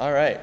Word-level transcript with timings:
All 0.00 0.12
right. 0.12 0.40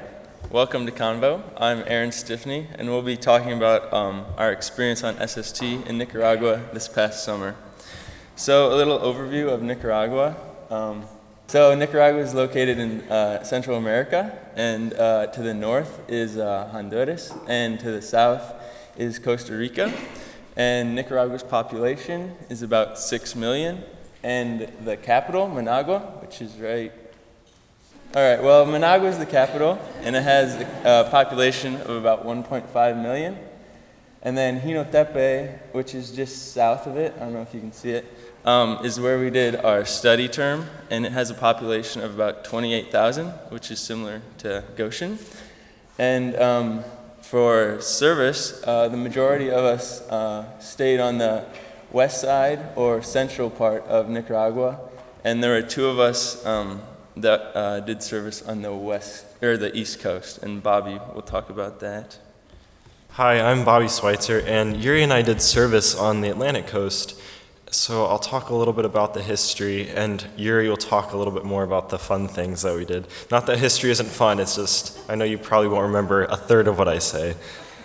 Welcome 0.50 0.86
to 0.86 0.92
Convo. 0.92 1.42
I'm 1.58 1.84
Aaron 1.86 2.10
Stiffney, 2.10 2.68
and 2.78 2.88
we'll 2.88 3.02
be 3.02 3.18
talking 3.18 3.52
about 3.52 3.92
um, 3.92 4.24
our 4.38 4.50
experience 4.50 5.04
on 5.04 5.14
SST 5.28 5.62
in 5.62 5.98
Nicaragua 5.98 6.62
this 6.72 6.88
past 6.88 7.22
summer. 7.22 7.54
So, 8.34 8.72
a 8.72 8.76
little 8.76 8.98
overview 8.98 9.52
of 9.52 9.60
Nicaragua. 9.60 10.36
Um, 10.70 11.04
so, 11.48 11.74
Nicaragua 11.74 12.22
is 12.22 12.32
located 12.32 12.78
in 12.78 13.02
uh, 13.10 13.44
Central 13.44 13.76
America, 13.76 14.38
and 14.56 14.94
uh, 14.94 15.26
to 15.26 15.42
the 15.42 15.52
north 15.52 16.00
is 16.08 16.38
uh, 16.38 16.68
Honduras, 16.72 17.30
and 17.46 17.78
to 17.80 17.90
the 17.90 18.00
south 18.00 18.54
is 18.96 19.18
Costa 19.18 19.54
Rica. 19.54 19.92
And 20.56 20.94
Nicaragua's 20.94 21.42
population 21.42 22.36
is 22.48 22.62
about 22.62 22.98
6 22.98 23.36
million, 23.36 23.84
and 24.22 24.72
the 24.82 24.96
capital, 24.96 25.46
Managua, 25.46 25.98
which 26.22 26.40
is 26.40 26.56
right 26.56 26.90
all 28.14 28.20
right, 28.20 28.42
well, 28.42 28.66
Managua 28.66 29.08
is 29.08 29.18
the 29.18 29.24
capital, 29.24 29.80
and 30.02 30.14
it 30.14 30.22
has 30.22 30.56
a 30.84 31.08
population 31.10 31.76
of 31.76 31.96
about 31.96 32.26
1.5 32.26 33.00
million. 33.00 33.38
And 34.20 34.36
then 34.36 34.60
Jinotepe, 34.60 35.72
which 35.72 35.94
is 35.94 36.12
just 36.12 36.52
south 36.52 36.86
of 36.86 36.98
it, 36.98 37.14
I 37.16 37.20
don't 37.20 37.32
know 37.32 37.40
if 37.40 37.54
you 37.54 37.60
can 37.60 37.72
see 37.72 37.92
it, 37.92 38.04
um, 38.44 38.84
is 38.84 39.00
where 39.00 39.18
we 39.18 39.30
did 39.30 39.56
our 39.56 39.86
study 39.86 40.28
term, 40.28 40.66
and 40.90 41.06
it 41.06 41.12
has 41.12 41.30
a 41.30 41.34
population 41.34 42.02
of 42.02 42.14
about 42.14 42.44
28,000, 42.44 43.28
which 43.48 43.70
is 43.70 43.80
similar 43.80 44.20
to 44.38 44.62
Goshen. 44.76 45.18
And 45.98 46.36
um, 46.36 46.84
for 47.22 47.80
service, 47.80 48.62
uh, 48.66 48.88
the 48.88 48.96
majority 48.98 49.50
of 49.50 49.64
us 49.64 50.02
uh, 50.10 50.58
stayed 50.58 51.00
on 51.00 51.16
the 51.16 51.46
west 51.90 52.20
side 52.20 52.60
or 52.76 53.00
central 53.00 53.48
part 53.48 53.86
of 53.86 54.10
Nicaragua, 54.10 54.80
and 55.24 55.42
there 55.42 55.52
were 55.52 55.66
two 55.66 55.86
of 55.86 55.98
us. 55.98 56.44
Um, 56.44 56.82
that 57.16 57.56
uh, 57.56 57.80
did 57.80 58.02
service 58.02 58.42
on 58.42 58.62
the 58.62 58.72
west 58.72 59.26
or 59.42 59.56
the 59.56 59.76
east 59.76 60.00
coast, 60.00 60.38
and 60.38 60.62
Bobby 60.62 60.98
will 61.14 61.22
talk 61.22 61.50
about 61.50 61.80
that. 61.80 62.18
Hi, 63.10 63.40
I'm 63.40 63.64
Bobby 63.64 63.88
Schweitzer, 63.88 64.40
and 64.40 64.82
Yuri 64.82 65.02
and 65.02 65.12
I 65.12 65.20
did 65.22 65.42
service 65.42 65.94
on 65.94 66.22
the 66.22 66.30
Atlantic 66.30 66.66
coast. 66.66 67.20
So 67.70 68.04
I'll 68.04 68.18
talk 68.18 68.50
a 68.50 68.54
little 68.54 68.72
bit 68.72 68.84
about 68.84 69.14
the 69.14 69.22
history, 69.22 69.88
and 69.90 70.26
Yuri 70.36 70.68
will 70.68 70.76
talk 70.76 71.12
a 71.12 71.16
little 71.16 71.32
bit 71.32 71.44
more 71.44 71.62
about 71.62 71.88
the 71.88 71.98
fun 71.98 72.28
things 72.28 72.62
that 72.62 72.74
we 72.74 72.84
did. 72.84 73.08
Not 73.30 73.46
that 73.46 73.58
history 73.58 73.90
isn't 73.90 74.08
fun, 74.08 74.40
it's 74.40 74.56
just 74.56 74.98
I 75.10 75.14
know 75.14 75.24
you 75.24 75.38
probably 75.38 75.68
won't 75.68 75.86
remember 75.86 76.24
a 76.24 76.36
third 76.36 76.68
of 76.68 76.78
what 76.78 76.88
I 76.88 76.98
say. 76.98 77.34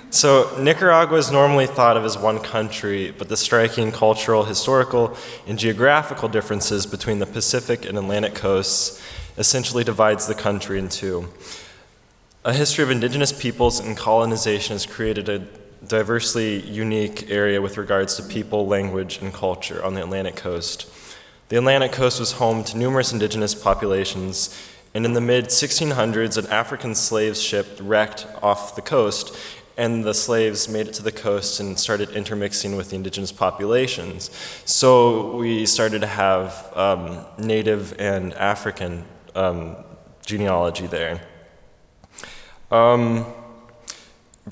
So, 0.10 0.58
Nicaragua 0.58 1.18
is 1.18 1.34
normally 1.34 1.68
thought 1.68 1.98
of 1.98 2.06
as 2.06 2.18
one 2.18 2.40
country, 2.40 3.14
but 3.18 3.28
the 3.28 3.36
striking 3.36 3.92
cultural, 3.92 4.46
historical, 4.46 5.18
and 5.46 5.60
geographical 5.60 6.30
differences 6.30 6.86
between 6.86 7.20
the 7.20 7.26
Pacific 7.26 7.86
and 7.86 7.98
Atlantic 7.98 8.34
coasts 8.34 9.02
essentially 9.38 9.84
divides 9.84 10.28
the 10.28 10.36
country 10.36 10.80
in 10.80 10.90
two. 10.90 11.30
A 12.44 12.54
history 12.54 12.84
of 12.84 12.92
indigenous 12.92 13.32
peoples 13.32 13.80
and 13.80 13.96
colonization 13.96 14.74
has 14.74 14.86
created 14.86 15.30
a 15.30 15.46
diversely 15.86 16.62
unique 16.62 17.30
area 17.30 17.62
with 17.62 17.78
regards 17.78 18.16
to 18.16 18.24
people, 18.24 18.66
language, 18.66 19.20
and 19.22 19.34
culture 19.34 19.84
on 19.84 19.94
the 19.94 20.02
Atlantic 20.02 20.36
coast. 20.36 20.90
The 21.50 21.58
Atlantic 21.58 21.92
coast 21.92 22.20
was 22.20 22.34
home 22.34 22.64
to 22.66 22.78
numerous 22.78 23.14
indigenous 23.14 23.54
populations, 23.54 24.58
and 24.94 25.06
in 25.06 25.14
the 25.14 25.22
mid 25.22 25.46
1600s, 25.46 26.38
an 26.38 26.48
African 26.48 26.96
slave 26.96 27.38
ship 27.38 27.68
wrecked 27.80 28.26
off 28.42 28.76
the 28.76 28.82
coast 28.82 29.38
and 29.78 30.04
the 30.04 30.14
slaves 30.14 30.68
made 30.68 30.88
it 30.88 30.94
to 30.96 31.04
the 31.04 31.12
coast 31.12 31.60
and 31.60 31.80
started 31.80 32.10
intermixing 32.10 32.76
with 32.76 32.90
the 32.90 32.96
indigenous 32.96 33.32
populations. 33.32 34.32
So 34.66 35.36
we 35.36 35.68
started 35.68 36.02
to 36.02 36.08
have 36.08 36.76
um, 36.76 37.24
native 37.38 37.94
and 38.00 38.34
African 38.34 39.06
um, 39.38 39.76
genealogy 40.26 40.88
there. 40.88 41.22
Um, 42.72 43.26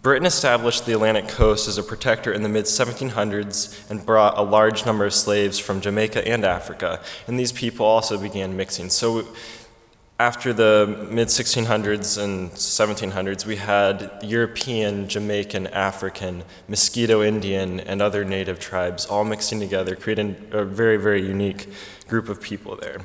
Britain 0.02 0.26
established 0.26 0.86
the 0.86 0.94
Atlantic 0.94 1.30
coast 1.30 1.68
as 1.68 1.78
a 1.78 1.84
protector 1.84 2.32
in 2.32 2.44
the 2.44 2.50
mid 2.50 2.66
1700s 2.66 3.90
and 3.90 4.06
brought 4.06 4.38
a 4.38 4.42
large 4.42 4.86
number 4.86 5.06
of 5.06 5.14
slaves 5.14 5.58
from 5.58 5.82
Jamaica 5.82 6.28
and 6.28 6.44
Africa, 6.44 7.02
and 7.28 7.40
these 7.40 7.52
people 7.52 7.86
also 7.86 8.18
began 8.18 8.58
mixing. 8.58 8.90
So 8.90 9.26
after 10.20 10.54
the 10.54 11.08
mid 11.10 11.30
1600s 11.30 12.22
and 12.22 12.52
1700s, 12.52 13.46
we 13.46 13.58
had 13.58 14.12
European, 14.22 15.08
Jamaican, 15.08 15.68
African, 15.68 16.44
Mosquito 16.68 17.22
Indian, 17.22 17.80
and 17.80 18.02
other 18.02 18.24
native 18.24 18.60
tribes 18.60 19.06
all 19.06 19.26
mixing 19.26 19.60
together, 19.60 19.96
creating 19.96 20.36
a 20.52 20.64
very, 20.64 20.98
very 20.98 21.26
unique 21.26 21.68
group 22.08 22.30
of 22.30 22.42
people 22.42 22.78
there. 22.78 23.00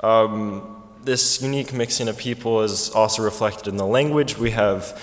Um, 0.00 0.77
this 1.04 1.40
unique 1.42 1.72
mixing 1.72 2.08
of 2.08 2.18
people 2.18 2.62
is 2.62 2.90
also 2.90 3.22
reflected 3.22 3.68
in 3.68 3.76
the 3.76 3.86
language. 3.86 4.36
We 4.36 4.50
have 4.52 5.00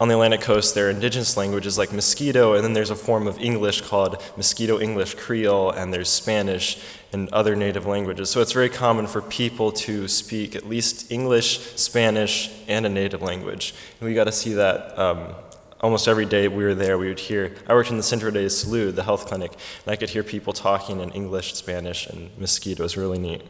on 0.00 0.08
the 0.08 0.14
Atlantic 0.14 0.40
coast, 0.40 0.74
there 0.74 0.86
are 0.86 0.90
indigenous 0.90 1.36
languages 1.36 1.76
like 1.76 1.92
Mosquito, 1.92 2.54
and 2.54 2.64
then 2.64 2.72
there's 2.72 2.88
a 2.88 2.96
form 2.96 3.26
of 3.26 3.38
English 3.38 3.82
called 3.82 4.22
Mosquito 4.34 4.80
English 4.80 5.14
Creole, 5.16 5.72
and 5.72 5.92
there's 5.92 6.08
Spanish 6.08 6.82
and 7.12 7.28
other 7.34 7.54
native 7.54 7.84
languages. 7.84 8.30
So 8.30 8.40
it's 8.40 8.52
very 8.52 8.70
common 8.70 9.06
for 9.06 9.20
people 9.20 9.72
to 9.72 10.08
speak 10.08 10.56
at 10.56 10.66
least 10.66 11.12
English, 11.12 11.76
Spanish, 11.76 12.50
and 12.66 12.86
a 12.86 12.88
native 12.88 13.20
language. 13.20 13.74
And 14.00 14.08
we 14.08 14.14
got 14.14 14.24
to 14.24 14.32
see 14.32 14.54
that 14.54 14.98
um, 14.98 15.34
almost 15.82 16.08
every 16.08 16.24
day 16.24 16.48
we 16.48 16.64
were 16.64 16.74
there. 16.74 16.96
We 16.96 17.08
would 17.08 17.20
hear, 17.20 17.54
I 17.66 17.74
worked 17.74 17.90
in 17.90 17.98
the 17.98 18.02
Centro 18.02 18.30
de 18.30 18.46
Salud, 18.46 18.94
the 18.94 19.02
health 19.02 19.26
clinic, 19.26 19.52
and 19.84 19.92
I 19.92 19.96
could 19.96 20.08
hear 20.08 20.22
people 20.22 20.54
talking 20.54 21.00
in 21.00 21.10
English, 21.10 21.52
Spanish, 21.52 22.06
and 22.06 22.30
Mosquito. 22.38 22.80
It 22.80 22.84
was 22.84 22.96
really 22.96 23.18
neat. 23.18 23.42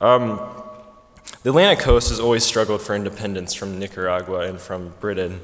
Um, 0.00 0.40
the 1.42 1.48
Atlantic 1.48 1.78
coast 1.78 2.10
has 2.10 2.20
always 2.20 2.44
struggled 2.44 2.82
for 2.82 2.94
independence 2.94 3.54
from 3.54 3.78
Nicaragua 3.78 4.40
and 4.40 4.60
from 4.60 4.92
Britain. 5.00 5.40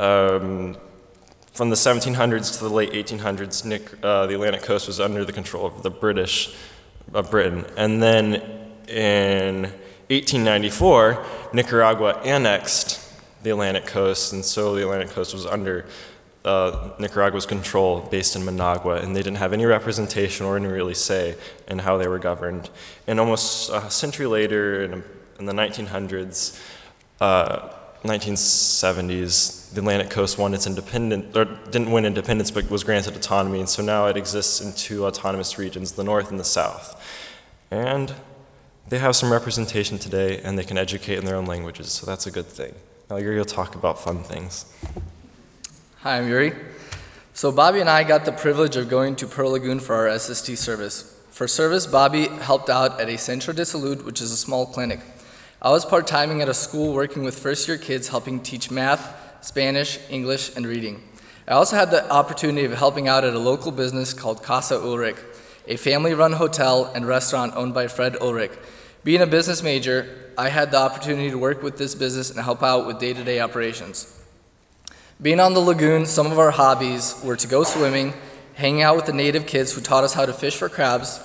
Um, 0.00 0.76
from 1.52 1.70
the 1.70 1.76
1700s 1.76 2.58
to 2.58 2.64
the 2.64 2.70
late 2.70 2.92
1800s, 2.92 3.64
Nick, 3.64 3.92
uh, 4.02 4.26
the 4.26 4.34
Atlantic 4.34 4.62
coast 4.62 4.88
was 4.88 4.98
under 4.98 5.24
the 5.24 5.32
control 5.32 5.64
of 5.64 5.84
the 5.84 5.90
British, 5.90 6.54
of 7.14 7.30
Britain. 7.30 7.64
And 7.76 8.02
then 8.02 8.34
in 8.88 9.62
1894, 10.08 11.24
Nicaragua 11.52 12.20
annexed 12.24 13.08
the 13.44 13.50
Atlantic 13.50 13.86
coast, 13.86 14.32
and 14.32 14.44
so 14.44 14.74
the 14.74 14.82
Atlantic 14.82 15.10
coast 15.10 15.32
was 15.32 15.46
under 15.46 15.86
uh, 16.44 16.90
Nicaragua's 16.98 17.46
control 17.46 18.00
based 18.10 18.34
in 18.34 18.44
Managua, 18.44 18.96
and 18.96 19.14
they 19.14 19.22
didn't 19.22 19.38
have 19.38 19.52
any 19.52 19.64
representation 19.64 20.44
or 20.44 20.56
any 20.56 20.66
really 20.66 20.94
say 20.94 21.36
in 21.68 21.78
how 21.78 21.96
they 21.96 22.08
were 22.08 22.18
governed. 22.18 22.68
And 23.06 23.20
almost 23.20 23.70
a 23.70 23.90
century 23.90 24.26
later, 24.26 24.82
in 24.84 25.04
in 25.38 25.46
the 25.46 25.52
1900s, 25.52 26.60
uh, 27.20 27.70
1970s, 28.04 29.72
the 29.72 29.80
Atlantic 29.80 30.10
coast 30.10 30.38
won 30.38 30.54
its 30.54 30.66
independence, 30.66 31.36
or 31.36 31.44
didn't 31.70 31.90
win 31.90 32.04
independence, 32.04 32.50
but 32.50 32.70
was 32.70 32.84
granted 32.84 33.16
autonomy, 33.16 33.60
and 33.60 33.68
so 33.68 33.82
now 33.82 34.06
it 34.06 34.16
exists 34.16 34.60
in 34.60 34.72
two 34.72 35.04
autonomous 35.06 35.58
regions, 35.58 35.92
the 35.92 36.04
north 36.04 36.30
and 36.30 36.38
the 36.38 36.44
south. 36.44 37.02
And 37.70 38.14
they 38.88 38.98
have 38.98 39.16
some 39.16 39.32
representation 39.32 39.98
today, 39.98 40.40
and 40.42 40.58
they 40.58 40.64
can 40.64 40.78
educate 40.78 41.18
in 41.18 41.24
their 41.24 41.36
own 41.36 41.46
languages, 41.46 41.90
so 41.90 42.06
that's 42.06 42.26
a 42.26 42.30
good 42.30 42.46
thing. 42.46 42.74
Now, 43.10 43.16
Yuri 43.16 43.38
will 43.38 43.44
talk 43.44 43.74
about 43.74 44.00
fun 44.00 44.22
things. 44.22 44.66
Hi, 46.00 46.18
I'm 46.18 46.28
Yuri. 46.28 46.54
So, 47.34 47.52
Bobby 47.52 47.80
and 47.80 47.90
I 47.90 48.04
got 48.04 48.24
the 48.24 48.32
privilege 48.32 48.76
of 48.76 48.88
going 48.88 49.16
to 49.16 49.26
Pearl 49.26 49.50
Lagoon 49.50 49.80
for 49.80 49.94
our 49.94 50.18
SST 50.18 50.56
service. 50.56 51.20
For 51.30 51.46
service, 51.46 51.86
Bobby 51.86 52.28
helped 52.28 52.70
out 52.70 52.98
at 52.98 53.08
a 53.08 53.18
Centro 53.18 53.52
de 53.52 53.62
Salud, 53.62 54.04
which 54.04 54.22
is 54.22 54.32
a 54.32 54.36
small 54.36 54.64
clinic. 54.64 55.00
I 55.66 55.70
was 55.70 55.84
part 55.84 56.06
timing 56.06 56.42
at 56.42 56.48
a 56.48 56.54
school 56.54 56.92
working 56.92 57.24
with 57.24 57.36
first 57.36 57.66
year 57.66 57.76
kids, 57.76 58.06
helping 58.06 58.38
teach 58.38 58.70
math, 58.70 59.44
Spanish, 59.44 59.98
English, 60.08 60.54
and 60.54 60.64
reading. 60.64 61.02
I 61.48 61.54
also 61.54 61.74
had 61.74 61.90
the 61.90 62.08
opportunity 62.08 62.64
of 62.64 62.72
helping 62.74 63.08
out 63.08 63.24
at 63.24 63.34
a 63.34 63.38
local 63.40 63.72
business 63.72 64.14
called 64.14 64.44
Casa 64.44 64.76
Ulrich, 64.76 65.16
a 65.66 65.74
family 65.74 66.14
run 66.14 66.34
hotel 66.34 66.84
and 66.94 67.04
restaurant 67.04 67.56
owned 67.56 67.74
by 67.74 67.88
Fred 67.88 68.16
Ulrich. 68.20 68.52
Being 69.02 69.22
a 69.22 69.26
business 69.26 69.60
major, 69.60 70.30
I 70.38 70.50
had 70.50 70.70
the 70.70 70.78
opportunity 70.78 71.30
to 71.30 71.36
work 71.36 71.64
with 71.64 71.78
this 71.78 71.96
business 71.96 72.30
and 72.30 72.38
help 72.38 72.62
out 72.62 72.86
with 72.86 73.00
day 73.00 73.12
to 73.12 73.24
day 73.24 73.40
operations. 73.40 74.22
Being 75.20 75.40
on 75.40 75.54
the 75.54 75.58
lagoon, 75.58 76.06
some 76.06 76.30
of 76.30 76.38
our 76.38 76.52
hobbies 76.52 77.20
were 77.24 77.34
to 77.34 77.48
go 77.48 77.64
swimming, 77.64 78.14
hang 78.54 78.82
out 78.82 78.94
with 78.94 79.06
the 79.06 79.12
native 79.12 79.48
kids 79.48 79.72
who 79.72 79.80
taught 79.80 80.04
us 80.04 80.14
how 80.14 80.26
to 80.26 80.32
fish 80.32 80.54
for 80.54 80.68
crabs, 80.68 81.18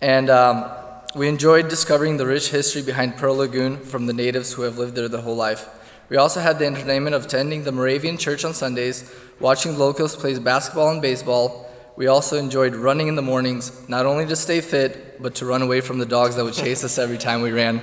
and 0.00 0.30
um, 0.30 0.68
we 1.14 1.28
enjoyed 1.28 1.68
discovering 1.68 2.16
the 2.16 2.26
rich 2.26 2.50
history 2.50 2.80
behind 2.80 3.16
Pearl 3.16 3.36
Lagoon 3.36 3.76
from 3.76 4.06
the 4.06 4.14
natives 4.14 4.54
who 4.54 4.62
have 4.62 4.78
lived 4.78 4.94
there 4.94 5.08
their 5.08 5.20
whole 5.20 5.36
life. 5.36 5.68
We 6.08 6.16
also 6.16 6.40
had 6.40 6.58
the 6.58 6.66
entertainment 6.66 7.14
of 7.14 7.26
attending 7.26 7.64
the 7.64 7.72
Moravian 7.72 8.16
church 8.16 8.44
on 8.44 8.54
Sundays, 8.54 9.14
watching 9.38 9.78
locals 9.78 10.16
play 10.16 10.38
basketball 10.38 10.90
and 10.90 11.02
baseball. 11.02 11.70
We 11.96 12.06
also 12.06 12.38
enjoyed 12.38 12.74
running 12.74 13.08
in 13.08 13.14
the 13.14 13.22
mornings, 13.22 13.86
not 13.88 14.06
only 14.06 14.26
to 14.26 14.36
stay 14.36 14.62
fit, 14.62 15.22
but 15.22 15.34
to 15.36 15.46
run 15.46 15.60
away 15.60 15.82
from 15.82 15.98
the 15.98 16.06
dogs 16.06 16.36
that 16.36 16.44
would 16.44 16.54
chase 16.54 16.82
us 16.82 16.96
every 16.98 17.18
time 17.18 17.42
we 17.42 17.52
ran. 17.52 17.82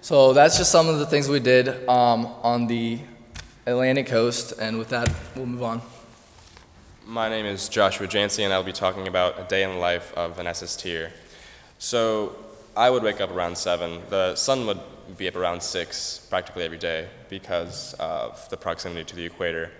So 0.00 0.32
that's 0.32 0.58
just 0.58 0.72
some 0.72 0.88
of 0.88 0.98
the 0.98 1.06
things 1.06 1.28
we 1.28 1.40
did 1.40 1.88
um, 1.88 2.26
on 2.42 2.66
the 2.66 3.00
Atlantic 3.66 4.06
coast, 4.06 4.54
and 4.60 4.78
with 4.78 4.88
that, 4.88 5.08
we'll 5.36 5.46
move 5.46 5.62
on. 5.62 5.82
My 7.04 7.28
name 7.28 7.46
is 7.46 7.68
Joshua 7.68 8.08
Jancy, 8.08 8.44
and 8.44 8.52
I'll 8.52 8.64
be 8.64 8.72
talking 8.72 9.06
about 9.06 9.38
a 9.38 9.44
day 9.44 9.62
in 9.62 9.70
the 9.70 9.76
life 9.76 10.12
of 10.14 10.40
an 10.40 10.46
SSTer. 10.46 11.10
So, 11.78 12.36
I 12.76 12.90
would 12.90 13.02
wake 13.02 13.22
up 13.22 13.30
around 13.30 13.56
7. 13.56 14.02
The 14.10 14.34
sun 14.34 14.66
would 14.66 14.80
be 15.16 15.28
up 15.28 15.36
around 15.36 15.62
6 15.62 16.26
practically 16.28 16.64
every 16.64 16.76
day 16.76 17.08
because 17.30 17.94
of 17.94 18.46
the 18.50 18.56
proximity 18.58 19.04
to 19.04 19.16
the 19.16 19.24
equator. 19.24 19.70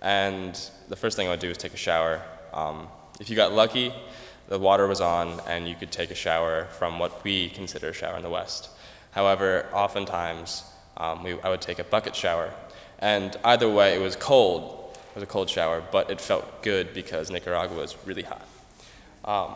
And 0.00 0.54
the 0.88 0.94
first 0.94 1.16
thing 1.16 1.26
I 1.26 1.30
would 1.30 1.40
do 1.40 1.50
is 1.50 1.58
take 1.58 1.74
a 1.74 1.78
shower. 1.78 2.22
Um, 2.52 2.86
if 3.18 3.28
you 3.28 3.34
got 3.34 3.52
lucky, 3.52 3.92
the 4.48 4.58
water 4.58 4.86
was 4.86 5.00
on 5.00 5.40
and 5.48 5.66
you 5.66 5.74
could 5.74 5.90
take 5.90 6.12
a 6.12 6.14
shower 6.14 6.66
from 6.78 6.98
what 7.00 7.24
we 7.24 7.48
consider 7.48 7.88
a 7.88 7.92
shower 7.92 8.16
in 8.16 8.22
the 8.22 8.30
West. 8.30 8.68
However, 9.10 9.66
oftentimes 9.72 10.62
um, 10.96 11.24
we, 11.24 11.40
I 11.40 11.48
would 11.48 11.60
take 11.60 11.80
a 11.80 11.84
bucket 11.84 12.14
shower. 12.14 12.52
And 13.00 13.36
either 13.44 13.68
way, 13.68 13.96
it 13.96 14.00
was 14.00 14.14
cold. 14.14 14.96
It 15.10 15.14
was 15.16 15.24
a 15.24 15.26
cold 15.26 15.50
shower, 15.50 15.82
but 15.90 16.10
it 16.10 16.20
felt 16.20 16.62
good 16.62 16.94
because 16.94 17.30
Nicaragua 17.30 17.76
was 17.76 17.96
really 18.06 18.22
hot. 18.22 18.46
Um, 19.24 19.54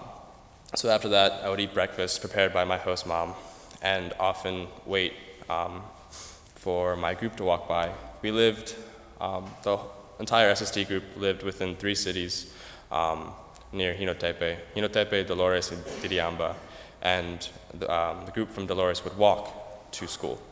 so 0.75 0.91
after 0.91 1.09
that, 1.09 1.45
I 1.45 1.49
would 1.49 1.61
eat 1.61 1.73
breakfast 1.73 2.21
prepared 2.21 2.53
by 2.53 2.65
my 2.65 2.77
host 2.77 3.07
mom 3.07 3.35
and 3.81 4.13
often 4.21 4.67
wait 4.85 5.15
um, 5.49 5.83
for 6.57 6.97
my 6.97 7.15
group 7.15 7.37
to 7.37 7.45
walk 7.45 7.69
by. 7.69 7.91
We 8.23 8.31
lived, 8.31 8.75
um, 9.21 9.51
the 9.63 9.79
entire 10.21 10.55
SST 10.55 10.87
group 10.89 11.05
lived 11.17 11.43
within 11.43 11.77
three 11.77 11.95
cities 11.95 12.53
um, 12.91 13.33
near 13.73 13.95
Jinotepe, 13.95 14.59
Jinotepe, 14.77 15.27
Dolores, 15.27 15.73
and 15.73 15.83
Diriamba. 16.03 16.55
And 17.03 17.49
the, 17.75 17.91
um, 17.93 18.27
the 18.27 18.33
group 18.33 18.51
from 18.51 18.67
Dolores 18.67 19.05
would 19.05 19.17
walk 19.17 19.91
to 19.93 20.07
school. 20.07 20.43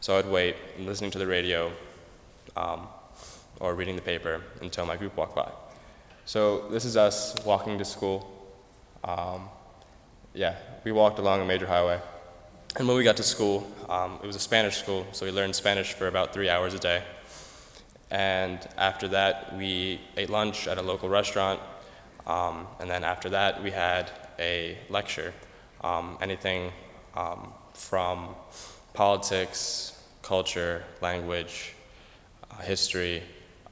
So 0.00 0.18
I'd 0.18 0.26
wait, 0.26 0.56
listening 0.78 1.10
to 1.12 1.18
the 1.18 1.26
radio 1.26 1.70
um, 2.56 2.88
or 3.60 3.74
reading 3.74 3.94
the 3.94 4.02
paper 4.02 4.40
until 4.60 4.86
my 4.86 4.96
group 4.96 5.16
walked 5.16 5.36
by. 5.36 5.50
So 6.24 6.68
this 6.70 6.84
is 6.84 6.96
us 6.96 7.40
walking 7.44 7.78
to 7.78 7.84
school. 7.84 8.31
Um, 9.04 9.48
yeah, 10.34 10.56
we 10.84 10.92
walked 10.92 11.18
along 11.18 11.40
a 11.40 11.44
major 11.44 11.66
highway. 11.66 12.00
And 12.76 12.88
when 12.88 12.96
we 12.96 13.04
got 13.04 13.16
to 13.18 13.22
school, 13.22 13.70
um, 13.88 14.18
it 14.22 14.26
was 14.26 14.36
a 14.36 14.40
Spanish 14.40 14.78
school, 14.78 15.06
so 15.12 15.26
we 15.26 15.32
learned 15.32 15.54
Spanish 15.54 15.92
for 15.92 16.06
about 16.06 16.32
three 16.32 16.48
hours 16.48 16.72
a 16.72 16.78
day. 16.78 17.02
And 18.10 18.66
after 18.78 19.08
that, 19.08 19.56
we 19.56 20.00
ate 20.16 20.30
lunch 20.30 20.66
at 20.66 20.78
a 20.78 20.82
local 20.82 21.08
restaurant. 21.08 21.60
Um, 22.26 22.66
and 22.80 22.88
then 22.88 23.04
after 23.04 23.30
that, 23.30 23.62
we 23.62 23.70
had 23.70 24.10
a 24.38 24.78
lecture. 24.88 25.34
Um, 25.82 26.16
anything 26.20 26.72
um, 27.14 27.52
from 27.74 28.34
politics, 28.94 30.02
culture, 30.22 30.84
language, 31.00 31.74
uh, 32.50 32.62
history, 32.62 33.22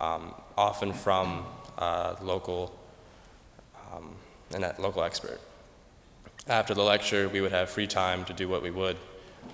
um, 0.00 0.35
often 0.56 0.93
from 0.93 1.44
uh, 1.79 2.17
local, 2.23 2.75
and 4.52 4.62
that 4.62 4.81
local 4.81 5.02
expert. 5.02 5.41
After 6.49 6.75
the 6.75 6.82
lecture, 6.82 7.29
we 7.29 7.41
would 7.41 7.52
have 7.52 7.70
free 7.70 7.87
time 7.87 8.25
to 8.25 8.32
do 8.32 8.49
what 8.49 8.62
we 8.62 8.70
would, 8.70 8.97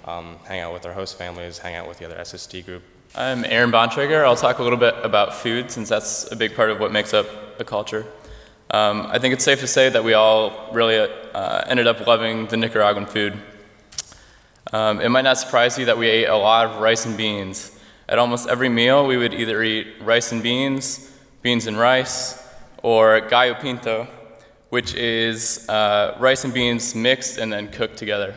um, 0.05 0.37
hang 0.47 0.61
out 0.61 0.73
with 0.73 0.87
our 0.87 0.93
host 0.93 1.19
families, 1.19 1.59
hang 1.59 1.75
out 1.75 1.89
with 1.89 1.99
the 1.99 2.07
other 2.07 2.25
SST 2.25 2.65
group. 2.65 2.83
I'm 3.15 3.45
Aaron 3.45 3.71
Bontrager. 3.71 4.25
I'll 4.25 4.37
talk 4.37 4.59
a 4.59 4.63
little 4.63 4.79
bit 4.79 4.95
about 5.03 5.35
food 5.35 5.71
since 5.71 5.89
that's 5.89 6.31
a 6.33 6.37
big 6.37 6.55
part 6.55 6.71
of 6.71 6.81
what 6.81 6.93
makes 6.93 7.15
up 7.15 7.27
the 7.59 7.65
culture. 7.65 8.07
Um, 8.71 9.07
I 9.11 9.19
think 9.19 9.33
it's 9.33 9.45
safe 9.45 9.61
to 9.61 9.67
say 9.67 9.89
that 9.89 10.03
we 10.03 10.15
all 10.15 10.71
really 10.73 10.99
uh, 10.99 11.65
ended 11.67 11.87
up 11.87 12.07
loving 12.07 12.47
the 12.47 12.57
Nicaraguan 12.57 13.07
food. 13.07 13.41
Um, 14.73 15.01
it 15.01 15.09
might 15.09 15.23
not 15.23 15.39
surprise 15.39 15.79
you 15.79 15.85
that 15.85 15.97
we 15.97 16.09
ate 16.09 16.27
a 16.27 16.37
lot 16.37 16.67
of 16.67 16.81
rice 16.81 17.07
and 17.07 17.17
beans. 17.17 17.79
At 18.09 18.19
almost 18.19 18.49
every 18.49 18.69
meal, 18.69 19.07
we 19.07 19.17
would 19.17 19.35
either 19.35 19.63
eat 19.63 19.87
rice 20.01 20.33
and 20.33 20.43
beans, 20.43 21.13
beans 21.43 21.67
and 21.67 21.79
rice, 21.79 22.43
or 22.83 23.21
gallo 23.21 23.55
pinto, 23.55 24.09
which 24.71 24.95
is 24.95 25.69
uh, 25.69 26.17
rice 26.19 26.45
and 26.45 26.53
beans 26.53 26.95
mixed 26.95 27.39
and 27.39 27.53
then 27.53 27.69
cooked 27.69 27.97
together. 27.97 28.35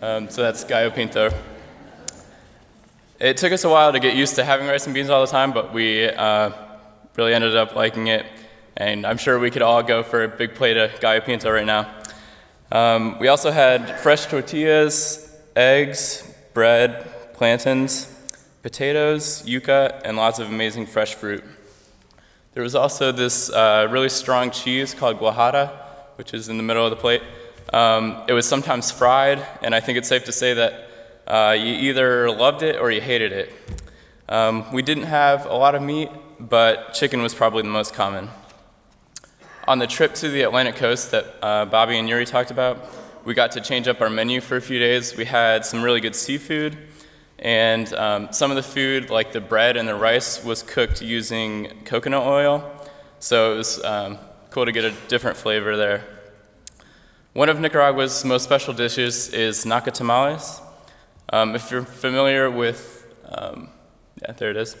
Um, 0.00 0.28
so 0.28 0.42
that's 0.42 0.64
gallo 0.64 0.90
pinto. 0.90 1.30
It 3.18 3.36
took 3.36 3.52
us 3.52 3.64
a 3.64 3.68
while 3.68 3.92
to 3.92 3.98
get 3.98 4.14
used 4.14 4.36
to 4.36 4.44
having 4.44 4.68
rice 4.68 4.86
and 4.86 4.94
beans 4.94 5.10
all 5.10 5.20
the 5.20 5.30
time, 5.30 5.52
but 5.52 5.72
we 5.72 6.08
uh, 6.08 6.52
really 7.16 7.34
ended 7.34 7.56
up 7.56 7.74
liking 7.74 8.06
it. 8.06 8.24
And 8.76 9.04
I'm 9.04 9.18
sure 9.18 9.40
we 9.40 9.50
could 9.50 9.62
all 9.62 9.82
go 9.82 10.04
for 10.04 10.22
a 10.22 10.28
big 10.28 10.54
plate 10.54 10.76
of 10.76 11.00
gallo 11.00 11.20
pinto 11.20 11.50
right 11.50 11.66
now. 11.66 11.92
Um, 12.70 13.18
we 13.18 13.26
also 13.26 13.50
had 13.50 13.98
fresh 13.98 14.26
tortillas, 14.26 15.36
eggs, 15.56 16.22
bread, 16.54 17.32
plantains, 17.34 18.06
potatoes, 18.62 19.42
yuca, 19.44 20.00
and 20.04 20.16
lots 20.16 20.38
of 20.38 20.48
amazing 20.48 20.86
fresh 20.86 21.14
fruit. 21.14 21.42
There 22.58 22.64
was 22.64 22.74
also 22.74 23.12
this 23.12 23.50
uh, 23.50 23.86
really 23.88 24.08
strong 24.08 24.50
cheese 24.50 24.92
called 24.92 25.20
cuajada, 25.20 25.70
which 26.16 26.34
is 26.34 26.48
in 26.48 26.56
the 26.56 26.64
middle 26.64 26.84
of 26.84 26.90
the 26.90 26.96
plate. 26.96 27.22
Um, 27.72 28.24
it 28.26 28.32
was 28.32 28.48
sometimes 28.48 28.90
fried, 28.90 29.46
and 29.62 29.76
I 29.76 29.78
think 29.78 29.96
it's 29.96 30.08
safe 30.08 30.24
to 30.24 30.32
say 30.32 30.54
that 30.54 30.88
uh, 31.28 31.52
you 31.56 31.72
either 31.72 32.28
loved 32.32 32.64
it 32.64 32.80
or 32.80 32.90
you 32.90 33.00
hated 33.00 33.30
it. 33.30 33.52
Um, 34.28 34.72
we 34.72 34.82
didn't 34.82 35.04
have 35.04 35.46
a 35.46 35.54
lot 35.54 35.76
of 35.76 35.82
meat, 35.82 36.10
but 36.40 36.94
chicken 36.94 37.22
was 37.22 37.32
probably 37.32 37.62
the 37.62 37.68
most 37.68 37.94
common. 37.94 38.28
On 39.68 39.78
the 39.78 39.86
trip 39.86 40.14
to 40.14 40.28
the 40.28 40.42
Atlantic 40.42 40.74
coast 40.74 41.12
that 41.12 41.26
uh, 41.40 41.64
Bobby 41.64 41.96
and 41.96 42.08
Yuri 42.08 42.26
talked 42.26 42.50
about, 42.50 42.90
we 43.24 43.34
got 43.34 43.52
to 43.52 43.60
change 43.60 43.86
up 43.86 44.00
our 44.00 44.10
menu 44.10 44.40
for 44.40 44.56
a 44.56 44.60
few 44.60 44.80
days. 44.80 45.16
We 45.16 45.26
had 45.26 45.64
some 45.64 45.80
really 45.80 46.00
good 46.00 46.16
seafood, 46.16 46.76
and 47.38 47.92
um, 47.94 48.32
some 48.32 48.50
of 48.50 48.56
the 48.56 48.62
food, 48.62 49.10
like 49.10 49.32
the 49.32 49.40
bread 49.40 49.76
and 49.76 49.88
the 49.88 49.94
rice, 49.94 50.44
was 50.44 50.62
cooked 50.62 51.00
using 51.00 51.82
coconut 51.84 52.26
oil. 52.26 52.68
So 53.20 53.54
it 53.54 53.56
was 53.58 53.84
um, 53.84 54.18
cool 54.50 54.64
to 54.64 54.72
get 54.72 54.84
a 54.84 54.92
different 55.08 55.36
flavor 55.36 55.76
there. 55.76 56.04
One 57.34 57.48
of 57.48 57.60
Nicaragua's 57.60 58.24
most 58.24 58.42
special 58.42 58.74
dishes 58.74 59.28
is 59.32 59.64
naca 59.64 59.92
tamales. 59.92 60.60
Um, 61.32 61.54
if 61.54 61.70
you're 61.70 61.84
familiar 61.84 62.50
with, 62.50 63.06
um, 63.28 63.68
yeah, 64.22 64.32
there 64.32 64.50
it 64.50 64.56
is. 64.56 64.76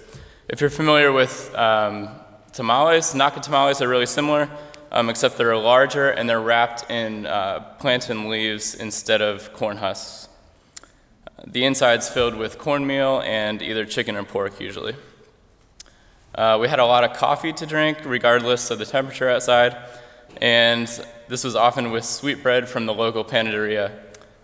If 0.48 0.60
you're 0.60 0.70
familiar 0.70 1.12
with 1.12 1.54
um, 1.54 2.08
tamales, 2.52 3.14
naca 3.14 3.40
tamales 3.40 3.80
are 3.80 3.88
really 3.88 4.06
similar, 4.06 4.48
um, 4.90 5.10
except 5.10 5.36
they're 5.36 5.56
larger 5.56 6.10
and 6.10 6.28
they're 6.28 6.40
wrapped 6.40 6.90
in 6.90 7.26
uh, 7.26 7.60
plantain 7.78 8.28
leaves 8.28 8.74
instead 8.74 9.20
of 9.20 9.52
corn 9.52 9.76
husks. 9.76 10.27
The 11.46 11.64
inside's 11.64 12.08
filled 12.08 12.34
with 12.34 12.58
cornmeal 12.58 13.22
and 13.22 13.62
either 13.62 13.84
chicken 13.84 14.16
or 14.16 14.24
pork, 14.24 14.60
usually. 14.60 14.96
Uh, 16.34 16.58
we 16.60 16.68
had 16.68 16.78
a 16.78 16.84
lot 16.84 17.04
of 17.04 17.16
coffee 17.16 17.52
to 17.52 17.66
drink, 17.66 17.98
regardless 18.04 18.70
of 18.70 18.78
the 18.78 18.86
temperature 18.86 19.28
outside, 19.28 19.76
and 20.40 20.86
this 21.28 21.44
was 21.44 21.56
often 21.56 21.90
with 21.90 22.04
sweetbread 22.04 22.68
from 22.68 22.86
the 22.86 22.94
local 22.94 23.24
panaderia. 23.24 23.92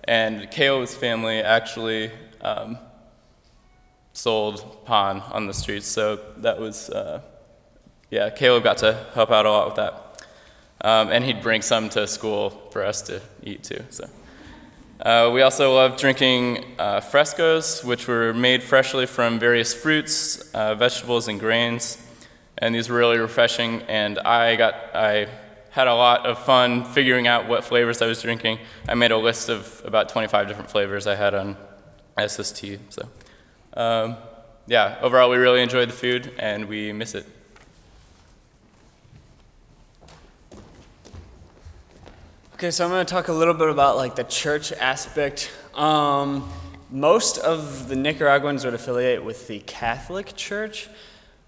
And 0.04 0.50
Caleb's 0.50 0.94
family 0.94 1.40
actually 1.40 2.10
um, 2.40 2.78
sold 4.12 4.84
pan 4.86 5.20
on 5.32 5.46
the 5.46 5.54
streets, 5.54 5.86
so 5.86 6.20
that 6.38 6.58
was, 6.58 6.90
uh, 6.90 7.20
yeah, 8.10 8.30
Caleb 8.30 8.64
got 8.64 8.78
to 8.78 9.06
help 9.14 9.30
out 9.30 9.46
a 9.46 9.50
lot 9.50 9.66
with 9.66 9.76
that. 9.76 10.26
Um, 10.80 11.10
and 11.10 11.24
he'd 11.24 11.42
bring 11.42 11.62
some 11.62 11.88
to 11.90 12.06
school 12.06 12.50
for 12.70 12.84
us 12.84 13.02
to 13.02 13.20
eat 13.42 13.64
too. 13.64 13.82
So. 13.90 14.08
Uh, 15.00 15.28
we 15.34 15.42
also 15.42 15.74
love 15.74 15.96
drinking 15.96 16.64
uh, 16.78 17.00
frescos, 17.00 17.82
which 17.82 18.06
were 18.06 18.32
made 18.32 18.62
freshly 18.62 19.06
from 19.06 19.40
various 19.40 19.74
fruits, 19.74 20.50
uh, 20.54 20.74
vegetables, 20.76 21.26
and 21.26 21.40
grains. 21.40 21.98
And 22.58 22.72
these 22.72 22.88
were 22.88 22.96
really 22.96 23.18
refreshing, 23.18 23.82
and 23.82 24.20
I 24.20 24.54
got, 24.54 24.74
I 24.94 25.26
had 25.70 25.88
a 25.88 25.94
lot 25.94 26.24
of 26.24 26.38
fun 26.38 26.84
figuring 26.84 27.26
out 27.26 27.48
what 27.48 27.64
flavors 27.64 28.00
I 28.00 28.06
was 28.06 28.22
drinking. 28.22 28.60
I 28.88 28.94
made 28.94 29.10
a 29.10 29.18
list 29.18 29.48
of 29.48 29.82
about 29.84 30.08
25 30.08 30.46
different 30.46 30.70
flavors 30.70 31.08
I 31.08 31.16
had 31.16 31.34
on 31.34 31.56
SST. 32.16 32.78
So, 32.90 33.08
um, 33.76 34.16
yeah, 34.68 34.98
overall, 35.02 35.28
we 35.28 35.36
really 35.36 35.62
enjoyed 35.62 35.88
the 35.88 35.94
food 35.94 36.32
and 36.38 36.68
we 36.68 36.92
miss 36.92 37.16
it. 37.16 37.26
Okay, 42.64 42.70
so 42.70 42.86
I'm 42.86 42.90
going 42.90 43.04
to 43.04 43.12
talk 43.12 43.28
a 43.28 43.32
little 43.34 43.52
bit 43.52 43.68
about 43.68 43.96
like 43.98 44.16
the 44.16 44.24
church 44.24 44.72
aspect. 44.72 45.52
Um, 45.74 46.50
most 46.90 47.36
of 47.36 47.88
the 47.88 47.94
Nicaraguans 47.94 48.64
would 48.64 48.72
affiliate 48.72 49.22
with 49.22 49.48
the 49.48 49.58
Catholic 49.66 50.34
Church, 50.34 50.88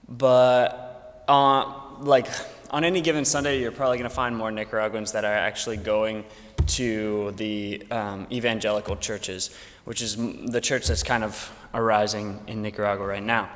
but 0.06 1.24
uh, 1.26 1.72
like 2.00 2.26
on 2.70 2.84
any 2.84 3.00
given 3.00 3.24
Sunday, 3.24 3.62
you're 3.62 3.72
probably 3.72 3.96
going 3.96 4.10
to 4.10 4.14
find 4.14 4.36
more 4.36 4.50
Nicaraguans 4.50 5.12
that 5.12 5.24
are 5.24 5.32
actually 5.32 5.78
going 5.78 6.22
to 6.66 7.32
the 7.38 7.82
um, 7.90 8.26
evangelical 8.30 8.94
churches, 8.96 9.56
which 9.86 10.02
is 10.02 10.16
the 10.16 10.60
church 10.60 10.86
that's 10.86 11.02
kind 11.02 11.24
of 11.24 11.50
arising 11.72 12.42
in 12.46 12.60
Nicaragua 12.60 13.06
right 13.06 13.22
now. 13.22 13.48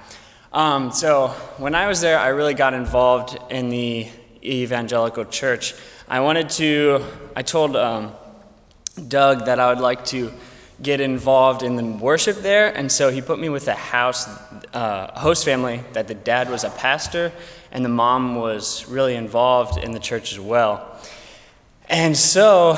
Um, 0.51 0.93
so 0.93 1.29
when 1.59 1.75
I 1.75 1.89
was 1.89 2.01
there, 2.01 2.19
I 2.19 2.29
really 2.29 2.55
got 2.55 2.73
involved 2.73 3.37
in 3.51 3.69
the 3.69 4.09
evangelical 4.43 5.27
church. 5.27 5.75
I 6.11 6.19
wanted 6.19 6.51
to, 6.51 7.05
I 7.37 7.43
told 7.43 7.77
um, 7.77 8.11
Doug 9.07 9.45
that 9.45 9.61
I 9.61 9.69
would 9.69 9.79
like 9.79 10.05
to 10.07 10.33
get 10.83 11.01
involved 11.01 11.63
in 11.63 11.77
the 11.77 11.85
worship 11.85 12.39
there, 12.39 12.77
and 12.77 12.91
so 12.91 13.13
he 13.13 13.23
put 13.23 13.39
me 13.39 13.49
with 13.49 13.69
a 13.69 13.77
house 13.77 14.27
uh, 14.75 15.17
host 15.17 15.45
family 15.45 15.85
that 15.93 16.09
the 16.09 16.17
dad 16.17 16.51
was 16.51 16.65
a 16.65 16.71
pastor 16.71 17.31
and 17.71 17.85
the 17.85 17.89
mom 17.89 18.35
was 18.35 18.89
really 18.89 19.15
involved 19.15 19.79
in 19.79 19.93
the 19.93 20.01
church 20.01 20.33
as 20.33 20.41
well. 20.41 20.99
And 21.89 22.17
so 22.17 22.71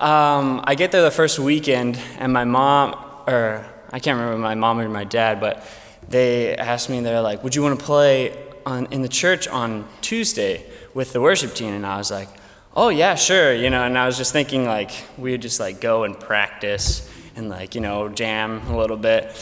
um, 0.00 0.60
I 0.64 0.74
get 0.76 0.90
there 0.90 1.02
the 1.02 1.12
first 1.12 1.38
weekend, 1.38 1.96
and 2.18 2.32
my 2.32 2.44
mom, 2.44 2.96
or 3.28 3.64
I 3.92 4.00
can't 4.00 4.18
remember 4.18 4.36
my 4.36 4.56
mom 4.56 4.80
or 4.80 4.88
my 4.88 5.04
dad, 5.04 5.38
but 5.38 5.64
they 6.08 6.56
asked 6.56 6.90
me, 6.90 6.98
they're 7.02 7.20
like, 7.20 7.44
Would 7.44 7.54
you 7.54 7.62
want 7.62 7.78
to 7.78 7.86
play 7.86 8.36
on, 8.66 8.88
in 8.90 9.02
the 9.02 9.08
church 9.08 9.46
on 9.46 9.86
Tuesday 10.00 10.64
with 10.92 11.12
the 11.12 11.20
worship 11.20 11.54
team? 11.54 11.72
And 11.72 11.86
I 11.86 11.96
was 11.96 12.10
like, 12.10 12.39
Oh, 12.76 12.88
yeah, 12.88 13.16
sure. 13.16 13.52
You 13.52 13.68
know, 13.68 13.84
and 13.84 13.98
I 13.98 14.06
was 14.06 14.16
just 14.16 14.32
thinking, 14.32 14.64
like, 14.64 14.92
we 15.18 15.32
would 15.32 15.42
just 15.42 15.58
like 15.58 15.80
go 15.80 16.04
and 16.04 16.18
practice 16.18 17.08
and, 17.34 17.48
like, 17.48 17.74
you 17.74 17.80
know, 17.80 18.08
jam 18.08 18.64
a 18.68 18.76
little 18.76 18.96
bit. 18.96 19.34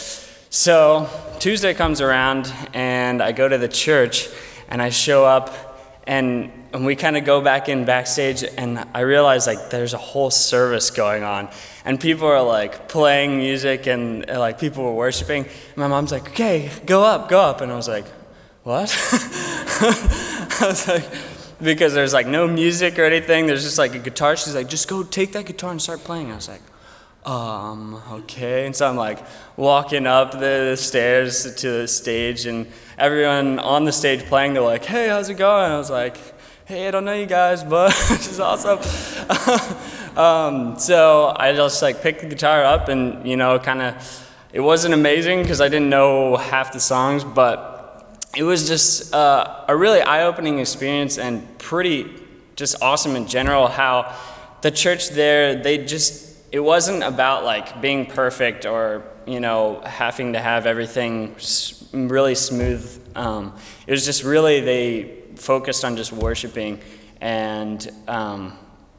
So 0.51 1.11
Tuesday 1.39 1.75
comes 1.75 2.01
around, 2.01 2.51
and 2.73 3.23
I 3.23 3.33
go 3.33 3.47
to 3.47 3.59
the 3.59 3.69
church, 3.69 4.29
and 4.71 4.81
I 4.81 4.89
show 4.89 5.27
up, 5.27 6.03
and 6.07 6.51
and 6.73 6.85
we 6.85 6.97
kind 6.97 7.17
of 7.17 7.25
go 7.25 7.41
back 7.41 7.69
in 7.69 7.85
backstage 7.85 8.45
and 8.57 8.79
i 8.95 9.01
realize 9.01 9.47
like 9.47 9.71
there's 9.71 9.95
a 9.95 9.99
whole 9.99 10.31
service 10.31 10.91
going 10.91 11.23
on 11.23 11.49
and 11.85 11.99
people 11.99 12.27
are 12.27 12.43
like 12.43 12.89
playing 12.89 13.39
music 13.39 13.87
and 13.87 14.27
like 14.27 14.59
people 14.59 14.85
were 14.85 14.93
worshiping 14.93 15.45
and 15.45 15.77
my 15.77 15.89
mom's 15.89 16.13
like 16.13 16.29
okay 16.29 16.71
go 16.85 17.03
up 17.05 17.29
go 17.29 17.41
up 17.41 17.61
and 17.63 17.73
i 17.73 17.77
was 17.77 17.89
like 17.89 18.05
what 18.65 18.91
i 19.81 20.57
was 20.61 20.89
like 20.89 21.05
because 21.61 21.95
there's 21.95 22.13
like 22.13 22.27
no 22.27 22.47
music 22.47 22.99
or 22.99 23.05
anything 23.05 23.47
there's 23.47 23.65
just 23.65 23.79
like 23.79 23.95
a 23.95 23.99
guitar 23.99 24.37
she's 24.37 24.55
like 24.55 24.69
just 24.69 24.89
go 24.89 25.03
take 25.03 25.33
that 25.33 25.47
guitar 25.47 25.71
and 25.71 25.83
start 25.83 26.01
playing 26.01 26.31
i 26.31 26.35
was 26.35 26.49
like 26.49 26.63
um, 27.29 28.01
okay. 28.11 28.65
And 28.65 28.75
so 28.75 28.89
I'm 28.89 28.97
like 28.97 29.19
walking 29.57 30.07
up 30.07 30.33
the 30.33 30.77
stairs 30.77 31.55
to 31.57 31.71
the 31.71 31.89
stage, 31.89 32.47
and 32.47 32.67
everyone 32.97 33.59
on 33.59 33.85
the 33.85 33.93
stage 33.93 34.25
playing, 34.25 34.55
they're 34.55 34.63
like, 34.63 34.85
hey, 34.85 35.09
how's 35.09 35.29
it 35.29 35.35
going? 35.35 35.71
I 35.71 35.77
was 35.77 35.91
like, 35.91 36.17
hey, 36.65 36.89
I 36.89 36.91
don't 36.91 37.05
know 37.05 37.13
you 37.13 37.27
guys, 37.27 37.63
but 37.63 37.91
is 38.11 38.41
awesome. 38.41 38.79
um, 40.17 40.79
so 40.79 41.35
I 41.37 41.53
just 41.53 41.83
like 41.83 42.01
picked 42.03 42.21
the 42.21 42.29
guitar 42.29 42.65
up 42.65 42.89
and, 42.89 43.29
you 43.29 43.37
know, 43.37 43.59
kind 43.59 43.83
of, 43.83 44.31
it 44.53 44.61
wasn't 44.61 44.95
amazing 44.95 45.43
because 45.43 45.61
I 45.61 45.69
didn't 45.69 45.91
know 45.91 46.37
half 46.37 46.73
the 46.73 46.81
songs, 46.81 47.25
but 47.25 47.78
it 48.37 48.43
was 48.43 48.69
just 48.69 49.15
uh, 49.15 49.65
a 49.69 49.77
really 49.77 50.01
eye 50.01 50.25
opening 50.25 50.59
experience 50.59 51.19
and 51.19 51.59
pretty 51.59 52.13
just 52.57 52.83
awesome 52.83 53.17
in 53.17 53.27
general 53.27 53.69
how 53.69 54.15
the 54.63 54.71
church 54.71 55.11
there, 55.11 55.55
they 55.55 55.85
just, 55.85 56.37
it 56.53 56.61
wasn't 56.61 57.03
about 57.03 57.45
like 57.45 57.81
being 57.81 58.07
perfect 58.07 58.67
or, 58.67 59.05
you 59.27 59.41
know, 59.41 59.81
having 59.85 60.33
to 60.33 60.41
have 60.41 60.67
everything 60.67 61.37
really 61.93 62.35
smooth. 62.35 63.13
Um, 63.15 63.55
it 63.87 63.93
was 63.93 64.05
just 64.05 64.25
really, 64.25 64.61
they, 64.61 65.19
focused 65.39 65.85
on 65.85 65.97
just 65.97 66.13
worshiping 66.13 66.81
and 67.21 67.91
um, 68.07 68.59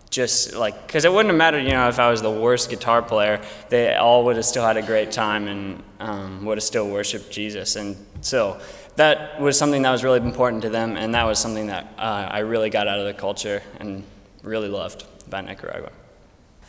just 0.10 0.56
like 0.56 0.88
because 0.88 1.06
it 1.06 1.12
wouldn't 1.12 1.30
have 1.30 1.38
mattered 1.38 1.60
you 1.60 1.72
know 1.72 1.88
if 1.88 2.00
i 2.00 2.10
was 2.10 2.22
the 2.22 2.32
worst 2.32 2.70
guitar 2.70 3.02
player 3.02 3.40
they 3.70 3.94
all 3.96 4.26
would 4.26 4.36
have 4.36 4.46
still 4.46 4.66
had 4.66 4.76
a 4.76 4.82
great 4.82 5.12
time 5.12 5.48
and 5.48 5.84
um, 6.00 6.44
would 6.46 6.58
have 6.58 6.64
still 6.64 6.90
worshiped 6.90 7.30
jesus 7.30 7.76
and 7.76 7.96
so 8.22 8.60
that 9.00 9.39
was 9.39 9.58
something 9.58 9.82
that 9.82 9.91
was 9.91 10.03
really 10.03 10.20
important 10.20 10.62
to 10.62 10.70
them 10.70 10.98
and 10.98 11.15
that 11.15 11.24
was 11.24 11.39
something 11.39 11.68
that 11.68 11.88
uh, 11.98 12.27
i 12.29 12.39
really 12.39 12.70
got 12.70 12.88
out 12.88 13.00
of 13.00 13.06
the 13.06 13.13
culture 13.13 13.62
and 13.79 14.03
really 14.44 14.68
loved 14.68 15.06
about 15.25 15.46
nicaragua. 15.46 15.91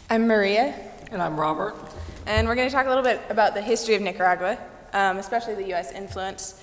I'm 0.08 0.26
maria. 0.26 0.74
And 1.10 1.20
i'm 1.20 1.38
robert. 1.38 1.74
And 2.26 2.46
we're 2.46 2.54
going 2.54 2.68
to 2.68 2.74
talk 2.74 2.86
a 2.86 2.88
little 2.88 3.02
bit 3.04 3.20
about 3.28 3.54
the 3.54 3.62
history 3.62 3.94
of 3.94 4.02
nicaragua 4.02 4.58
um, 4.92 5.18
especially 5.18 5.54
the 5.54 5.74
us 5.74 5.92
influence. 5.92 6.62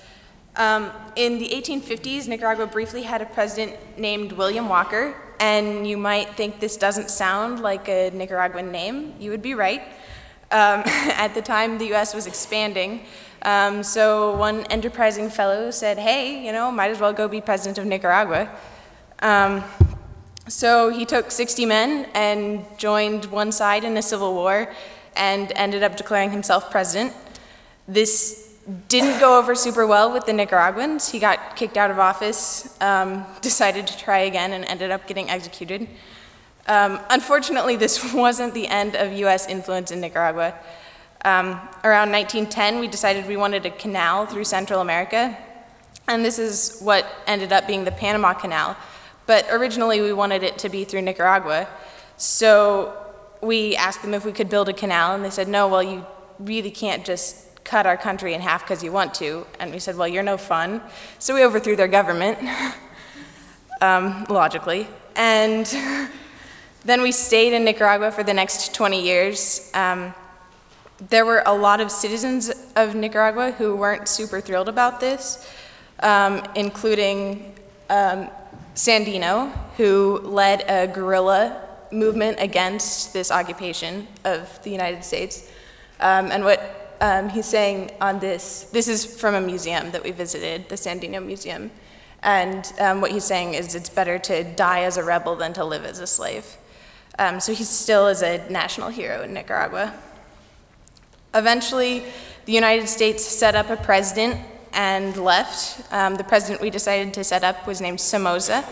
Um, 0.56 0.90
in 1.16 1.38
the 1.38 1.48
1850s, 1.48 2.26
Nicaragua 2.26 2.66
briefly 2.66 3.02
had 3.02 3.22
a 3.22 3.26
president 3.26 3.76
named 3.98 4.32
William 4.32 4.68
Walker, 4.68 5.14
and 5.40 5.86
you 5.86 5.96
might 5.96 6.34
think 6.36 6.58
this 6.58 6.76
doesn't 6.76 7.10
sound 7.10 7.60
like 7.60 7.88
a 7.88 8.10
Nicaraguan 8.10 8.72
name. 8.72 9.14
You 9.20 9.30
would 9.30 9.42
be 9.42 9.54
right. 9.54 9.82
Um, 10.50 10.82
at 10.86 11.34
the 11.34 11.42
time, 11.42 11.78
the 11.78 11.94
US 11.94 12.14
was 12.14 12.26
expanding, 12.26 13.04
um, 13.42 13.82
so 13.82 14.36
one 14.36 14.64
enterprising 14.66 15.30
fellow 15.30 15.70
said, 15.70 15.98
hey, 15.98 16.44
you 16.44 16.52
know, 16.52 16.70
might 16.72 16.90
as 16.90 17.00
well 17.00 17.12
go 17.12 17.28
be 17.28 17.40
president 17.40 17.78
of 17.78 17.86
Nicaragua. 17.86 18.50
Um, 19.20 19.64
so 20.48 20.88
he 20.90 21.04
took 21.04 21.30
60 21.30 21.66
men 21.66 22.08
and 22.14 22.64
joined 22.78 23.26
one 23.26 23.52
side 23.52 23.84
in 23.84 23.96
a 23.96 24.02
civil 24.02 24.34
war 24.34 24.72
and 25.16 25.52
ended 25.56 25.82
up 25.82 25.96
declaring 25.96 26.30
himself 26.30 26.70
president. 26.70 27.12
This 27.86 28.56
didn't 28.88 29.18
go 29.18 29.38
over 29.38 29.54
super 29.54 29.86
well 29.86 30.12
with 30.12 30.26
the 30.26 30.32
Nicaraguans. 30.32 31.10
He 31.10 31.18
got 31.18 31.56
kicked 31.56 31.76
out 31.76 31.90
of 31.90 31.98
office, 31.98 32.76
um, 32.80 33.24
decided 33.40 33.86
to 33.86 33.98
try 33.98 34.20
again, 34.20 34.52
and 34.52 34.64
ended 34.64 34.90
up 34.90 35.06
getting 35.06 35.30
executed. 35.30 35.88
Um, 36.66 37.00
unfortunately, 37.08 37.76
this 37.76 38.12
wasn't 38.14 38.54
the 38.54 38.68
end 38.68 38.94
of 38.94 39.12
US 39.12 39.46
influence 39.46 39.90
in 39.90 40.00
Nicaragua. 40.00 40.54
Um, 41.24 41.60
around 41.82 42.12
1910, 42.12 42.78
we 42.78 42.86
decided 42.86 43.26
we 43.26 43.36
wanted 43.36 43.66
a 43.66 43.70
canal 43.70 44.26
through 44.26 44.44
Central 44.44 44.80
America, 44.80 45.36
and 46.06 46.24
this 46.24 46.38
is 46.38 46.78
what 46.80 47.06
ended 47.26 47.52
up 47.52 47.66
being 47.66 47.84
the 47.84 47.92
Panama 47.92 48.34
Canal. 48.34 48.76
But 49.26 49.46
originally, 49.50 50.00
we 50.00 50.12
wanted 50.12 50.42
it 50.42 50.58
to 50.58 50.68
be 50.68 50.84
through 50.84 51.02
Nicaragua. 51.02 51.68
So 52.16 52.96
we 53.42 53.76
asked 53.76 54.02
them 54.02 54.14
if 54.14 54.24
we 54.24 54.32
could 54.32 54.48
build 54.48 54.68
a 54.68 54.72
canal, 54.72 55.14
and 55.14 55.24
they 55.24 55.30
said, 55.30 55.48
no, 55.48 55.68
well, 55.68 55.82
you 55.82 56.06
really 56.38 56.70
can't 56.70 57.04
just 57.04 57.62
cut 57.64 57.86
our 57.86 57.96
country 57.96 58.32
in 58.32 58.40
half 58.40 58.62
because 58.62 58.82
you 58.82 58.90
want 58.90 59.12
to. 59.14 59.46
And 59.60 59.72
we 59.72 59.78
said, 59.78 59.96
well, 59.96 60.08
you're 60.08 60.22
no 60.22 60.36
fun. 60.36 60.80
So 61.18 61.34
we 61.34 61.44
overthrew 61.44 61.76
their 61.76 61.88
government, 61.88 62.38
um, 63.80 64.24
logically. 64.30 64.88
And 65.14 65.66
then 66.84 67.02
we 67.02 67.12
stayed 67.12 67.52
in 67.52 67.64
Nicaragua 67.64 68.10
for 68.12 68.22
the 68.22 68.32
next 68.32 68.74
20 68.74 69.02
years. 69.02 69.70
Um, 69.74 70.14
there 70.98 71.24
were 71.24 71.42
a 71.46 71.54
lot 71.54 71.80
of 71.80 71.90
citizens 71.90 72.50
of 72.74 72.94
Nicaragua 72.94 73.52
who 73.52 73.76
weren't 73.76 74.08
super 74.08 74.40
thrilled 74.40 74.68
about 74.68 75.00
this, 75.00 75.48
um, 76.00 76.42
including 76.54 77.54
um, 77.88 78.28
Sandino, 78.74 79.52
who 79.76 80.18
led 80.24 80.64
a 80.68 80.92
guerrilla 80.92 81.64
movement 81.92 82.38
against 82.40 83.12
this 83.12 83.30
occupation 83.30 84.08
of 84.24 84.62
the 84.62 84.70
United 84.70 85.04
States. 85.04 85.50
Um, 86.00 86.30
and 86.30 86.44
what 86.44 86.96
um, 87.00 87.28
he's 87.28 87.46
saying 87.46 87.92
on 88.00 88.18
this, 88.18 88.64
this 88.64 88.88
is 88.88 89.04
from 89.04 89.34
a 89.34 89.40
museum 89.40 89.90
that 89.92 90.02
we 90.02 90.10
visited, 90.10 90.68
the 90.68 90.74
Sandino 90.74 91.24
Museum. 91.24 91.70
And 92.22 92.72
um, 92.80 93.00
what 93.00 93.12
he's 93.12 93.24
saying 93.24 93.54
is 93.54 93.74
it's 93.74 93.88
better 93.88 94.18
to 94.18 94.42
die 94.42 94.82
as 94.82 94.96
a 94.96 95.04
rebel 95.04 95.36
than 95.36 95.52
to 95.54 95.64
live 95.64 95.84
as 95.84 96.00
a 96.00 96.06
slave. 96.06 96.56
Um, 97.18 97.40
so 97.40 97.52
he 97.52 97.64
still 97.64 98.08
is 98.08 98.22
a 98.22 98.48
national 98.50 98.90
hero 98.90 99.22
in 99.22 99.32
Nicaragua. 99.32 99.94
Eventually, 101.34 102.04
the 102.46 102.52
United 102.52 102.88
States 102.88 103.24
set 103.24 103.54
up 103.54 103.70
a 103.70 103.76
president 103.76 104.40
and 104.72 105.16
left. 105.16 105.92
Um, 105.92 106.16
the 106.16 106.24
president 106.24 106.60
we 106.60 106.70
decided 106.70 107.14
to 107.14 107.24
set 107.24 107.44
up 107.44 107.66
was 107.66 107.80
named 107.80 108.00
Somoza. 108.00 108.64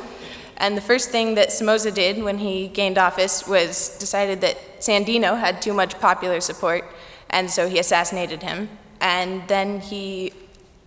And 0.59 0.77
the 0.77 0.81
first 0.81 1.11
thing 1.11 1.35
that 1.35 1.53
Somoza 1.53 1.91
did 1.91 2.23
when 2.23 2.39
he 2.39 2.69
gained 2.69 2.97
office 2.97 3.47
was 3.47 3.99
decided 3.99 4.41
that 4.41 4.81
Sandino 4.81 5.39
had 5.39 5.61
too 5.61 5.75
much 5.75 5.99
popular 6.01 6.41
support 6.41 6.85
and 7.31 7.51
so 7.51 7.69
he 7.69 7.79
assassinated 7.79 8.43
him. 8.43 8.69
And 9.01 9.47
then 9.49 9.81
he 9.81 10.33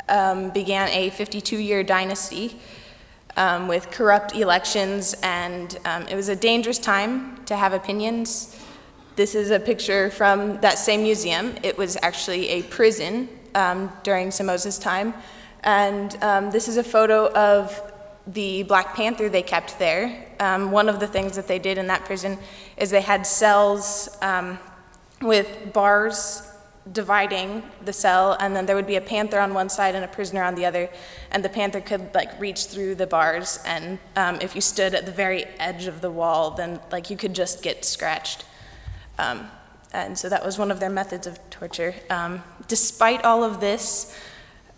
um, 0.08 0.50
began 0.50 0.90
a 0.90 1.10
52 1.12 1.58
year 1.58 1.84
dynasty 1.84 2.60
um, 3.38 3.68
with 3.68 3.92
corrupt 3.92 4.36
elections, 4.36 5.16
and 5.22 5.78
um, 5.86 6.08
it 6.08 6.16
was 6.16 6.28
a 6.28 6.36
dangerous 6.36 6.80
time 6.80 7.44
to 7.46 7.56
have 7.56 7.74
opinions. 7.74 8.60
This 9.20 9.36
is 9.36 9.52
a 9.52 9.60
picture 9.60 10.10
from 10.10 10.62
that 10.62 10.80
same 10.80 11.04
museum. 11.04 11.54
It 11.62 11.78
was 11.78 11.98
actually 12.02 12.48
a 12.52 12.64
prison 12.64 13.28
um, 13.54 13.92
during 14.02 14.32
Somoza's 14.32 14.80
time. 14.80 15.14
And 15.62 16.18
um, 16.24 16.52
this 16.52 16.70
is 16.70 16.78
a 16.78 16.86
photo 16.86 17.30
of 17.34 17.82
the 18.28 18.64
Black 18.64 18.96
Panther 18.96 19.28
they 19.28 19.42
kept 19.42 19.78
there. 19.78 20.26
Um, 20.40 20.72
one 20.72 20.88
of 20.88 21.02
the 21.02 21.08
things 21.08 21.36
that 21.36 21.50
they 21.50 21.60
did 21.60 21.78
in 21.78 21.88
that 21.88 22.06
prison 22.06 22.38
is 22.78 22.92
they 22.92 23.02
had 23.02 23.28
cells 23.28 24.08
with 25.22 25.74
bars 25.74 26.42
dividing 26.90 27.64
the 27.84 27.92
cell, 27.92 28.38
and 28.40 28.56
then 28.56 28.68
there 28.68 28.76
would 28.78 28.88
be 28.88 28.96
a 28.96 29.02
panther 29.02 29.42
on 29.42 29.54
one 29.54 29.68
side 29.68 29.96
and 29.96 30.06
a 30.06 30.08
prisoner 30.08 30.44
on 30.44 30.56
the 30.56 30.66
other, 30.66 30.90
and 31.32 31.44
the 31.44 31.50
panther 31.50 31.82
could 31.82 32.16
like 32.16 32.40
reach 32.40 32.68
through 32.68 32.96
the 32.96 33.06
bars, 33.06 33.60
and 33.66 34.00
um, 34.16 34.38
if 34.40 34.56
you 34.56 34.62
stood 34.62 34.96
at 34.96 35.06
the 35.06 35.12
very 35.12 35.44
edge 35.60 35.88
of 35.88 36.00
the 36.00 36.10
wall, 36.10 36.52
then 36.52 36.80
like 36.90 37.10
you 37.10 37.18
could 37.18 37.36
just 37.36 37.62
get 37.62 37.84
scratched. 37.84 38.46
Um, 39.20 39.52
and 39.92 40.18
so 40.18 40.30
that 40.30 40.46
was 40.46 40.58
one 40.58 40.72
of 40.72 40.80
their 40.80 40.90
methods 40.90 41.28
of 41.28 41.38
torture. 41.50 41.94
Um, 42.10 42.42
despite 42.68 43.26
all 43.26 43.44
of 43.44 43.60
this, 43.60 44.18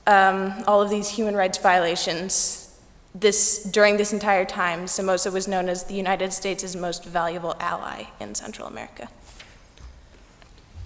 um, 0.07 0.63
all 0.67 0.81
of 0.81 0.89
these 0.89 1.09
human 1.09 1.35
rights 1.35 1.57
violations, 1.57 2.79
this 3.13 3.63
during 3.63 3.97
this 3.97 4.13
entire 4.13 4.45
time, 4.45 4.87
Somoza 4.87 5.31
was 5.31 5.47
known 5.47 5.69
as 5.69 5.83
the 5.83 5.93
United 5.93 6.33
States' 6.33 6.75
most 6.75 7.05
valuable 7.05 7.55
ally 7.59 8.05
in 8.19 8.33
Central 8.33 8.67
America. 8.67 9.09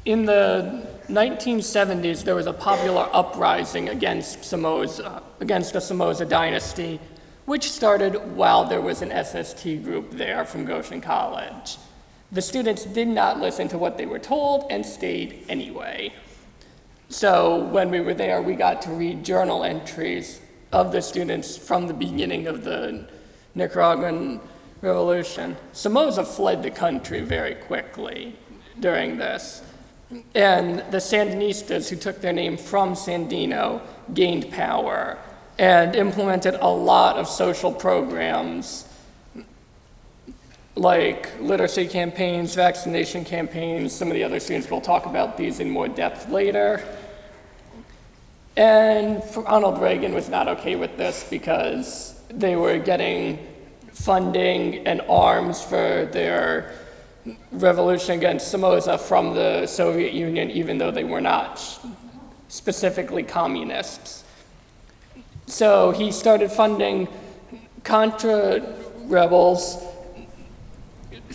In 0.06 0.26
the 0.26 0.86
1970s, 1.08 2.24
there 2.24 2.36
was 2.36 2.46
a 2.48 2.54
popular 2.54 3.10
uprising 3.14 3.90
against 3.90 4.44
Somoza, 4.44 5.24
against 5.40 5.74
the 5.74 5.82
Somoza 5.82 6.26
dynasty. 6.26 7.00
which 7.46 7.72
started 7.72 8.16
while 8.36 8.66
there 8.66 8.82
was 8.82 9.04
an 9.04 9.12
SST 9.24 9.84
group 9.84 10.10
there 10.10 10.46
from 10.46 10.66
Goshen 10.66 11.00
College. 11.00 11.78
The 12.32 12.42
students 12.42 12.86
did 12.86 13.08
not 13.08 13.40
listen 13.40 13.68
to 13.70 13.78
what 13.78 13.98
they 13.98 14.06
were 14.06 14.20
told 14.20 14.66
and 14.70 14.86
stayed 14.86 15.46
anyway. 15.48 16.12
So 17.10 17.60
when 17.66 17.92
we 17.92 18.00
were 18.02 18.14
there, 18.14 18.42
we 18.42 18.56
got 18.56 18.82
to 18.84 18.92
read 18.92 19.24
journal 19.24 19.64
entries 19.64 20.42
of 20.72 20.92
the 20.92 21.02
students 21.02 21.56
from 21.58 21.88
the 21.88 21.94
beginning 21.94 22.48
of 22.48 22.64
the 22.64 23.08
Nicaraguan 23.54 24.42
Revolution. 24.82 25.56
Somoza 25.72 26.26
fled 26.26 26.64
the 26.64 26.72
country 26.72 27.22
very 27.22 27.56
quickly 27.56 28.36
during 28.80 29.18
this. 29.18 29.62
And 30.34 30.80
the 30.92 30.98
Sandinistas, 30.98 31.90
who 31.90 31.96
took 31.96 32.22
their 32.22 32.34
name 32.34 32.58
from 32.58 32.94
Sandino, 32.94 33.82
gained 34.14 34.52
power 34.52 35.18
and 35.58 35.96
implemented 35.96 36.56
a 36.56 36.68
lot 36.70 37.16
of 37.16 37.28
social 37.28 37.72
programs 37.72 38.88
like 40.76 41.40
literacy 41.40 41.88
campaigns, 41.88 42.54
vaccination 42.54 43.24
campaigns. 43.24 43.94
Some 43.94 44.10
of 44.10 44.14
the 44.14 44.24
other 44.24 44.40
students 44.40 44.70
will 44.70 44.82
talk 44.82 45.06
about 45.06 45.38
these 45.38 45.60
in 45.60 45.70
more 45.70 45.88
depth 45.88 46.30
later. 46.30 46.84
And 48.58 49.24
Ronald 49.36 49.82
Reagan 49.82 50.14
was 50.14 50.30
not 50.30 50.48
okay 50.48 50.76
with 50.76 50.98
this 50.98 51.26
because 51.30 52.22
they 52.30 52.56
were 52.56 52.78
getting 52.78 53.40
funding 53.92 54.86
and 54.88 55.02
arms 55.10 55.62
for 55.62 56.10
their 56.12 56.74
revolution 57.52 58.18
against 58.18 58.50
Somoza 58.50 58.98
from 58.98 59.34
the 59.34 59.66
Soviet 59.68 60.14
Union, 60.14 60.52
even 60.52 60.78
though 60.78 60.92
they 60.92 61.04
were 61.04 61.22
not 61.22 61.62
specifically 62.50 63.24
communists. 63.24 64.24
So 65.48 65.92
he 65.92 66.12
started 66.12 66.52
funding 66.52 67.08
Contra 67.84 68.62
rebels 69.04 69.84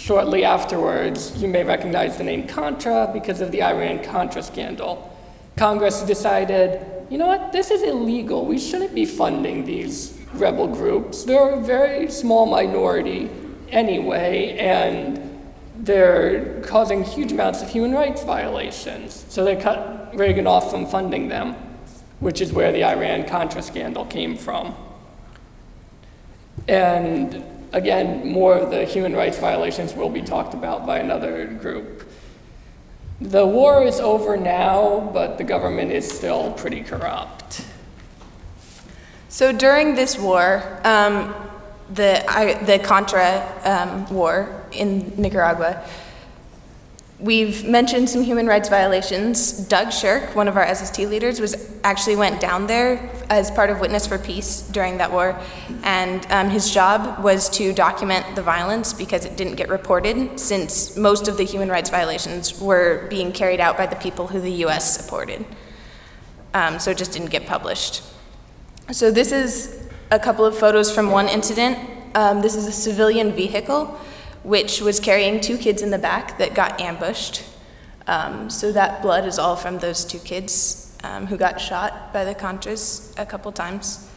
shortly 0.01 0.45
afterwards. 0.45 1.41
You 1.43 1.49
may 1.49 1.63
recognize 1.63 2.17
the 2.17 2.25
name 2.25 2.49
Contra 2.49 3.11
because 3.13 3.43
of 3.43 3.53
the 3.53 3.63
Iran 3.63 4.03
Contra 4.03 4.43
scandal. 4.43 5.15
Congress 5.59 6.01
decided, 6.03 6.81
you 7.11 7.19
know 7.19 7.27
what, 7.27 7.53
this 7.53 7.71
is 7.71 7.83
illegal. 7.83 8.47
We 8.47 8.59
shouldn't 8.59 8.95
be 8.95 9.05
funding 9.05 9.67
these 9.67 10.19
rebel 10.33 10.67
groups. 10.67 11.25
They're 11.25 11.51
a 11.51 11.61
very 11.61 12.11
small 12.11 12.47
minority 12.47 13.29
anyway, 13.69 14.57
and 14.59 15.21
they're 15.77 16.63
causing 16.63 17.05
huge 17.05 17.33
amounts 17.33 17.61
of 17.61 17.69
human 17.69 17.93
rights 17.93 18.25
violations. 18.25 19.27
So 19.29 19.45
they 19.45 19.57
cut 19.57 20.17
Reagan 20.17 20.47
off 20.47 20.71
from 20.71 20.87
funding 20.87 21.29
them, 21.29 21.55
which 22.21 22.41
is 22.41 22.55
where 22.55 22.73
the 22.73 22.85
Iran 22.85 23.29
Contra 23.29 23.61
scandal 23.61 24.07
came 24.07 24.39
from. 24.39 24.75
And 26.67 27.45
again, 27.73 28.33
more 28.33 28.55
of 28.55 28.71
the 28.71 28.85
human 28.85 29.15
rights 29.15 29.39
violations 29.39 29.95
will 29.95 30.11
be 30.11 30.23
talked 30.23 30.55
about 30.55 30.87
by 30.87 30.99
another 30.99 31.47
group. 31.47 32.09
The 33.21 33.47
war 33.47 33.85
is 33.85 34.01
over 34.01 34.37
now, 34.37 35.11
but 35.13 35.37
the 35.37 35.45
government 35.45 35.93
is 35.93 36.09
still 36.09 36.53
pretty 36.53 36.83
corrupt. 36.83 37.65
So 39.29 39.53
during 39.53 39.95
this 39.95 40.19
war, 40.19 40.81
um, 40.85 41.35
the, 41.93 42.25
I, 42.31 42.55
the 42.65 42.79
Contra 42.79 43.47
um, 43.65 44.09
war 44.13 44.65
in 44.73 45.13
Nicaragua, 45.17 45.85
we've 47.21 47.65
mentioned 47.65 48.09
some 48.09 48.23
human 48.23 48.47
rights 48.47 48.69
violations. 48.69 49.53
Doug 49.53 49.93
Shirk, 49.93 50.35
one 50.35 50.49
of 50.49 50.57
our 50.57 50.75
SST 50.75 50.99
leaders, 51.01 51.41
was 51.41 51.71
actually 51.85 52.17
went 52.17 52.41
down 52.41 52.67
there 52.67 53.11
as 53.29 53.51
part 53.51 53.71
of 53.71 53.81
Witness 53.81 54.07
for 54.07 54.19
Peace 54.19 54.63
during 54.69 54.99
that 54.99 55.13
war, 55.13 55.39
and 55.83 56.27
um, 56.31 56.49
his 56.49 56.73
job 56.73 57.23
was 57.23 57.49
to 57.51 57.73
document 57.73 58.25
the 58.35 58.43
violence 58.43 58.93
because 58.93 59.25
it 59.25 59.37
didn't 59.37 59.57
get 59.57 59.69
reported, 59.69 60.41
since 60.41 60.97
most 60.97 61.29
of 61.29 61.37
the 61.37 61.45
human 61.45 61.69
rights 61.69 61.91
violations 61.91 62.61
were 62.61 63.07
being 63.09 63.33
carried 63.33 63.61
out 63.61 63.77
by 63.77 63.87
the 63.87 63.97
people 63.97 64.27
who 64.27 64.41
the 64.41 64.53
U.S. 64.65 64.97
supported. 64.97 65.45
Um, 66.55 66.79
so 66.79 66.91
it 66.91 66.99
just 66.99 67.13
didn't 67.13 67.31
get 67.31 67.47
published. 67.47 68.03
So 68.91 69.11
this 69.11 69.31
is 69.31 69.89
a 70.11 70.19
couple 70.19 70.45
of 70.45 70.59
photos 70.59 70.93
from 70.93 71.11
one 71.11 71.29
incident. 71.29 71.79
Um, 72.15 72.43
this 72.43 72.57
is 72.57 72.67
a 72.67 72.73
civilian 72.73 73.31
vehicle, 73.33 73.97
which 74.43 74.81
was 74.81 75.01
carrying 75.01 75.41
two 75.41 75.59
kids 75.59 75.83
in 75.83 75.91
the 75.91 75.99
back 75.99 76.39
that 76.39 76.55
got 76.55 76.81
ambushed. 76.81 77.45
Um, 78.07 78.51
so 78.51 78.73
that 78.73 79.03
blood 79.03 79.27
is 79.27 79.39
all 79.39 79.57
from 79.57 79.79
those 79.79 80.05
two 80.05 80.19
kids 80.19 80.97
um, 81.05 81.27
who 81.27 81.37
got 81.37 81.61
shot 81.61 82.13
by 82.13 82.25
the 82.25 82.35
Contras 82.35 83.19
a 83.19 83.27
couple 83.27 83.53
times. 83.53 84.09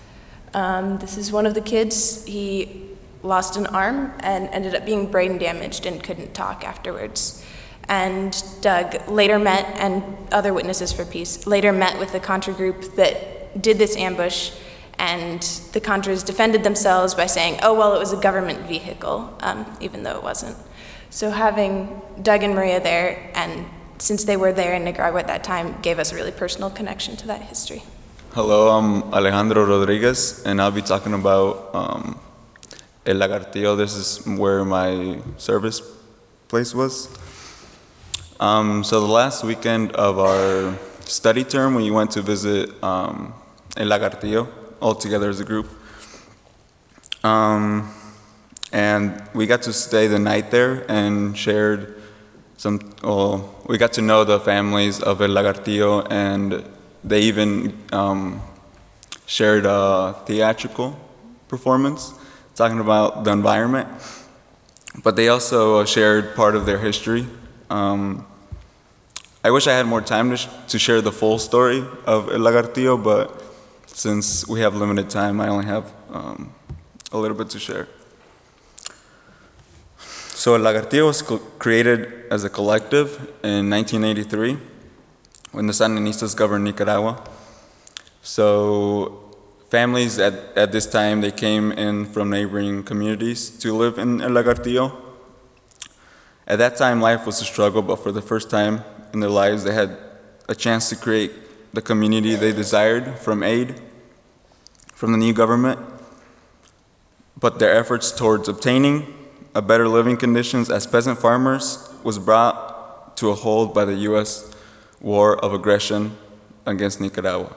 Um, 0.54 0.98
this 1.00 1.18
is 1.18 1.32
one 1.32 1.46
of 1.46 1.54
the 1.54 1.62
kids. 1.62 2.26
He 2.26 2.90
lost 3.22 3.58
an 3.58 3.66
arm 3.68 4.14
and 4.20 4.50
ended 4.50 4.76
up 4.76 4.86
being 4.86 5.10
brain 5.10 5.38
damaged 5.38 5.86
and 5.86 6.04
couldn't 6.04 6.34
talk 6.34 6.64
afterwards. 6.64 7.44
And 7.90 8.42
Doug 8.62 9.08
later 9.10 9.40
met, 9.40 9.66
and 9.78 10.04
other 10.32 10.54
witnesses 10.54 10.94
for 10.94 11.06
peace, 11.06 11.46
later 11.46 11.72
met 11.72 12.00
with 12.00 12.12
the 12.12 12.20
Contra 12.20 12.54
group 12.54 12.96
that 12.96 13.62
did 13.62 13.78
this 13.78 13.96
ambush 13.98 14.52
and 15.00 15.42
the 15.74 15.82
Contras 15.82 16.26
defended 16.26 16.64
themselves 16.64 17.16
by 17.16 17.26
saying, 17.26 17.60
oh, 17.64 17.74
well, 17.74 17.96
it 17.96 18.00
was 18.00 18.14
a 18.14 18.18
government 18.18 18.60
vehicle, 18.68 19.36
um, 19.42 19.66
even 19.80 20.04
though 20.04 20.18
it 20.18 20.24
wasn't. 20.24 20.58
So 21.10 21.30
having 21.30 22.02
Doug 22.22 22.44
and 22.44 22.56
Maria 22.56 22.80
there, 22.80 23.32
and 23.36 23.66
since 23.98 24.24
they 24.24 24.38
were 24.38 24.52
there 24.52 24.74
in 24.74 24.84
Nicaragua 24.84 25.20
at 25.20 25.28
that 25.28 25.44
time, 25.44 25.80
gave 25.82 26.00
us 26.00 26.12
a 26.12 26.16
really 26.16 26.32
personal 26.32 26.70
connection 26.70 27.16
to 27.18 27.28
that 27.28 27.42
history. 27.44 27.84
Hello, 28.34 28.70
I'm 28.70 29.14
Alejandro 29.14 29.64
Rodriguez, 29.64 30.42
and 30.44 30.60
I'll 30.60 30.72
be 30.72 30.82
talking 30.82 31.14
about 31.14 31.70
um, 31.76 32.20
El 33.06 33.18
Lagartillo. 33.18 33.78
This 33.78 33.94
is 33.96 34.26
where 34.26 34.66
my 34.66 35.20
service 35.38 35.82
place 36.48 36.74
was. 36.74 37.10
Um, 38.40 38.84
so 38.84 39.00
the 39.00 39.14
last 39.14 39.44
weekend 39.44 39.92
of 39.92 40.18
our 40.18 40.78
study 41.02 41.44
term, 41.44 41.76
we 41.76 41.92
went 41.92 42.12
to 42.12 42.22
visit 42.22 42.72
um, 42.84 43.34
El 43.78 43.88
Lagartillo, 43.88 44.48
all 44.84 44.94
together 44.94 45.30
as 45.30 45.40
a 45.40 45.46
group. 45.46 45.68
Um, 47.24 47.94
and 48.74 49.24
we 49.34 49.48
got 49.48 49.62
to 49.64 49.72
stay 49.72 50.08
the 50.08 50.20
night 50.20 50.52
there 50.52 50.86
and 50.92 51.38
shared 51.38 52.02
some, 52.58 52.94
well, 53.02 53.56
we 53.66 53.78
got 53.78 53.94
to 53.94 54.02
know 54.02 54.26
the 54.26 54.40
families 54.42 55.02
of 55.02 55.22
El 55.22 55.30
Lagartillo 55.30 56.06
and 56.12 56.66
they 57.02 57.22
even 57.22 57.78
um, 57.94 58.42
shared 59.26 59.66
a 59.66 60.16
theatrical 60.26 61.00
performance 61.48 62.14
talking 62.56 62.80
about 62.80 63.24
the 63.24 63.32
environment. 63.32 63.88
But 65.02 65.16
they 65.16 65.30
also 65.30 65.86
shared 65.86 66.36
part 66.36 66.56
of 66.56 66.66
their 66.66 66.78
history. 66.78 67.26
Um, 67.70 68.28
I 69.44 69.52
wish 69.52 69.66
I 69.66 69.74
had 69.74 69.86
more 69.86 70.02
time 70.02 70.30
to, 70.32 70.38
sh- 70.38 70.48
to 70.68 70.78
share 70.78 71.02
the 71.02 71.12
full 71.12 71.40
story 71.40 71.84
of 72.06 72.30
El 72.30 72.40
Lagartillo, 72.40 73.02
but 73.02 73.43
since 73.94 74.48
we 74.48 74.60
have 74.62 74.76
limited 74.76 75.10
time, 75.10 75.40
I 75.40 75.48
only 75.48 75.66
have 75.66 75.94
um, 76.10 76.54
a 77.12 77.18
little 77.18 77.38
bit 77.38 77.50
to 77.52 77.60
share. 77.60 77.88
So 79.98 80.56
El 80.56 80.62
Lagartillo 80.62 81.06
was 81.06 81.22
created 81.60 82.26
as 82.30 82.44
a 82.44 82.50
collective 82.50 83.16
in 83.44 83.70
1983 83.70 84.58
when 85.52 85.68
the 85.68 85.74
Sandinistas 85.74 86.36
governed 86.36 86.64
Nicaragua. 86.66 87.24
So 88.24 89.36
families 89.70 90.18
at, 90.18 90.34
at 90.58 90.72
this 90.72 90.88
time, 90.88 91.22
they 91.22 91.32
came 91.32 91.72
in 91.72 92.06
from 92.06 92.32
neighboring 92.32 92.84
communities 92.84 93.50
to 93.60 93.74
live 93.74 94.00
in 94.00 94.22
El 94.22 94.32
Lagartillo. 94.32 94.92
At 96.48 96.58
that 96.58 96.76
time, 96.76 97.00
life 97.00 97.26
was 97.26 97.40
a 97.42 97.46
struggle, 97.46 97.84
but 97.84 97.98
for 97.98 98.12
the 98.12 98.22
first 98.22 98.50
time 98.50 98.84
in 99.14 99.20
their 99.20 99.30
lives, 99.30 99.64
they 99.64 99.74
had 99.74 99.98
a 100.50 100.56
chance 100.56 100.90
to 100.90 100.96
create 100.96 101.32
the 101.74 101.82
community 101.82 102.36
they 102.36 102.54
desired 102.54 103.18
from 103.18 103.44
aid 103.44 103.82
from 104.94 105.12
the 105.12 105.18
new 105.18 105.34
government, 105.34 105.80
but 107.38 107.60
their 107.60 107.76
efforts 107.76 108.12
towards 108.12 108.48
obtaining 108.48 109.14
a 109.54 109.62
better 109.62 109.88
living 109.88 110.16
conditions 110.16 110.70
as 110.70 110.88
peasant 110.88 111.20
farmers 111.20 111.90
was 112.04 112.18
brought 112.18 113.18
to 113.18 113.30
a 113.30 113.36
halt 113.36 113.74
by 113.74 113.86
the 113.86 113.96
U.S. 114.10 114.50
war 115.02 115.38
of 115.44 115.54
aggression 115.54 116.16
against 116.66 117.02
Nicaragua. 117.02 117.54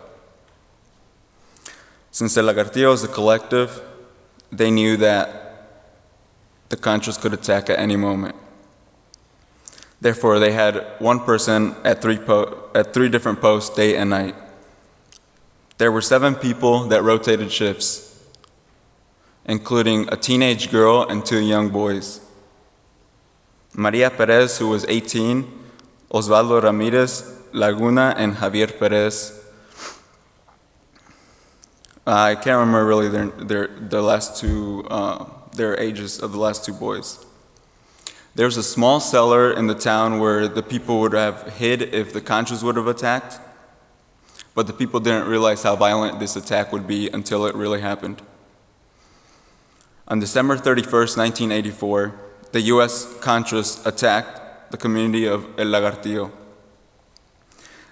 Since 2.10 2.36
El 2.36 2.46
Lagartillo 2.46 2.94
is 2.94 3.04
a 3.04 3.08
collective, 3.08 3.80
they 4.50 4.70
knew 4.70 4.96
that 4.96 5.46
the 6.68 6.76
Contras 6.76 7.20
could 7.20 7.32
attack 7.32 7.70
at 7.70 7.78
any 7.78 7.96
moment. 7.96 8.34
Therefore, 10.00 10.38
they 10.38 10.52
had 10.52 10.86
one 10.98 11.20
person 11.20 11.74
at 11.84 12.02
three, 12.02 12.18
po- 12.18 12.70
at 12.74 12.92
three 12.92 13.08
different 13.08 13.40
posts, 13.40 13.74
day 13.74 13.96
and 13.96 14.10
night. 14.10 14.34
There 15.78 15.92
were 15.92 16.02
seven 16.02 16.34
people 16.34 16.84
that 16.88 17.02
rotated 17.02 17.52
shifts, 17.52 18.24
including 19.44 20.08
a 20.12 20.16
teenage 20.16 20.70
girl 20.70 21.02
and 21.02 21.24
two 21.24 21.40
young 21.40 21.70
boys. 21.70 22.20
Maria 23.74 24.10
Perez, 24.10 24.58
who 24.58 24.68
was 24.68 24.86
18, 24.88 25.44
Osvaldo 26.10 26.62
Ramirez, 26.62 27.38
Laguna, 27.52 28.14
and 28.16 28.34
Javier 28.34 28.78
Perez. 28.78 29.38
I 32.06 32.36
can't 32.36 32.58
remember 32.58 32.86
really 32.86 33.08
their, 33.08 33.26
their, 33.26 33.66
the 33.66 34.00
last 34.00 34.40
two, 34.40 34.86
uh, 34.88 35.26
their 35.54 35.78
ages 35.78 36.20
of 36.20 36.32
the 36.32 36.38
last 36.38 36.64
two 36.64 36.72
boys. 36.72 37.25
There 38.36 38.44
was 38.44 38.58
a 38.58 38.62
small 38.62 39.00
cellar 39.00 39.50
in 39.50 39.66
the 39.66 39.74
town 39.74 40.18
where 40.20 40.46
the 40.46 40.62
people 40.62 41.00
would 41.00 41.14
have 41.14 41.54
hid 41.54 41.80
if 41.80 42.12
the 42.12 42.20
Contras 42.20 42.62
would 42.62 42.76
have 42.76 42.86
attacked, 42.86 43.40
but 44.54 44.66
the 44.66 44.74
people 44.74 45.00
didn't 45.00 45.26
realize 45.26 45.62
how 45.62 45.74
violent 45.74 46.20
this 46.20 46.36
attack 46.36 46.70
would 46.70 46.86
be 46.86 47.08
until 47.08 47.46
it 47.46 47.54
really 47.54 47.80
happened. 47.80 48.20
On 50.06 50.20
December 50.20 50.58
31st, 50.58 51.16
1984, 51.16 52.20
the 52.52 52.60
U.S. 52.72 53.06
Contras 53.20 53.86
attacked 53.86 54.70
the 54.70 54.76
community 54.76 55.24
of 55.24 55.46
El 55.58 55.68
Lagartillo. 55.68 56.30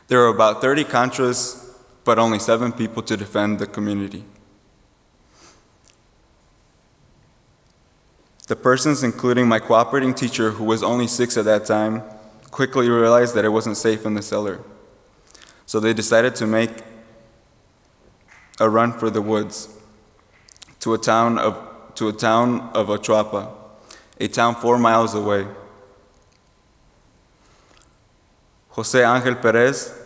There 0.08 0.18
were 0.18 0.28
about 0.28 0.60
30 0.60 0.84
Contras, 0.84 1.74
but 2.04 2.18
only 2.18 2.38
seven 2.38 2.70
people 2.70 3.02
to 3.04 3.16
defend 3.16 3.60
the 3.60 3.66
community. 3.66 4.24
The 8.46 8.56
persons, 8.56 9.02
including 9.02 9.48
my 9.48 9.58
cooperating 9.58 10.14
teacher, 10.14 10.50
who 10.50 10.64
was 10.64 10.82
only 10.82 11.06
six 11.06 11.36
at 11.36 11.46
that 11.46 11.64
time, 11.64 12.02
quickly 12.50 12.88
realized 12.88 13.34
that 13.34 13.44
it 13.44 13.48
wasn't 13.48 13.76
safe 13.76 14.04
in 14.04 14.14
the 14.14 14.22
cellar. 14.22 14.60
So 15.66 15.80
they 15.80 15.94
decided 15.94 16.34
to 16.36 16.46
make 16.46 16.70
a 18.60 18.68
run 18.68 18.92
for 18.92 19.10
the 19.10 19.22
woods 19.22 19.68
to 20.80 20.94
a 20.94 20.98
town 20.98 21.38
of, 21.38 21.58
to 21.94 22.08
a 22.08 22.12
town 22.12 22.70
of 22.74 22.88
Achuapa, 22.88 23.50
a 24.20 24.28
town 24.28 24.54
four 24.56 24.78
miles 24.78 25.14
away. 25.14 25.46
Jose 28.68 29.02
Angel 29.02 29.36
Perez, 29.36 29.98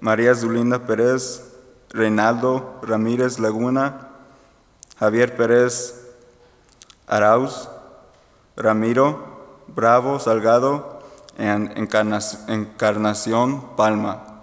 Maria 0.00 0.32
Zulinda 0.32 0.84
Perez, 0.84 1.54
Reynaldo 1.90 2.86
Ramirez 2.88 3.38
Laguna, 3.38 4.08
Javier 4.98 5.36
Perez 5.36 6.04
Arauz, 7.08 7.68
Ramiro 8.56 9.34
Bravo 9.68 10.18
Salgado, 10.18 11.02
and 11.36 11.72
Encarnacion 11.76 13.60
Palma. 13.76 14.40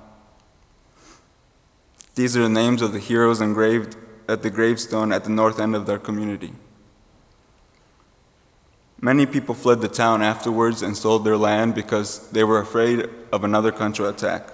These 2.16 2.36
are 2.36 2.44
the 2.44 2.50
names 2.50 2.82
of 2.82 2.92
the 2.92 3.00
heroes 3.00 3.40
engraved 3.40 3.96
at 4.28 4.44
the 4.44 4.50
gravestone 4.50 5.14
at 5.14 5.24
the 5.24 5.30
north 5.30 5.60
end 5.60 5.76
of 5.76 5.86
their 5.86 6.00
community. 6.00 6.52
Many 9.00 9.26
people 9.26 9.56
fled 9.56 9.82
the 9.82 9.88
town 9.88 10.22
afterwards 10.22 10.82
and 10.82 10.96
sold 10.96 11.24
their 11.26 11.38
land 11.38 11.74
because 11.74 12.30
they 12.32 12.44
were 12.44 12.60
afraid 12.60 13.10
of 13.32 13.44
another 13.44 13.72
Contra 13.72 14.10
attack. 14.10 14.52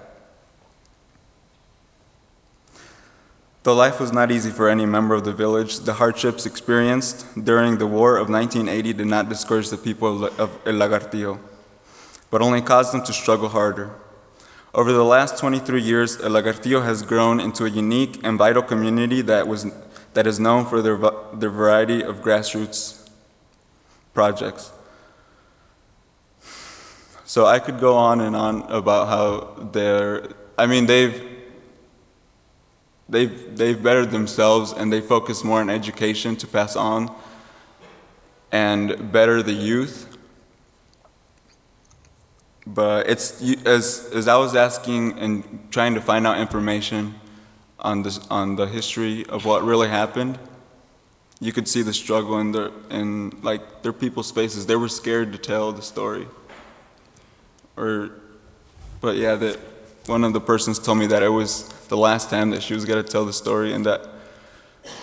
Though 3.67 3.75
life 3.75 3.99
was 3.99 4.13
not 4.13 4.31
easy 4.31 4.49
for 4.49 4.69
any 4.69 4.85
member 4.85 5.13
of 5.13 5.25
the 5.25 5.33
village, 5.33 5.79
the 5.79 5.95
hardships 5.95 6.45
experienced 6.45 7.43
during 7.43 7.79
the 7.79 7.85
War 7.85 8.15
of 8.15 8.29
1980 8.29 8.93
did 8.93 9.07
not 9.07 9.27
discourage 9.27 9.69
the 9.69 9.75
people 9.75 10.23
of 10.23 10.57
El 10.65 10.75
Lagartillo, 10.75 11.37
but 12.31 12.41
only 12.41 12.61
caused 12.61 12.93
them 12.93 13.03
to 13.03 13.11
struggle 13.11 13.49
harder. 13.49 13.93
Over 14.73 14.93
the 14.93 15.03
last 15.03 15.37
23 15.37 15.81
years, 15.81 16.15
El 16.21 16.31
Lagartillo 16.31 16.81
has 16.85 17.01
grown 17.01 17.41
into 17.41 17.65
a 17.65 17.69
unique 17.69 18.21
and 18.23 18.37
vital 18.37 18.63
community 18.63 19.21
that, 19.23 19.49
was, 19.49 19.65
that 20.13 20.25
is 20.25 20.39
known 20.39 20.65
for 20.65 20.81
their, 20.81 20.97
their 21.33 21.49
variety 21.49 22.01
of 22.01 22.21
grassroots 22.21 23.09
projects. 24.13 24.71
So 27.25 27.45
I 27.45 27.59
could 27.59 27.81
go 27.81 27.97
on 27.97 28.21
and 28.21 28.33
on 28.33 28.61
about 28.71 29.09
how 29.09 29.69
they're, 29.73 30.29
I 30.57 30.67
mean, 30.67 30.85
they've, 30.85 31.26
they've, 33.09 33.57
they've 33.57 33.81
bettered 33.81 34.11
themselves 34.11 34.71
and 34.71 34.91
they 34.91 35.01
focus 35.01 35.43
more 35.43 35.59
on 35.59 35.69
education 35.69 36.35
to 36.37 36.47
pass 36.47 36.75
on 36.75 37.13
and 38.51 39.11
better 39.11 39.41
the 39.43 39.53
youth. 39.53 40.17
But 42.65 43.09
it's, 43.09 43.41
as, 43.65 44.09
as 44.13 44.27
I 44.27 44.35
was 44.37 44.55
asking 44.55 45.17
and 45.19 45.67
trying 45.71 45.93
to 45.93 46.01
find 46.01 46.27
out 46.27 46.39
information 46.39 47.15
on, 47.79 48.03
this, 48.03 48.25
on 48.27 48.55
the 48.55 48.67
history 48.67 49.25
of 49.27 49.45
what 49.45 49.63
really 49.63 49.87
happened, 49.87 50.37
you 51.39 51.53
could 51.53 51.67
see 51.67 51.81
the 51.81 51.93
struggle 51.93 52.39
in 52.39 52.51
their, 52.51 52.71
in 52.89 53.29
like 53.41 53.83
their 53.83 53.93
people's 53.93 54.31
faces. 54.31 54.65
They 54.65 54.75
were 54.75 54.89
scared 54.89 55.31
to 55.33 55.37
tell 55.37 55.71
the 55.71 55.81
story. 55.81 56.27
Or, 57.77 58.11
but 59.01 59.17
yeah, 59.17 59.35
that 59.35 59.59
one 60.07 60.23
of 60.23 60.33
the 60.33 60.41
persons 60.41 60.79
told 60.79 60.97
me 60.97 61.07
that 61.07 61.21
it 61.21 61.29
was 61.29 61.71
the 61.87 61.97
last 61.97 62.29
time 62.29 62.51
that 62.51 62.61
she 62.61 62.73
was 62.73 62.85
gonna 62.85 63.03
tell 63.03 63.25
the 63.25 63.33
story, 63.33 63.73
and 63.73 63.85
that 63.85 64.05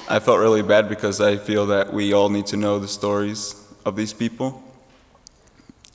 I 0.09 0.19
felt 0.19 0.39
really 0.39 0.63
bad 0.63 0.89
because 0.89 1.21
I 1.21 1.37
feel 1.37 1.67
that 1.67 1.93
we 1.93 2.13
all 2.13 2.29
need 2.29 2.47
to 2.47 2.57
know 2.57 2.79
the 2.79 2.89
stories 2.89 3.61
of 3.85 3.97
these 3.97 4.13
people. 4.13 4.63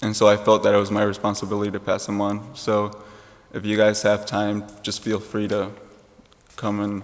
And 0.01 0.15
so 0.15 0.27
I 0.27 0.37
felt 0.37 0.63
that 0.63 0.73
it 0.73 0.77
was 0.77 0.91
my 0.91 1.03
responsibility 1.03 1.71
to 1.71 1.79
pass 1.79 2.05
them 2.05 2.21
on. 2.21 2.55
So 2.55 3.03
if 3.53 3.65
you 3.65 3.77
guys 3.77 4.01
have 4.03 4.25
time, 4.25 4.65
just 4.81 5.03
feel 5.03 5.19
free 5.19 5.47
to 5.49 5.71
come 6.55 6.79
and 6.79 7.03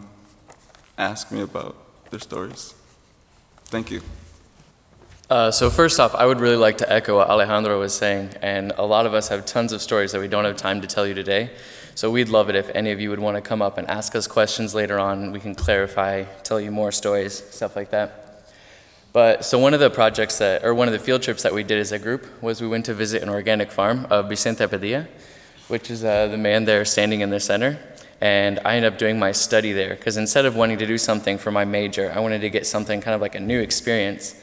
ask 0.98 1.32
me 1.32 1.41
about 1.41 1.76
their 2.10 2.19
stories. 2.19 2.74
Thank 3.65 3.91
you. 3.91 4.02
Uh, 5.30 5.50
so 5.50 5.69
first 5.69 6.00
off, 6.00 6.13
I 6.13 6.26
would 6.26 6.39
really 6.39 6.56
like 6.56 6.78
to 6.78 6.91
echo 6.91 7.17
what 7.17 7.30
Alejandro 7.30 7.80
was 7.80 7.95
saying, 7.95 8.36
and 8.41 8.71
a 8.78 8.86
lot 8.86 9.08
of 9.08 9.13
us 9.15 9.28
have 9.30 9.45
tons 9.45 9.74
of 9.74 9.82
stories 9.82 10.12
that 10.12 10.21
we 10.21 10.28
don't 10.28 10.45
have 10.45 10.56
time 10.56 10.82
to 10.82 10.88
tell 10.88 11.08
you 11.08 11.15
today. 11.15 11.50
So 11.96 12.12
we'd 12.12 12.28
love 12.28 12.50
it 12.50 12.58
if 12.58 12.70
any 12.76 12.92
of 12.92 13.00
you 13.00 13.10
would 13.10 13.22
want 13.22 13.38
to 13.38 13.42
come 13.42 13.62
up 13.62 13.78
and 13.78 13.90
ask 13.90 14.18
us 14.18 14.28
questions 14.28 14.76
later 14.76 15.00
on. 15.00 15.32
We 15.32 15.40
can 15.40 15.56
clarify, 15.56 16.24
tell 16.44 16.60
you 16.60 16.70
more 16.70 16.92
stories, 16.92 17.42
stuff 17.52 17.78
like 17.78 17.92
that. 17.92 18.52
But 19.14 19.46
so 19.46 19.58
one 19.58 19.74
of 19.74 19.80
the 19.80 19.90
projects 19.90 20.40
that, 20.40 20.66
or 20.66 20.74
one 20.74 20.90
of 20.90 20.92
the 20.92 21.00
field 21.00 21.22
trips 21.22 21.44
that 21.44 21.54
we 21.54 21.64
did 21.64 21.80
as 21.80 21.94
a 21.94 21.98
group 21.98 22.28
was 22.44 22.60
we 22.60 22.68
went 22.68 22.84
to 22.88 22.94
visit 22.94 23.24
an 23.24 23.30
organic 23.30 23.72
farm 23.72 24.08
of 24.10 24.28
Vicente 24.28 24.68
Padilla, 24.68 25.08
which 25.70 25.90
is 25.90 26.04
uh, 26.04 26.28
the 26.28 26.38
man 26.38 26.66
there 26.66 26.84
standing 26.84 27.22
in 27.22 27.30
the 27.30 27.40
center. 27.40 27.80
And 28.20 28.60
I 28.66 28.76
ended 28.76 28.92
up 28.92 29.00
doing 29.00 29.18
my 29.18 29.32
study 29.32 29.72
there 29.72 29.96
because 29.96 30.18
instead 30.18 30.44
of 30.44 30.58
wanting 30.58 30.80
to 30.80 30.86
do 30.86 30.98
something 30.98 31.38
for 31.38 31.50
my 31.50 31.64
major, 31.64 32.12
I 32.14 32.20
wanted 32.20 32.42
to 32.42 32.50
get 32.50 32.68
something 32.68 33.00
kind 33.00 33.16
of 33.16 33.22
like 33.22 33.36
a 33.36 33.40
new 33.40 33.62
experience. 33.62 34.36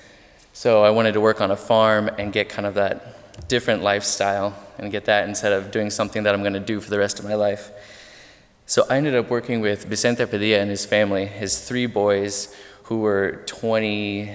So 0.55 0.85
I 0.85 0.89
wanted 0.89 1.13
to 1.13 1.21
work 1.21 1.43
on 1.43 1.51
a 1.51 1.57
farm 1.57 2.09
and 2.17 2.33
get 2.33 2.49
kind 2.49 2.65
of 2.65 2.73
that 2.75 3.22
different 3.53 3.83
lifestyle 3.83 4.57
and 4.79 4.91
get 4.91 5.05
that 5.05 5.29
instead 5.29 5.53
of 5.53 5.71
doing 5.71 5.91
something 5.91 6.23
that 6.23 6.35
I'm 6.35 6.41
going 6.41 6.55
to 6.55 6.59
do 6.75 6.81
for 6.81 6.89
the 6.89 6.99
rest 6.99 7.19
of 7.19 7.27
my 7.27 7.35
life. 7.35 7.71
So 8.65 8.87
I 8.89 8.97
ended 8.97 9.15
up 9.15 9.29
working 9.29 9.61
with 9.61 9.85
Vicente 9.85 10.25
Padilla 10.25 10.61
and 10.61 10.71
his 10.71 10.87
family, 10.87 11.27
his 11.27 11.69
three 11.69 11.85
boys 11.85 12.57
who 12.85 13.01
were 13.01 13.43
20, 13.45 14.33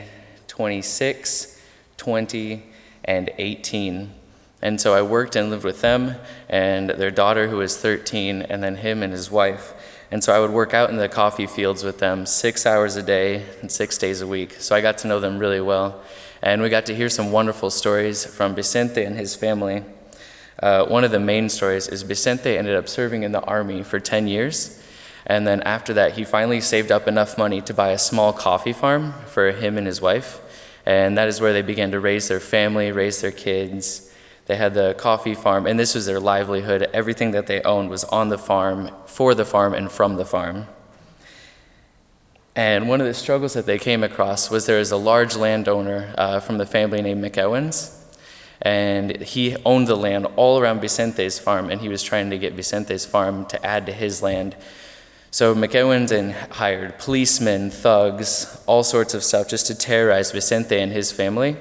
26, 0.48 1.60
20, 1.98 2.64
and 3.06 3.32
18. 3.40 4.14
And 4.62 4.80
so 4.80 4.94
I 4.94 5.02
worked 5.02 5.36
and 5.36 5.50
lived 5.50 5.64
with 5.64 5.82
them 5.82 6.18
and 6.48 6.92
their 6.92 7.10
daughter 7.10 7.48
who 7.48 7.58
was 7.58 7.76
13 7.76 8.44
and 8.44 8.62
then 8.62 8.76
him 8.76 9.02
and 9.02 9.12
his 9.12 9.32
wife. 9.32 9.74
And 10.12 10.24
so 10.24 10.32
I 10.32 10.40
would 10.40 10.52
work 10.52 10.76
out 10.76 10.92
in 10.92 10.98
the 10.98 11.10
coffee 11.10 11.48
fields 11.48 11.84
with 11.84 11.98
them 11.98 12.28
six 12.28 12.68
hours 12.68 12.96
a 12.98 13.02
day 13.02 13.48
and 13.62 13.72
six 13.72 13.98
days 13.98 14.22
a 14.22 14.28
week. 14.28 14.58
So 14.60 14.76
I 14.76 14.82
got 14.82 15.00
to 15.00 15.08
know 15.08 15.20
them 15.20 15.40
really 15.40 15.60
well. 15.60 16.04
And 16.48 16.62
we 16.62 16.70
got 16.70 16.86
to 16.86 16.96
hear 16.96 17.10
some 17.10 17.34
wonderful 17.34 17.70
stories 17.70 18.24
from 18.24 18.56
Vicente 18.56 19.04
and 19.04 19.18
his 19.18 19.36
family. 19.36 19.84
Uh, 20.64 20.86
one 20.86 21.04
of 21.04 21.12
the 21.12 21.20
main 21.20 21.50
stories 21.50 21.90
is 21.90 22.04
Vicente 22.04 22.58
ended 22.58 22.74
up 22.78 22.88
serving 22.88 23.24
in 23.24 23.34
the 23.34 23.42
army 23.42 23.84
for 23.84 24.00
10 24.00 24.30
years. 24.30 24.82
And 25.26 25.46
then 25.46 25.62
after 25.64 25.94
that, 25.96 26.14
he 26.14 26.24
finally 26.24 26.62
saved 26.62 26.90
up 26.90 27.06
enough 27.06 27.38
money 27.38 27.60
to 27.64 27.74
buy 27.74 27.90
a 27.90 27.98
small 27.98 28.32
coffee 28.32 28.72
farm 28.72 29.14
for 29.26 29.52
him 29.52 29.78
and 29.78 29.86
his 29.86 30.00
wife. 30.00 30.40
And 30.86 31.18
that 31.18 31.28
is 31.28 31.42
where 31.42 31.52
they 31.52 31.64
began 31.64 31.92
to 31.92 32.00
raise 32.00 32.30
their 32.30 32.40
family, 32.40 32.94
raise 32.94 33.20
their 33.20 33.34
kids. 33.34 34.10
They 34.46 34.56
had 34.56 34.74
the 34.74 34.94
coffee 34.98 35.36
farm, 35.36 35.68
and 35.68 35.78
this 35.78 35.96
was 35.96 36.06
their 36.06 36.22
livelihood. 36.22 36.90
Everything 36.94 37.32
that 37.32 37.48
they 37.48 37.62
owned 37.64 37.90
was 37.90 38.06
on 38.06 38.30
the 38.30 38.38
farm, 38.38 38.90
for 39.06 39.36
the 39.36 39.44
farm, 39.44 39.74
and 39.74 39.92
from 39.92 40.16
the 40.16 40.24
farm. 40.24 40.68
And 42.58 42.90
one 42.90 43.00
of 43.00 43.06
the 43.06 43.14
struggles 43.14 43.54
that 43.54 43.68
they 43.68 43.78
came 43.78 44.04
across 44.04 44.50
was 44.50 44.66
there 44.66 44.80
was 44.80 44.90
a 44.90 44.98
large 44.98 45.36
landowner 45.36 46.12
uh, 46.18 46.40
from 46.40 46.58
the 46.58 46.66
family 46.66 47.04
named 47.04 47.24
McEwans, 47.24 47.96
and 48.64 49.22
he 49.22 49.56
owned 49.64 49.88
the 49.88 49.96
land 49.96 50.26
all 50.38 50.60
around 50.60 50.82
Vicente's 50.82 51.38
farm, 51.38 51.70
and 51.70 51.82
he 51.82 51.88
was 51.88 52.02
trying 52.02 52.32
to 52.32 52.38
get 52.40 52.56
Vicente's 52.56 53.06
farm 53.06 53.46
to 53.46 53.64
add 53.64 53.86
to 53.86 53.94
his 53.94 54.24
land. 54.24 54.56
So 55.30 55.54
McEwans 55.54 56.10
and 56.12 56.32
hired 56.34 56.98
policemen, 56.98 57.70
thugs, 57.70 58.60
all 58.66 58.82
sorts 58.82 59.14
of 59.14 59.24
stuff 59.24 59.48
just 59.48 59.68
to 59.68 59.76
terrorize 59.76 60.32
Vicente 60.32 60.80
and 60.80 60.92
his 60.92 61.12
family. 61.12 61.58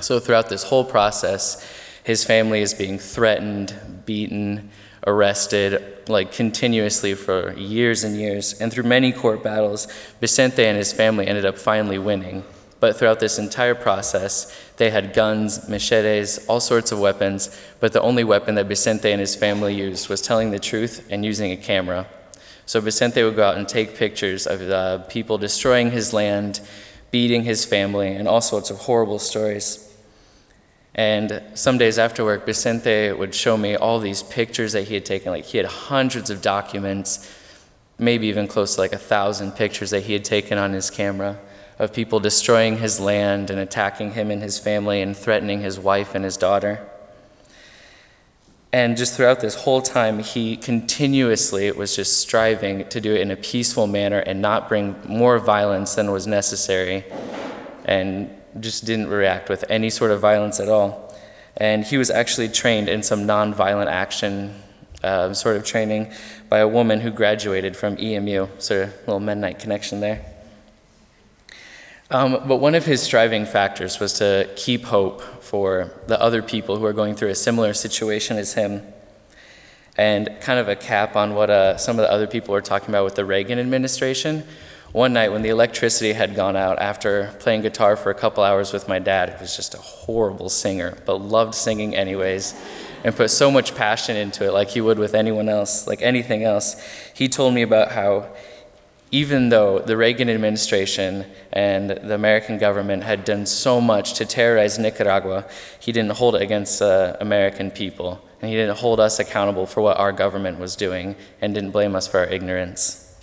So 0.00 0.18
throughout 0.18 0.48
this 0.48 0.62
whole 0.62 0.86
process, 0.86 1.62
his 2.02 2.24
family 2.24 2.62
is 2.62 2.72
being 2.72 2.98
threatened, 2.98 4.04
beaten, 4.06 4.70
arrested, 5.06 5.91
like 6.08 6.32
continuously 6.32 7.14
for 7.14 7.52
years 7.54 8.04
and 8.04 8.16
years. 8.16 8.60
And 8.60 8.72
through 8.72 8.84
many 8.84 9.12
court 9.12 9.42
battles, 9.42 9.86
Vicente 10.20 10.64
and 10.64 10.76
his 10.76 10.92
family 10.92 11.26
ended 11.26 11.44
up 11.44 11.58
finally 11.58 11.98
winning. 11.98 12.44
But 12.80 12.96
throughout 12.96 13.20
this 13.20 13.38
entire 13.38 13.76
process, 13.76 14.52
they 14.76 14.90
had 14.90 15.14
guns, 15.14 15.68
machetes, 15.68 16.44
all 16.48 16.58
sorts 16.58 16.90
of 16.90 16.98
weapons, 16.98 17.56
but 17.78 17.92
the 17.92 18.00
only 18.00 18.24
weapon 18.24 18.56
that 18.56 18.66
Vicente 18.66 19.12
and 19.12 19.20
his 19.20 19.36
family 19.36 19.74
used 19.74 20.08
was 20.08 20.20
telling 20.20 20.50
the 20.50 20.58
truth 20.58 21.06
and 21.08 21.24
using 21.24 21.52
a 21.52 21.56
camera. 21.56 22.08
So 22.66 22.80
Vicente 22.80 23.22
would 23.22 23.36
go 23.36 23.44
out 23.44 23.56
and 23.56 23.68
take 23.68 23.96
pictures 23.96 24.46
of 24.46 24.62
uh, 24.62 24.98
people 25.04 25.38
destroying 25.38 25.92
his 25.92 26.12
land, 26.12 26.60
beating 27.12 27.44
his 27.44 27.64
family, 27.64 28.08
and 28.16 28.26
all 28.26 28.40
sorts 28.40 28.70
of 28.70 28.78
horrible 28.78 29.20
stories. 29.20 29.91
And 30.94 31.42
some 31.54 31.78
days 31.78 31.98
after 31.98 32.24
work, 32.24 32.44
Vicente 32.44 33.12
would 33.12 33.34
show 33.34 33.56
me 33.56 33.76
all 33.76 33.98
these 33.98 34.22
pictures 34.22 34.72
that 34.72 34.88
he 34.88 34.94
had 34.94 35.06
taken. 35.06 35.32
Like 35.32 35.46
he 35.46 35.58
had 35.58 35.66
hundreds 35.66 36.28
of 36.28 36.42
documents, 36.42 37.30
maybe 37.98 38.26
even 38.26 38.46
close 38.46 38.74
to 38.74 38.80
like 38.80 38.92
a 38.92 38.98
thousand 38.98 39.52
pictures 39.52 39.90
that 39.90 40.02
he 40.02 40.12
had 40.12 40.24
taken 40.24 40.58
on 40.58 40.72
his 40.72 40.90
camera 40.90 41.38
of 41.78 41.92
people 41.92 42.20
destroying 42.20 42.78
his 42.78 43.00
land 43.00 43.50
and 43.50 43.58
attacking 43.58 44.12
him 44.12 44.30
and 44.30 44.42
his 44.42 44.58
family 44.58 45.00
and 45.00 45.16
threatening 45.16 45.62
his 45.62 45.80
wife 45.80 46.14
and 46.14 46.24
his 46.24 46.36
daughter. 46.36 46.86
And 48.74 48.96
just 48.96 49.14
throughout 49.14 49.40
this 49.40 49.54
whole 49.54 49.82
time, 49.82 50.20
he 50.20 50.56
continuously 50.56 51.70
was 51.72 51.94
just 51.94 52.18
striving 52.18 52.88
to 52.88 53.00
do 53.00 53.14
it 53.14 53.20
in 53.20 53.30
a 53.30 53.36
peaceful 53.36 53.86
manner 53.86 54.18
and 54.18 54.40
not 54.40 54.68
bring 54.68 54.96
more 55.06 55.38
violence 55.38 55.94
than 55.94 56.10
was 56.10 56.26
necessary, 56.26 57.04
and 57.84 58.30
just 58.60 58.84
didn't 58.84 59.08
react 59.08 59.48
with 59.48 59.64
any 59.68 59.90
sort 59.90 60.10
of 60.10 60.20
violence 60.20 60.60
at 60.60 60.68
all. 60.68 61.14
And 61.56 61.84
he 61.84 61.98
was 61.98 62.10
actually 62.10 62.48
trained 62.48 62.88
in 62.88 63.02
some 63.02 63.26
nonviolent 63.26 63.86
action 63.86 64.54
uh, 65.02 65.34
sort 65.34 65.56
of 65.56 65.64
training 65.64 66.12
by 66.48 66.58
a 66.58 66.68
woman 66.68 67.00
who 67.00 67.10
graduated 67.10 67.76
from 67.76 67.98
EMU, 67.98 68.48
so 68.58 68.84
a 68.84 68.86
little 69.00 69.20
Mennonite 69.20 69.58
connection 69.58 70.00
there. 70.00 70.24
Um, 72.10 72.46
but 72.46 72.58
one 72.58 72.74
of 72.74 72.84
his 72.84 73.02
striving 73.02 73.46
factors 73.46 73.98
was 73.98 74.12
to 74.14 74.50
keep 74.54 74.84
hope 74.84 75.22
for 75.42 75.90
the 76.08 76.20
other 76.20 76.42
people 76.42 76.76
who 76.76 76.84
are 76.84 76.92
going 76.92 77.14
through 77.14 77.30
a 77.30 77.34
similar 77.34 77.72
situation 77.72 78.36
as 78.36 78.52
him. 78.52 78.82
And 79.96 80.28
kind 80.40 80.58
of 80.58 80.68
a 80.68 80.76
cap 80.76 81.16
on 81.16 81.34
what 81.34 81.48
uh, 81.48 81.78
some 81.78 81.98
of 81.98 82.02
the 82.02 82.12
other 82.12 82.26
people 82.26 82.52
were 82.52 82.60
talking 82.60 82.90
about 82.90 83.04
with 83.04 83.14
the 83.14 83.24
Reagan 83.24 83.58
administration. 83.58 84.46
One 84.92 85.14
night 85.14 85.32
when 85.32 85.40
the 85.40 85.48
electricity 85.48 86.12
had 86.12 86.34
gone 86.34 86.54
out 86.54 86.78
after 86.78 87.34
playing 87.38 87.62
guitar 87.62 87.96
for 87.96 88.10
a 88.10 88.14
couple 88.14 88.44
hours 88.44 88.74
with 88.74 88.88
my 88.88 88.98
dad, 88.98 89.30
who 89.30 89.40
was 89.40 89.56
just 89.56 89.72
a 89.72 89.78
horrible 89.78 90.50
singer, 90.50 90.98
but 91.06 91.16
loved 91.16 91.54
singing 91.54 91.96
anyways, 91.96 92.54
and 93.02 93.16
put 93.16 93.30
so 93.30 93.50
much 93.50 93.74
passion 93.74 94.16
into 94.16 94.46
it 94.46 94.52
like 94.52 94.68
he 94.68 94.82
would 94.82 94.98
with 94.98 95.14
anyone 95.14 95.48
else, 95.48 95.86
like 95.86 96.02
anything 96.02 96.44
else. 96.44 96.76
He 97.14 97.26
told 97.26 97.54
me 97.54 97.62
about 97.62 97.92
how 97.92 98.28
even 99.10 99.48
though 99.48 99.78
the 99.78 99.96
Reagan 99.96 100.28
administration 100.28 101.24
and 101.54 101.90
the 101.90 102.14
American 102.14 102.58
government 102.58 103.02
had 103.02 103.24
done 103.24 103.46
so 103.46 103.80
much 103.80 104.12
to 104.14 104.26
terrorize 104.26 104.78
Nicaragua, 104.78 105.46
he 105.80 105.92
didn't 105.92 106.12
hold 106.12 106.34
it 106.34 106.42
against 106.42 106.78
the 106.80 107.16
American 107.18 107.70
people. 107.70 108.22
And 108.42 108.50
he 108.50 108.56
didn't 108.56 108.78
hold 108.78 109.00
us 109.00 109.18
accountable 109.18 109.66
for 109.66 109.80
what 109.80 109.98
our 109.98 110.12
government 110.12 110.58
was 110.58 110.76
doing 110.76 111.16
and 111.40 111.54
didn't 111.54 111.70
blame 111.70 111.94
us 111.94 112.08
for 112.08 112.20
our 112.20 112.26
ignorance. 112.26 113.14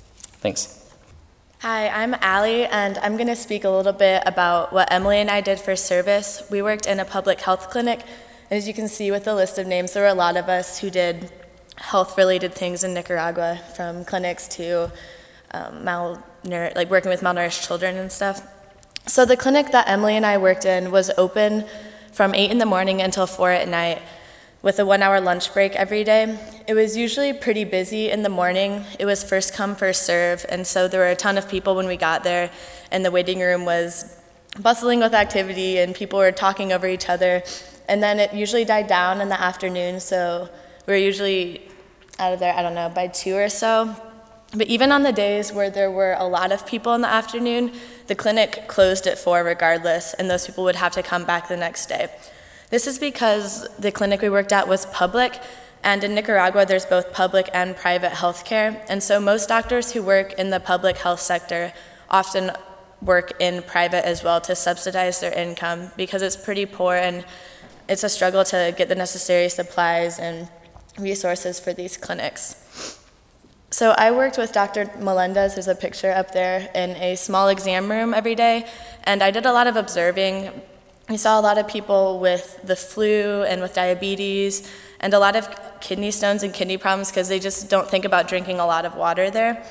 Thanks. 0.42 0.79
Hi, 1.62 1.90
I'm 1.90 2.16
Allie, 2.22 2.64
and 2.68 2.98
I'm 3.00 3.18
going 3.18 3.28
to 3.28 3.36
speak 3.36 3.66
a 3.66 3.70
little 3.70 3.92
bit 3.92 4.24
about 4.26 4.72
what 4.72 4.94
Emily 4.94 5.18
and 5.18 5.30
I 5.30 5.42
did 5.42 5.60
for 5.60 5.76
service. 5.76 6.42
We 6.50 6.62
worked 6.62 6.86
in 6.86 7.02
a 7.02 7.04
public 7.04 7.42
health 7.42 7.70
clinic. 7.70 8.00
and 8.50 8.58
As 8.58 8.66
you 8.66 8.74
can 8.74 8.88
see 8.88 9.12
with 9.12 9.26
the 9.26 9.36
list 9.36 9.58
of 9.58 9.68
names, 9.68 9.92
there 9.92 10.04
were 10.04 10.08
a 10.08 10.14
lot 10.14 10.38
of 10.38 10.48
us 10.48 10.80
who 10.80 10.90
did 10.90 11.30
health 11.76 12.18
related 12.18 12.54
things 12.54 12.86
in 12.86 12.94
Nicaragua, 12.94 13.60
from 13.76 14.06
clinics 14.06 14.48
to 14.56 14.90
um, 15.52 15.84
malnour- 15.84 16.74
like 16.78 16.90
working 16.90 17.10
with 17.10 17.20
malnourished 17.20 17.68
children 17.68 17.98
and 17.98 18.10
stuff. 18.10 18.42
So 19.06 19.26
the 19.26 19.36
clinic 19.36 19.74
that 19.74 19.90
Emily 19.90 20.16
and 20.16 20.26
I 20.26 20.38
worked 20.38 20.64
in 20.64 20.92
was 20.92 21.12
open 21.18 21.66
from 22.14 22.34
8 22.34 22.52
in 22.52 22.60
the 22.60 22.66
morning 22.66 23.02
until 23.02 23.28
4 23.28 23.52
at 23.52 23.68
night 23.68 24.02
with 24.62 24.78
a 24.80 24.86
one 24.86 25.02
hour 25.02 25.22
lunch 25.22 25.54
break 25.54 25.76
every 25.76 26.04
day. 26.04 26.38
It 26.68 26.74
was 26.74 26.98
usually 26.98 27.34
pretty 27.34 27.64
busy 27.64 28.10
in 28.10 28.24
the 28.24 28.30
morning. 28.30 28.84
It 29.00 29.06
was 29.06 29.24
first 29.24 29.54
come, 29.54 29.76
first 29.76 30.04
serve, 30.04 30.46
and 30.50 30.68
so 30.68 30.88
there 30.88 31.00
were 31.00 31.08
a 31.08 31.16
ton 31.16 31.38
of 31.38 31.48
people 31.50 31.76
when 31.76 31.88
we 31.88 31.98
got 31.98 32.24
there, 32.24 32.52
and 32.92 33.06
the 33.06 33.12
waiting 33.12 33.40
room 33.40 33.66
was 33.66 34.18
bustling 34.60 35.00
with 35.00 35.14
activity, 35.14 35.78
and 35.78 35.96
people 35.96 36.20
were 36.20 36.32
talking 36.32 36.74
over 36.74 36.88
each 36.88 37.10
other. 37.10 37.44
And 37.88 38.04
then 38.04 38.20
it 38.20 38.34
usually 38.34 38.66
died 38.66 38.88
down 38.88 39.22
in 39.22 39.30
the 39.30 39.40
afternoon, 39.40 40.00
so 40.00 40.50
we 40.86 40.94
were 40.94 40.98
usually 40.98 41.68
out 42.20 42.34
of 42.34 42.40
there, 42.40 42.54
I 42.54 42.62
don't 42.62 42.76
know, 42.76 42.90
by 42.90 43.08
two 43.08 43.36
or 43.36 43.50
so. 43.50 43.96
But 44.54 44.68
even 44.68 44.92
on 44.92 45.04
the 45.04 45.14
days 45.14 45.54
where 45.54 45.70
there 45.70 45.92
were 45.92 46.16
a 46.18 46.28
lot 46.28 46.52
of 46.52 46.66
people 46.66 46.94
in 46.96 47.02
the 47.02 47.08
afternoon, 47.08 47.72
the 48.08 48.16
clinic 48.16 48.68
closed 48.68 49.08
at 49.08 49.18
four 49.18 49.44
regardless, 49.44 50.14
and 50.16 50.30
those 50.30 50.46
people 50.46 50.64
would 50.66 50.76
have 50.76 50.92
to 50.94 51.04
come 51.04 51.24
back 51.24 51.48
the 51.48 51.58
next 51.58 51.86
day. 51.88 52.10
This 52.70 52.86
is 52.86 53.00
because 53.00 53.68
the 53.78 53.92
clinic 53.92 54.22
we 54.22 54.30
worked 54.30 54.54
at 54.54 54.68
was 54.68 54.86
public, 54.88 55.40
and 55.84 56.04
in 56.04 56.14
Nicaragua, 56.14 56.66
there's 56.66 56.86
both 56.86 57.14
public 57.14 57.50
and 57.54 57.76
private 57.76 58.12
health 58.12 58.46
care. 58.46 58.84
And 58.90 59.02
so 59.02 59.20
most 59.20 59.50
doctors 59.50 59.94
who 59.94 60.04
work 60.04 60.34
in 60.34 60.50
the 60.50 60.60
public 60.60 60.98
health 60.98 61.22
sector 61.22 61.74
often 62.10 62.52
work 63.02 63.34
in 63.40 63.64
private 63.64 64.06
as 64.06 64.24
well 64.24 64.42
to 64.42 64.56
subsidize 64.56 65.22
their 65.22 65.34
income 65.34 65.92
because 65.96 66.22
it's 66.22 66.36
pretty 66.36 66.66
poor 66.66 66.96
and 66.96 67.24
it's 67.88 68.04
a 68.04 68.10
struggle 68.10 68.44
to 68.44 68.74
get 68.78 68.90
the 68.90 68.96
necessary 68.96 69.48
supplies 69.50 70.20
and 70.20 70.50
resources 70.98 71.60
for 71.60 71.74
these 71.74 71.98
clinics. 71.98 73.00
So 73.72 73.92
I 73.92 74.12
worked 74.12 74.38
with 74.38 74.52
Dr. 74.52 74.92
Melendez, 75.00 75.56
there's 75.56 75.68
a 75.68 75.76
picture 75.76 76.12
up 76.12 76.32
there, 76.34 76.70
in 76.76 76.92
a 76.98 77.16
small 77.16 77.50
exam 77.50 77.90
room 77.90 78.14
every 78.14 78.36
day, 78.36 78.68
and 79.04 79.24
I 79.24 79.32
did 79.32 79.46
a 79.46 79.54
lot 79.54 79.68
of 79.68 79.76
observing. 79.76 80.62
We 81.10 81.18
saw 81.18 81.40
a 81.40 81.42
lot 81.42 81.58
of 81.58 81.68
people 81.68 82.20
with 82.20 82.60
the 82.64 82.76
flu 82.76 83.42
and 83.42 83.64
with 83.64 83.74
diabetes, 83.74 84.72
and 85.00 85.12
a 85.12 85.18
lot 85.18 85.36
of 85.36 85.50
kidney 85.82 86.12
stones 86.12 86.44
and 86.44 86.54
kidney 86.54 86.78
problems 86.78 87.10
because 87.10 87.28
they 87.28 87.40
just 87.40 87.68
don't 87.68 87.90
think 87.90 88.06
about 88.06 88.28
drinking 88.28 88.60
a 88.60 88.66
lot 88.68 88.86
of 88.86 88.94
water 88.96 89.32
there. 89.32 89.66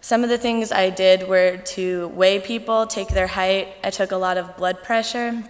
Some 0.00 0.24
of 0.24 0.30
the 0.30 0.38
things 0.38 0.72
I 0.72 0.88
did 0.88 1.28
were 1.28 1.58
to 1.58 2.08
weigh 2.08 2.40
people, 2.40 2.86
take 2.86 3.08
their 3.08 3.26
height. 3.26 3.68
I 3.84 3.90
took 3.90 4.12
a 4.12 4.16
lot 4.16 4.38
of 4.38 4.56
blood 4.56 4.82
pressure. 4.82 5.44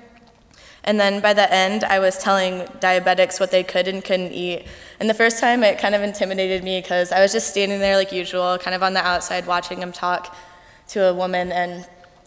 And 0.83 0.99
then 0.99 1.21
by 1.21 1.35
the 1.35 1.53
end, 1.53 1.85
I 1.85 2.01
was 2.01 2.19
telling 2.19 2.63
diabetics 2.81 3.39
what 3.39 3.53
they 3.53 3.63
could 3.63 3.87
and 3.87 4.03
couldn't 4.03 4.33
eat. 4.33 4.67
And 4.99 5.09
the 5.09 5.15
first 5.15 5.39
time, 5.39 5.63
it 5.63 5.79
kind 5.79 5.95
of 5.95 6.03
intimidated 6.03 6.65
me 6.65 6.81
because 6.81 7.13
I 7.13 7.21
was 7.21 7.31
just 7.31 7.49
standing 7.49 7.79
there 7.79 7.97
like 7.97 8.11
usual, 8.11 8.59
kind 8.59 8.75
of 8.75 8.83
on 8.83 8.95
the 8.95 9.07
outside 9.07 9.47
watching 9.47 9.83
him 9.83 9.93
talk 9.93 10.35
to 10.89 11.05
a 11.05 11.15
woman. 11.15 11.53
And 11.53 11.87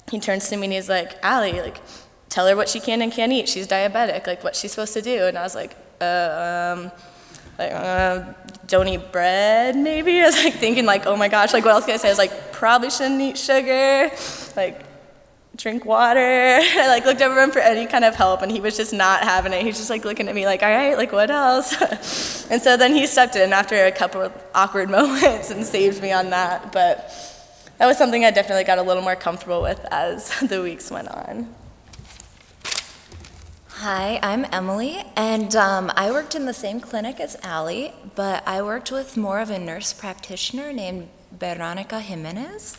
he 0.09 0.21
turns 0.21 0.47
to 0.49 0.55
me 0.55 0.67
and 0.67 0.73
he's 0.73 0.87
like, 0.87 1.17
Allie, 1.23 1.59
like, 1.59 1.81
tell 2.31 2.47
her 2.47 2.55
what 2.55 2.69
she 2.69 2.79
can 2.79 3.01
and 3.01 3.11
can't 3.11 3.31
eat. 3.31 3.47
She's 3.47 3.67
diabetic. 3.67 4.25
Like, 4.25 4.43
what's 4.43 4.59
she 4.59 4.67
supposed 4.67 4.93
to 4.93 5.01
do? 5.01 5.25
And 5.25 5.37
I 5.37 5.43
was 5.43 5.53
like, 5.53 5.75
uh, 5.99 6.75
um, 6.75 6.91
like, 7.59 7.71
uh, 7.73 8.23
don't 8.67 8.87
eat 8.87 9.11
bread, 9.11 9.75
maybe. 9.75 10.19
I 10.21 10.25
was 10.25 10.43
like 10.43 10.55
thinking, 10.55 10.85
like, 10.85 11.05
oh 11.05 11.15
my 11.15 11.27
gosh, 11.27 11.53
like, 11.53 11.65
what 11.65 11.73
else 11.73 11.85
can 11.85 11.93
I 11.93 11.97
say? 11.97 12.07
I 12.07 12.11
was 12.11 12.17
like, 12.17 12.53
probably 12.53 12.89
shouldn't 12.89 13.21
eat 13.21 13.37
sugar. 13.37 14.09
Like, 14.55 14.85
drink 15.57 15.83
water. 15.83 16.19
I 16.61 16.87
like 16.87 17.05
looked 17.05 17.21
over 17.21 17.39
him 17.41 17.51
for 17.51 17.59
any 17.59 17.85
kind 17.85 18.05
of 18.05 18.15
help, 18.15 18.41
and 18.41 18.51
he 18.51 18.61
was 18.61 18.77
just 18.77 18.93
not 18.93 19.23
having 19.23 19.51
it. 19.51 19.61
He's 19.63 19.77
just 19.77 19.89
like 19.89 20.05
looking 20.05 20.29
at 20.29 20.33
me 20.33 20.45
like, 20.45 20.63
all 20.63 20.69
right, 20.69 20.97
like 20.97 21.11
what 21.11 21.29
else? 21.29 21.73
and 22.49 22.61
so 22.61 22.77
then 22.77 22.95
he 22.95 23.05
stepped 23.07 23.35
in 23.35 23.51
after 23.51 23.85
a 23.85 23.91
couple 23.91 24.21
of 24.21 24.31
awkward 24.55 24.89
moments 24.89 25.51
and 25.51 25.65
saved 25.65 26.01
me 26.01 26.13
on 26.13 26.29
that. 26.29 26.71
But 26.71 27.13
that 27.77 27.87
was 27.87 27.97
something 27.97 28.23
I 28.23 28.31
definitely 28.31 28.63
got 28.63 28.77
a 28.77 28.83
little 28.83 29.03
more 29.03 29.17
comfortable 29.17 29.61
with 29.61 29.85
as 29.91 30.39
the 30.39 30.61
weeks 30.61 30.89
went 30.89 31.09
on. 31.09 31.53
Hi, 33.81 34.19
I'm 34.21 34.45
Emily, 34.51 35.03
and 35.15 35.55
um, 35.55 35.91
I 35.95 36.11
worked 36.11 36.35
in 36.35 36.45
the 36.45 36.53
same 36.53 36.79
clinic 36.79 37.19
as 37.19 37.35
Allie, 37.41 37.95
but 38.13 38.47
I 38.47 38.61
worked 38.61 38.91
with 38.91 39.17
more 39.17 39.39
of 39.39 39.49
a 39.49 39.57
nurse 39.57 39.91
practitioner 39.91 40.71
named 40.71 41.09
Veronica 41.31 41.99
Jimenez. 41.99 42.77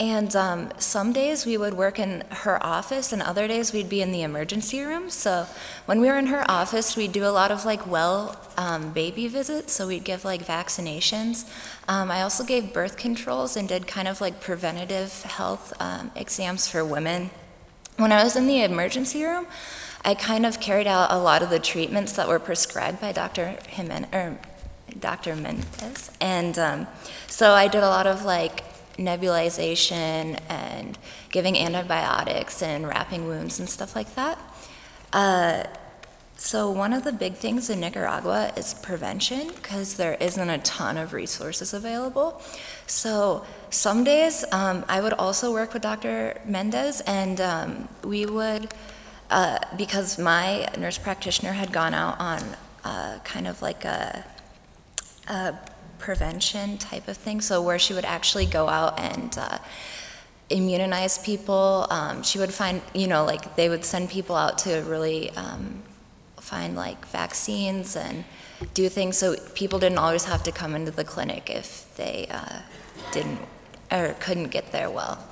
And 0.00 0.34
um, 0.34 0.72
some 0.76 1.12
days 1.12 1.46
we 1.46 1.56
would 1.56 1.74
work 1.74 2.00
in 2.00 2.24
her 2.30 2.60
office, 2.66 3.12
and 3.12 3.22
other 3.22 3.46
days 3.46 3.72
we'd 3.72 3.88
be 3.88 4.02
in 4.02 4.10
the 4.10 4.22
emergency 4.22 4.80
room. 4.80 5.08
So 5.08 5.46
when 5.86 6.00
we 6.00 6.08
were 6.08 6.18
in 6.18 6.26
her 6.26 6.44
office, 6.50 6.96
we'd 6.96 7.12
do 7.12 7.24
a 7.24 7.30
lot 7.30 7.52
of 7.52 7.64
like 7.64 7.86
well 7.86 8.36
um, 8.56 8.90
baby 8.90 9.28
visits. 9.28 9.72
So 9.72 9.86
we'd 9.86 10.02
give 10.02 10.24
like 10.24 10.44
vaccinations. 10.44 11.48
Um, 11.86 12.10
I 12.10 12.22
also 12.22 12.42
gave 12.42 12.72
birth 12.72 12.96
controls 12.96 13.56
and 13.56 13.68
did 13.68 13.86
kind 13.86 14.08
of 14.08 14.20
like 14.20 14.40
preventative 14.40 15.22
health 15.22 15.72
um, 15.80 16.10
exams 16.16 16.66
for 16.66 16.84
women. 16.84 17.30
When 17.98 18.10
I 18.10 18.24
was 18.24 18.34
in 18.34 18.48
the 18.48 18.64
emergency 18.64 19.22
room, 19.22 19.46
I 20.04 20.14
kind 20.14 20.46
of 20.46 20.60
carried 20.60 20.86
out 20.86 21.12
a 21.12 21.18
lot 21.18 21.42
of 21.42 21.50
the 21.50 21.58
treatments 21.58 22.12
that 22.14 22.28
were 22.28 22.38
prescribed 22.38 23.00
by 23.00 23.12
Dr. 23.12 23.58
Jimenez, 23.68 24.08
or 24.12 24.38
Dr. 24.98 25.36
Mendez. 25.36 26.10
And 26.20 26.58
um, 26.58 26.86
so 27.26 27.52
I 27.52 27.68
did 27.68 27.82
a 27.82 27.88
lot 27.88 28.06
of 28.06 28.24
like 28.24 28.64
nebulization 28.96 30.38
and 30.48 30.98
giving 31.30 31.56
antibiotics 31.56 32.62
and 32.62 32.86
wrapping 32.86 33.26
wounds 33.26 33.58
and 33.58 33.68
stuff 33.68 33.94
like 33.94 34.14
that. 34.14 34.38
Uh, 35.12 35.64
so, 36.36 36.70
one 36.70 36.94
of 36.94 37.04
the 37.04 37.12
big 37.12 37.34
things 37.34 37.68
in 37.68 37.80
Nicaragua 37.80 38.50
is 38.56 38.72
prevention 38.72 39.48
because 39.48 39.94
there 39.94 40.14
isn't 40.14 40.48
a 40.48 40.56
ton 40.58 40.96
of 40.96 41.12
resources 41.12 41.74
available. 41.74 42.40
So, 42.86 43.44
some 43.68 44.04
days 44.04 44.42
um, 44.50 44.86
I 44.88 45.02
would 45.02 45.12
also 45.12 45.52
work 45.52 45.74
with 45.74 45.82
Dr. 45.82 46.40
Mendez, 46.46 47.02
and 47.02 47.42
um, 47.42 47.88
we 48.02 48.24
would, 48.24 48.72
uh, 49.30 49.58
because 49.76 50.18
my 50.18 50.68
nurse 50.78 50.98
practitioner 50.98 51.52
had 51.52 51.72
gone 51.72 51.94
out 51.94 52.18
on 52.20 52.42
uh, 52.84 53.18
kind 53.24 53.46
of 53.46 53.62
like 53.62 53.84
a, 53.84 54.24
a 55.28 55.54
prevention 55.98 56.78
type 56.78 57.08
of 57.08 57.16
thing. 57.16 57.40
So 57.40 57.62
where 57.62 57.78
she 57.78 57.94
would 57.94 58.04
actually 58.04 58.46
go 58.46 58.68
out 58.68 58.98
and 58.98 59.36
uh, 59.38 59.58
immunize 60.50 61.18
people. 61.18 61.86
Um, 61.90 62.22
she 62.22 62.38
would 62.38 62.52
find, 62.52 62.82
you 62.92 63.06
know, 63.06 63.24
like 63.24 63.56
they 63.56 63.68
would 63.68 63.84
send 63.84 64.10
people 64.10 64.36
out 64.36 64.58
to 64.58 64.80
really 64.82 65.30
um, 65.30 65.82
find 66.36 66.76
like 66.76 67.06
vaccines 67.06 67.96
and 67.96 68.24
do 68.74 68.88
things 68.88 69.16
so 69.16 69.36
people 69.54 69.78
didn't 69.78 69.98
always 69.98 70.24
have 70.24 70.42
to 70.42 70.52
come 70.52 70.74
into 70.74 70.90
the 70.90 71.04
clinic 71.04 71.48
if 71.48 71.94
they 71.96 72.26
uh, 72.30 72.58
didn't 73.12 73.38
or 73.90 74.14
couldn't 74.20 74.48
get 74.48 74.72
there 74.72 74.90
well. 74.90 75.24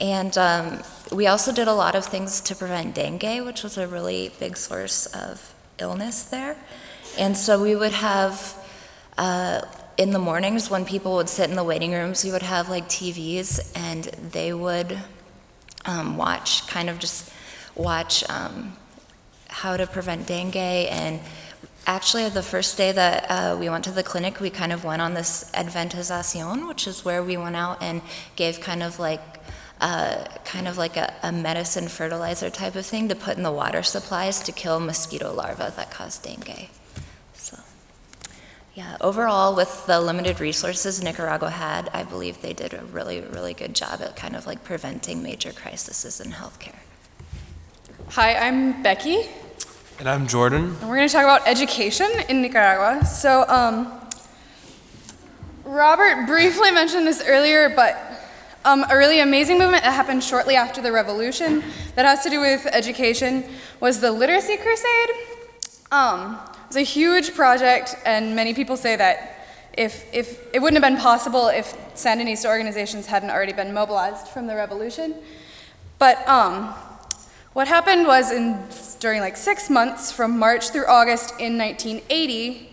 And 0.00 0.36
um, 0.36 0.82
we 1.12 1.26
also 1.26 1.52
did 1.52 1.68
a 1.68 1.74
lot 1.74 1.94
of 1.94 2.04
things 2.04 2.40
to 2.42 2.54
prevent 2.54 2.94
dengue, 2.94 3.44
which 3.44 3.62
was 3.62 3.78
a 3.78 3.86
really 3.86 4.32
big 4.38 4.56
source 4.56 5.06
of 5.06 5.54
illness 5.78 6.24
there. 6.24 6.56
And 7.18 7.36
so 7.36 7.62
we 7.62 7.76
would 7.76 7.92
have, 7.92 8.56
uh, 9.16 9.62
in 9.96 10.10
the 10.10 10.18
mornings 10.18 10.68
when 10.70 10.84
people 10.84 11.14
would 11.14 11.28
sit 11.28 11.48
in 11.48 11.56
the 11.56 11.64
waiting 11.64 11.92
rooms, 11.92 12.24
we 12.24 12.32
would 12.32 12.42
have 12.42 12.68
like 12.68 12.88
TVs 12.88 13.70
and 13.76 14.04
they 14.32 14.52
would 14.52 14.98
um, 15.84 16.16
watch, 16.16 16.66
kind 16.66 16.90
of 16.90 16.98
just 16.98 17.30
watch 17.76 18.28
um, 18.28 18.76
how 19.48 19.76
to 19.76 19.86
prevent 19.86 20.26
dengue. 20.26 20.56
And 20.56 21.20
actually, 21.86 22.28
the 22.28 22.42
first 22.42 22.76
day 22.76 22.90
that 22.90 23.26
uh, 23.28 23.56
we 23.58 23.68
went 23.68 23.84
to 23.84 23.92
the 23.92 24.02
clinic, 24.02 24.40
we 24.40 24.50
kind 24.50 24.72
of 24.72 24.84
went 24.84 25.02
on 25.02 25.14
this 25.14 25.50
abatizacion, 25.52 26.66
which 26.66 26.88
is 26.88 27.04
where 27.04 27.22
we 27.22 27.36
went 27.36 27.56
out 27.56 27.80
and 27.80 28.02
gave 28.34 28.60
kind 28.60 28.82
of 28.82 28.98
like 28.98 29.20
uh, 29.80 30.24
kind 30.44 30.68
of 30.68 30.78
like 30.78 30.96
a, 30.96 31.12
a, 31.22 31.32
medicine 31.32 31.88
fertilizer 31.88 32.48
type 32.48 32.76
of 32.76 32.86
thing 32.86 33.08
to 33.08 33.14
put 33.14 33.36
in 33.36 33.42
the 33.42 33.52
water 33.52 33.82
supplies 33.82 34.40
to 34.40 34.52
kill 34.52 34.78
mosquito 34.78 35.32
larvae 35.32 35.70
that 35.76 35.90
cause 35.90 36.16
dengue. 36.18 36.68
So, 37.34 37.58
yeah, 38.74 38.96
overall, 39.00 39.54
with 39.54 39.86
the 39.86 40.00
limited 40.00 40.40
resources 40.40 41.02
Nicaragua 41.02 41.50
had, 41.50 41.90
I 41.92 42.04
believe 42.04 42.40
they 42.40 42.52
did 42.52 42.72
a 42.72 42.84
really, 42.84 43.20
really 43.20 43.52
good 43.52 43.74
job 43.74 44.00
at 44.00 44.16
kind 44.16 44.36
of 44.36 44.46
like 44.46 44.62
preventing 44.62 45.22
major 45.22 45.52
crises 45.52 46.20
in 46.20 46.32
healthcare. 46.32 46.78
Hi, 48.10 48.36
I'm 48.36 48.82
Becky. 48.82 49.28
And 49.98 50.08
I'm 50.08 50.26
Jordan. 50.26 50.76
And 50.80 50.88
we're 50.88 50.96
going 50.96 51.08
to 51.08 51.12
talk 51.12 51.24
about 51.24 51.46
education 51.48 52.08
in 52.28 52.42
Nicaragua. 52.42 53.04
So, 53.04 53.44
um, 53.48 53.92
Robert 55.64 56.26
briefly 56.26 56.70
mentioned 56.70 57.06
this 57.06 57.22
earlier, 57.26 57.70
but 57.70 58.13
um, 58.64 58.84
a 58.90 58.96
really 58.96 59.20
amazing 59.20 59.58
movement 59.58 59.82
that 59.82 59.92
happened 59.92 60.24
shortly 60.24 60.56
after 60.56 60.80
the 60.80 60.90
revolution 60.90 61.62
that 61.96 62.04
has 62.06 62.22
to 62.22 62.30
do 62.30 62.40
with 62.40 62.66
education 62.66 63.44
was 63.80 64.00
the 64.00 64.10
Literacy 64.10 64.56
Crusade. 64.56 65.10
Um, 65.92 66.38
it 66.62 66.68
was 66.68 66.76
a 66.76 66.82
huge 66.82 67.34
project, 67.34 67.94
and 68.06 68.34
many 68.34 68.54
people 68.54 68.76
say 68.76 68.96
that 68.96 69.46
if, 69.76 70.12
if 70.14 70.54
it 70.54 70.62
wouldn't 70.62 70.82
have 70.82 70.92
been 70.92 71.00
possible 71.00 71.48
if 71.48 71.76
Sandinista 71.94 72.46
organizations 72.46 73.06
hadn't 73.06 73.30
already 73.30 73.52
been 73.52 73.74
mobilized 73.74 74.28
from 74.28 74.46
the 74.46 74.54
revolution. 74.54 75.14
But 75.98 76.26
um, 76.26 76.74
what 77.52 77.68
happened 77.68 78.06
was 78.06 78.32
in, 78.32 78.58
during 78.98 79.20
like 79.20 79.36
six 79.36 79.68
months 79.68 80.10
from 80.10 80.38
March 80.38 80.70
through 80.70 80.86
August 80.86 81.32
in 81.38 81.58
1980, 81.58 82.70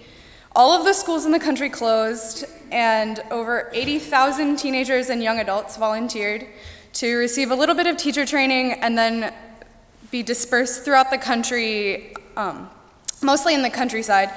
all 0.55 0.71
of 0.71 0.85
the 0.85 0.93
schools 0.93 1.25
in 1.25 1.31
the 1.31 1.39
country 1.39 1.69
closed, 1.69 2.45
and 2.71 3.19
over 3.31 3.69
80,000 3.73 4.55
teenagers 4.57 5.09
and 5.09 5.21
young 5.21 5.39
adults 5.39 5.77
volunteered 5.77 6.47
to 6.93 7.15
receive 7.15 7.51
a 7.51 7.55
little 7.55 7.75
bit 7.75 7.87
of 7.87 7.97
teacher 7.97 8.25
training 8.25 8.73
and 8.73 8.97
then 8.97 9.33
be 10.09 10.23
dispersed 10.23 10.83
throughout 10.83 11.09
the 11.09 11.17
country, 11.17 12.13
um, 12.35 12.69
mostly 13.21 13.53
in 13.53 13.61
the 13.61 13.69
countryside, 13.69 14.29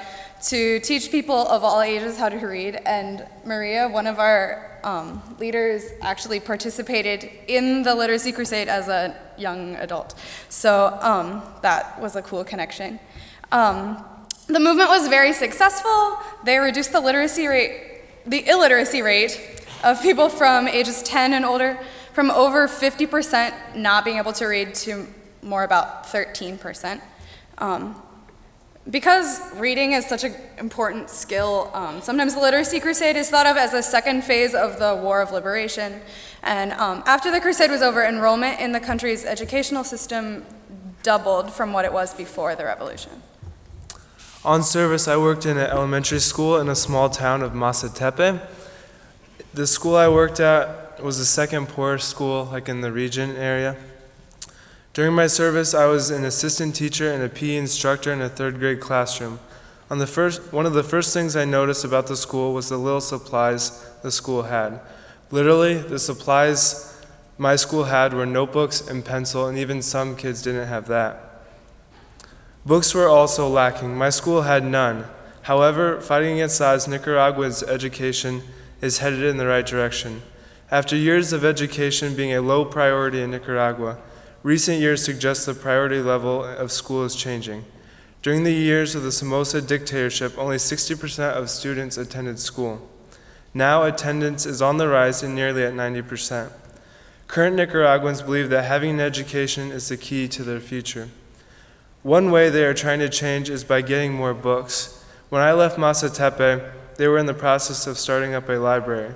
to 0.43 0.79
teach 0.81 1.11
people 1.11 1.47
of 1.47 1.63
all 1.63 1.81
ages 1.81 2.17
how 2.17 2.29
to 2.29 2.37
read. 2.37 2.75
And 2.85 3.25
Maria, 3.45 3.87
one 3.87 4.07
of 4.07 4.19
our 4.19 4.79
um, 4.83 5.21
leaders, 5.39 5.83
actually 6.01 6.39
participated 6.39 7.29
in 7.47 7.83
the 7.83 7.95
Literacy 7.95 8.31
Crusade 8.31 8.67
as 8.67 8.87
a 8.87 9.15
young 9.37 9.75
adult. 9.75 10.15
So 10.49 10.97
um, 11.01 11.41
that 11.61 11.99
was 11.99 12.15
a 12.15 12.21
cool 12.21 12.43
connection. 12.43 12.99
Um, 13.51 14.03
the 14.47 14.59
movement 14.59 14.89
was 14.89 15.07
very 15.07 15.33
successful. 15.33 16.17
They 16.43 16.59
reduced 16.59 16.91
the 16.91 16.99
literacy 16.99 17.47
rate 17.47 17.94
the 18.25 18.47
illiteracy 18.47 19.01
rate 19.01 19.39
of 19.83 20.01
people 20.01 20.29
from 20.29 20.67
ages 20.67 21.03
10 21.03 21.33
and 21.33 21.45
older 21.45 21.79
from 22.13 22.31
over 22.31 22.67
50% 22.67 23.75
not 23.75 24.05
being 24.05 24.17
able 24.17 24.33
to 24.33 24.45
read 24.45 24.73
to 24.73 25.05
more 25.41 25.63
about 25.63 26.05
13%. 26.05 27.01
Um, 27.57 28.01
because 28.89 29.53
reading 29.55 29.93
is 29.93 30.05
such 30.05 30.23
an 30.23 30.35
important 30.59 31.09
skill, 31.09 31.71
um, 31.73 32.01
sometimes 32.01 32.35
the 32.35 32.41
Literacy 32.41 32.79
Crusade 32.79 33.15
is 33.15 33.29
thought 33.29 33.47
of 33.47 33.57
as 33.57 33.73
a 33.73 33.81
second 33.81 34.23
phase 34.23 34.53
of 34.53 34.77
the 34.77 34.95
War 34.95 35.21
of 35.21 35.31
Liberation. 35.31 36.01
And 36.43 36.71
um, 36.73 37.03
after 37.07 37.31
the 37.31 37.39
crusade 37.39 37.71
was 37.71 37.81
over, 37.81 38.03
enrollment 38.03 38.59
in 38.59 38.71
the 38.71 38.79
country's 38.79 39.25
educational 39.25 39.83
system 39.83 40.45
doubled 41.01 41.51
from 41.51 41.73
what 41.73 41.85
it 41.85 41.91
was 41.91 42.13
before 42.13 42.55
the 42.55 42.65
revolution. 42.65 43.11
On 44.45 44.61
service, 44.61 45.07
I 45.07 45.17
worked 45.17 45.47
in 45.47 45.57
an 45.57 45.65
elementary 45.65 46.19
school 46.19 46.59
in 46.59 46.69
a 46.69 46.75
small 46.75 47.09
town 47.09 47.41
of 47.41 47.53
Masatepe. 47.53 48.39
The 49.55 49.65
school 49.65 49.95
I 49.95 50.07
worked 50.07 50.39
at 50.39 51.01
was 51.01 51.17
the 51.17 51.25
second 51.25 51.69
poorest 51.69 52.07
school, 52.07 52.49
like 52.51 52.69
in 52.69 52.81
the 52.81 52.91
region 52.91 53.35
area. 53.37 53.75
During 54.93 55.15
my 55.15 55.25
service, 55.25 55.73
I 55.73 55.87
was 55.87 56.11
an 56.11 56.23
assistant 56.23 56.75
teacher 56.75 57.11
and 57.11 57.23
a 57.23 57.27
PE 57.27 57.55
instructor 57.55 58.13
in 58.13 58.21
a 58.21 58.29
third 58.29 58.59
grade 58.59 58.81
classroom. 58.81 59.39
On 59.89 59.97
the 59.97 60.05
first, 60.05 60.53
one 60.53 60.67
of 60.67 60.73
the 60.73 60.83
first 60.83 61.11
things 61.11 61.35
I 61.35 61.45
noticed 61.45 61.83
about 61.83 62.05
the 62.05 62.15
school 62.15 62.53
was 62.53 62.69
the 62.69 62.77
little 62.77 63.01
supplies 63.01 63.83
the 64.03 64.11
school 64.11 64.43
had. 64.43 64.79
Literally, 65.31 65.79
the 65.79 65.97
supplies 65.97 67.03
my 67.39 67.55
school 67.55 67.85
had 67.85 68.13
were 68.13 68.27
notebooks 68.27 68.87
and 68.87 69.03
pencil, 69.03 69.47
and 69.47 69.57
even 69.57 69.81
some 69.81 70.15
kids 70.15 70.43
didn't 70.43 70.67
have 70.67 70.85
that. 70.85 71.34
Books 72.65 72.95
were 72.95 73.07
also 73.07 73.47
lacking. 73.47 73.95
My 73.95 74.09
school 74.09 74.41
had 74.41 74.63
none. 74.63 75.05
However, 75.43 76.01
fighting 76.01 76.33
against 76.33 76.59
odds, 76.59 76.87
Nicaragua's 76.87 77.61
education 77.61 78.41
is 78.81 78.97
headed 78.97 79.21
in 79.21 79.37
the 79.37 79.45
right 79.45 79.65
direction. 79.65 80.23
After 80.71 80.95
years 80.95 81.31
of 81.31 81.45
education 81.45 82.15
being 82.15 82.33
a 82.33 82.41
low 82.41 82.65
priority 82.65 83.21
in 83.21 83.29
Nicaragua, 83.29 83.99
recent 84.41 84.79
years 84.79 85.05
suggest 85.05 85.45
the 85.45 85.53
priority 85.53 85.99
level 85.99 86.43
of 86.43 86.71
school 86.71 87.03
is 87.03 87.15
changing. 87.15 87.65
During 88.23 88.43
the 88.43 88.51
years 88.51 88.95
of 88.95 89.03
the 89.03 89.11
Somoza 89.11 89.61
dictatorship, 89.61 90.35
only 90.35 90.57
60% 90.57 91.33
of 91.33 91.51
students 91.51 91.97
attended 91.97 92.39
school. 92.39 92.89
Now, 93.53 93.83
attendance 93.83 94.47
is 94.47 94.63
on 94.63 94.77
the 94.77 94.87
rise 94.87 95.21
and 95.21 95.35
nearly 95.35 95.63
at 95.63 95.73
90%. 95.73 96.51
Current 97.27 97.57
Nicaraguans 97.57 98.23
believe 98.23 98.49
that 98.49 98.63
having 98.63 98.89
an 98.89 98.99
education 98.99 99.71
is 99.71 99.89
the 99.89 99.97
key 99.97 100.27
to 100.29 100.41
their 100.41 100.59
future. 100.59 101.09
One 102.05 102.29
way 102.29 102.51
they 102.51 102.63
are 102.65 102.75
trying 102.75 102.99
to 102.99 103.09
change 103.09 103.49
is 103.49 103.63
by 103.63 103.81
getting 103.81 104.13
more 104.13 104.35
books. 104.35 105.03
When 105.29 105.41
I 105.41 105.53
left 105.53 105.75
Masatepe, 105.75 106.71
they 106.97 107.07
were 107.07 107.17
in 107.17 107.25
the 107.25 107.33
process 107.33 107.87
of 107.87 107.97
starting 107.97 108.35
up 108.35 108.47
a 108.47 108.59
library. 108.59 109.15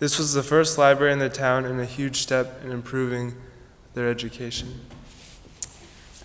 This 0.00 0.18
was 0.18 0.32
the 0.32 0.42
first 0.42 0.76
library 0.76 1.12
in 1.12 1.20
the 1.20 1.28
town 1.28 1.64
and 1.64 1.80
a 1.80 1.84
huge 1.84 2.16
step 2.16 2.64
in 2.64 2.72
improving 2.72 3.36
their 3.94 4.08
education. 4.10 4.80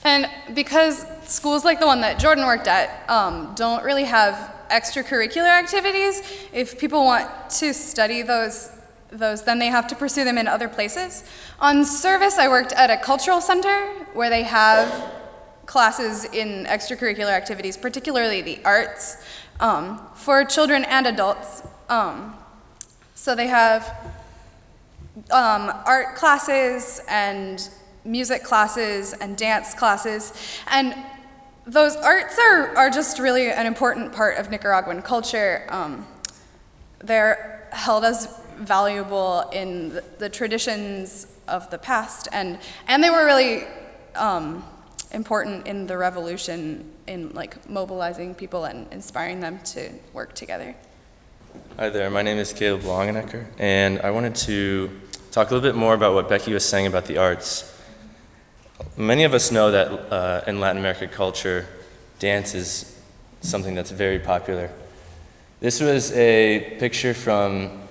And 0.04 0.28
because 0.56 1.06
schools 1.28 1.64
like 1.64 1.80
the 1.80 1.86
one 1.86 2.02
that 2.02 2.18
Jordan 2.18 2.44
worked 2.48 2.68
at 2.68 3.08
um, 3.08 3.54
don't 3.54 3.84
really 3.84 4.06
have 4.06 4.52
extracurricular 4.72 5.60
activities, 5.60 6.24
if 6.52 6.80
people 6.80 7.06
want 7.06 7.30
to 7.52 7.72
study 7.72 8.24
those, 8.24 8.72
those, 9.12 9.44
then 9.44 9.60
they 9.60 9.68
have 9.68 9.86
to 9.86 9.96
pursue 9.96 10.24
them 10.24 10.40
in 10.40 10.48
other 10.48 10.70
places. 10.70 11.24
On 11.60 11.86
service, 11.86 12.40
I 12.40 12.48
worked 12.48 12.72
at 12.72 12.90
a 12.90 12.98
cultural 12.98 13.42
center 13.42 13.86
where 14.14 14.32
they 14.32 14.42
have 14.42 15.19
classes 15.70 16.26
in 16.26 16.66
extracurricular 16.66 17.30
activities, 17.30 17.78
particularly 17.78 18.42
the 18.42 18.60
arts, 18.66 19.24
um, 19.60 20.02
for 20.16 20.44
children 20.44 20.84
and 20.86 21.06
adults. 21.06 21.62
Um, 21.90 22.36
so 23.14 23.36
they 23.36 23.46
have 23.46 23.84
um, 25.30 25.72
art 25.86 26.16
classes 26.16 27.02
and 27.08 27.70
music 28.04 28.44
classes 28.44 29.14
and 29.14 29.38
dance 29.38 29.76
classes. 29.76 30.34
And 30.72 30.96
those 31.68 31.96
arts 31.98 32.40
are, 32.40 32.76
are 32.76 32.90
just 32.90 33.20
really 33.20 33.52
an 33.52 33.68
important 33.68 34.12
part 34.12 34.38
of 34.38 34.50
Nicaraguan 34.50 35.04
culture. 35.04 35.68
Um, 35.70 36.08
they're 36.98 37.68
held 37.72 38.06
as 38.06 38.42
valuable 38.58 39.48
in 39.54 39.90
the, 39.90 40.04
the, 40.18 40.30
traditions 40.30 41.28
of 41.48 41.70
the 41.70 41.78
past, 41.78 42.28
and, 42.32 42.58
and 42.88 43.04
they 43.04 43.12
were 43.12 43.24
really 43.24 43.66
um, 44.16 44.64
important 45.12 45.68
in 45.68 45.88
the 45.88 45.98
revolution 45.98 46.92
in 47.08 47.34
like 47.34 47.70
mobilizing 47.70 48.36
people 48.36 48.66
and 48.66 48.92
inspiring 48.92 49.40
them 49.40 49.60
to 49.64 49.92
work 50.14 50.34
together. 50.34 50.76
Hi 51.78 51.90
there, 51.90 52.10
my 52.10 52.22
name 52.22 52.38
is 52.38 52.54
Caleb 52.54 52.82
Longenecker, 52.82 53.46
and 53.58 54.00
I 54.02 54.12
wanted 54.12 54.36
to 54.36 54.90
talk 55.32 55.50
a 55.50 55.54
little 55.54 55.68
bit 55.68 55.76
more 55.76 55.94
about 55.94 56.14
what 56.14 56.30
Becky 56.30 56.54
was 56.54 56.64
saying 56.64 56.86
about 56.86 57.06
the 57.06 57.18
arts. 57.18 57.76
Many 58.98 59.24
of 59.24 59.34
us 59.34 59.52
know 59.52 59.72
that 59.72 59.88
uh, 60.12 60.44
in 60.46 60.60
Latin 60.60 60.78
American 60.78 61.10
culture, 61.10 61.68
dance 62.20 62.54
is 62.54 63.00
something 63.42 63.74
that's 63.74 63.92
very 63.92 64.20
popular. 64.20 64.70
This 65.60 65.82
was 65.82 66.12
a 66.14 66.76
picture 66.80 67.14
from 67.14 67.82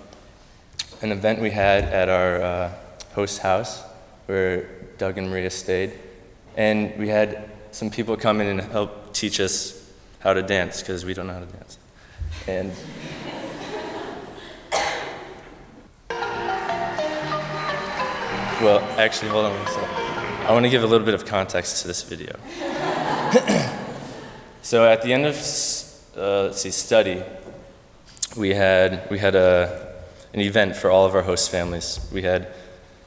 an 1.02 1.12
event 1.12 1.40
we 1.40 1.50
had 1.50 1.84
at 1.84 2.08
our 2.08 2.42
uh, 2.42 2.72
host 3.14 3.40
house 3.40 3.82
where 4.26 4.68
Doug 4.98 5.18
and 5.18 5.30
Maria 5.30 5.50
stayed. 5.50 5.92
And 6.58 6.98
we 6.98 7.06
had 7.06 7.48
some 7.70 7.88
people 7.88 8.16
come 8.16 8.40
in 8.40 8.48
and 8.48 8.60
help 8.60 9.14
teach 9.14 9.38
us 9.38 9.88
how 10.18 10.34
to 10.34 10.42
dance 10.42 10.80
because 10.80 11.04
we 11.04 11.14
don't 11.14 11.28
know 11.28 11.34
how 11.34 11.38
to 11.38 11.46
dance. 11.46 11.78
And 12.48 12.72
well, 18.60 18.80
actually, 18.98 19.28
hold 19.28 19.44
on 19.44 19.56
one 19.56 19.66
second. 19.68 19.88
I 20.48 20.52
want 20.52 20.64
to 20.64 20.68
give 20.68 20.82
a 20.82 20.86
little 20.88 21.04
bit 21.04 21.14
of 21.14 21.24
context 21.24 21.82
to 21.82 21.86
this 21.86 22.02
video. 22.02 22.32
so 24.62 24.84
at 24.84 25.02
the 25.02 25.12
end 25.12 25.26
of 25.26 25.36
uh, 26.16 26.46
let's 26.46 26.60
see, 26.60 26.72
study, 26.72 27.22
we 28.36 28.54
had 28.54 29.08
we 29.10 29.20
had 29.20 29.36
a 29.36 29.94
an 30.34 30.40
event 30.40 30.74
for 30.74 30.90
all 30.90 31.06
of 31.06 31.14
our 31.14 31.22
host 31.22 31.52
families. 31.52 32.00
We 32.12 32.22
had 32.22 32.48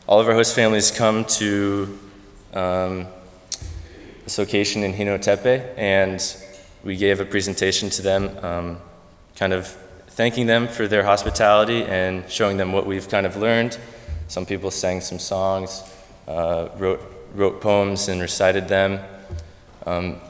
all 0.08 0.22
of 0.22 0.30
our 0.30 0.36
host 0.36 0.56
families 0.56 0.90
come 0.90 1.26
to 1.26 2.00
um, 2.54 3.08
this 4.32 4.38
location 4.38 4.82
in 4.84 4.94
Jinotepe, 4.94 5.78
and 5.78 6.38
we 6.86 6.96
gave 6.96 7.20
a 7.20 7.26
presentation 7.26 7.90
to 7.90 8.02
them, 8.02 8.30
um, 8.42 8.78
kind 9.36 9.52
of 9.52 9.68
thanking 10.08 10.48
them 10.48 10.70
for 10.70 10.88
their 10.88 11.04
hospitality 11.04 11.84
and 11.84 12.24
showing 12.30 12.56
them 12.56 12.72
what 12.72 12.86
we've 12.86 13.10
kind 13.10 13.26
of 13.26 13.36
learned. 13.36 13.78
Some 14.30 14.46
people 14.46 14.72
sang 14.72 15.02
some 15.02 15.20
songs, 15.20 15.84
uh, 16.30 16.70
wrote, 16.78 17.02
wrote 17.36 17.60
poems 17.60 18.08
and 18.08 18.22
recited 18.22 18.70
them. 18.70 19.02
Um, 19.86 20.22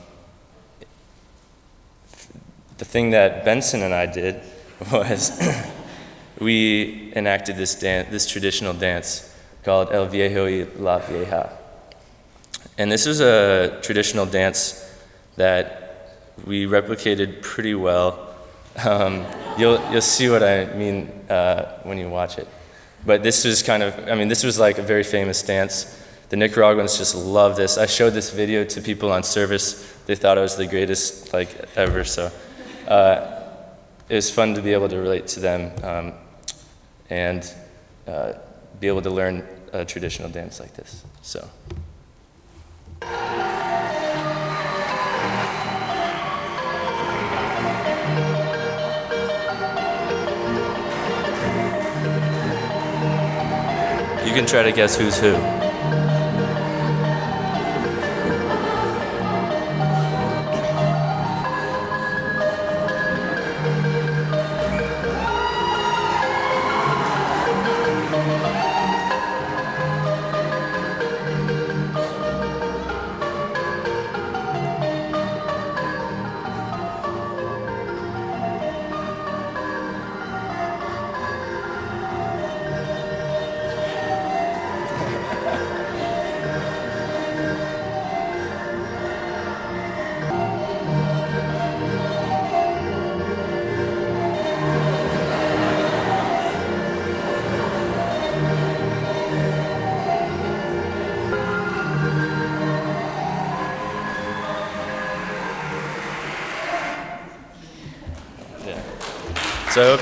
the 2.79 2.85
thing 2.85 3.11
that 3.11 3.45
Benson 3.45 3.83
and 3.83 3.93
I 3.93 4.07
did 4.07 4.41
was 4.91 5.31
we 6.39 7.13
enacted 7.15 7.55
this, 7.55 7.75
dance, 7.75 8.09
this 8.09 8.25
traditional 8.25 8.73
dance 8.73 9.31
called 9.63 9.91
El 9.91 10.07
Viejo 10.07 10.45
y 10.45 10.65
la 10.79 10.97
Vieja. 10.97 11.60
And 12.77 12.91
this 12.91 13.05
is 13.05 13.19
a 13.19 13.79
traditional 13.81 14.25
dance 14.25 14.89
that 15.35 16.17
we 16.45 16.65
replicated 16.65 17.41
pretty 17.41 17.75
well. 17.75 18.35
Um, 18.83 19.25
you'll, 19.57 19.79
you'll 19.91 20.01
see 20.01 20.29
what 20.29 20.41
I 20.43 20.65
mean 20.73 21.07
uh, 21.29 21.79
when 21.83 21.97
you 21.97 22.09
watch 22.09 22.37
it. 22.37 22.47
But 23.05 23.23
this 23.23 23.43
was 23.45 23.61
kind 23.61 23.83
of, 23.83 24.07
I 24.07 24.15
mean, 24.15 24.27
this 24.27 24.43
was 24.43 24.57
like 24.59 24.77
a 24.77 24.81
very 24.83 25.03
famous 25.03 25.43
dance. 25.43 25.99
The 26.29 26.37
Nicaraguans 26.37 26.97
just 26.97 27.13
love 27.13 27.57
this. 27.57 27.77
I 27.77 27.85
showed 27.87 28.11
this 28.11 28.29
video 28.29 28.63
to 28.63 28.81
people 28.81 29.11
on 29.11 29.23
service. 29.23 29.93
They 30.05 30.15
thought 30.15 30.37
it 30.37 30.41
was 30.41 30.55
the 30.55 30.67
greatest, 30.67 31.33
like, 31.33 31.49
ever. 31.75 32.03
So 32.05 32.31
uh, 32.87 33.41
it 34.07 34.15
was 34.15 34.31
fun 34.31 34.55
to 34.55 34.61
be 34.61 34.71
able 34.71 34.87
to 34.89 34.97
relate 34.97 35.27
to 35.27 35.39
them 35.39 35.71
um, 35.83 36.13
and 37.09 37.53
uh, 38.07 38.33
be 38.79 38.87
able 38.87 39.01
to 39.01 39.09
learn 39.09 39.45
a 39.73 39.83
traditional 39.83 40.29
dance 40.29 40.59
like 40.59 40.73
this. 40.75 41.03
So. 41.21 41.47
You 43.01 43.07
can 54.37 54.45
try 54.45 54.63
to 54.63 54.71
guess 54.71 54.95
who's 54.95 55.17
who. 55.19 55.60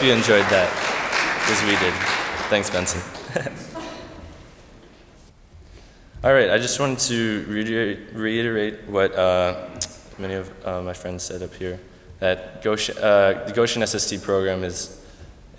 You 0.10 0.16
enjoyed 0.16 0.46
that, 0.46 0.68
as 1.52 1.62
we 1.66 1.76
did. 1.78 1.94
Thanks, 2.50 2.68
Benson. 2.72 3.00
All 6.24 6.34
right, 6.34 6.50
I 6.50 6.58
just 6.58 6.80
wanted 6.80 6.98
to 7.10 7.46
reiterate, 7.48 8.00
reiterate 8.14 8.88
what 8.88 9.14
uh, 9.14 9.70
many 10.18 10.34
of 10.34 10.66
uh, 10.66 10.82
my 10.82 10.94
friends 10.94 11.22
said 11.22 11.44
up 11.44 11.54
here 11.54 11.80
that 12.18 12.66
uh, 12.66 13.46
the 13.46 13.52
Goshen 13.54 13.86
SST 13.86 14.24
program 14.24 14.64
is 14.64 15.00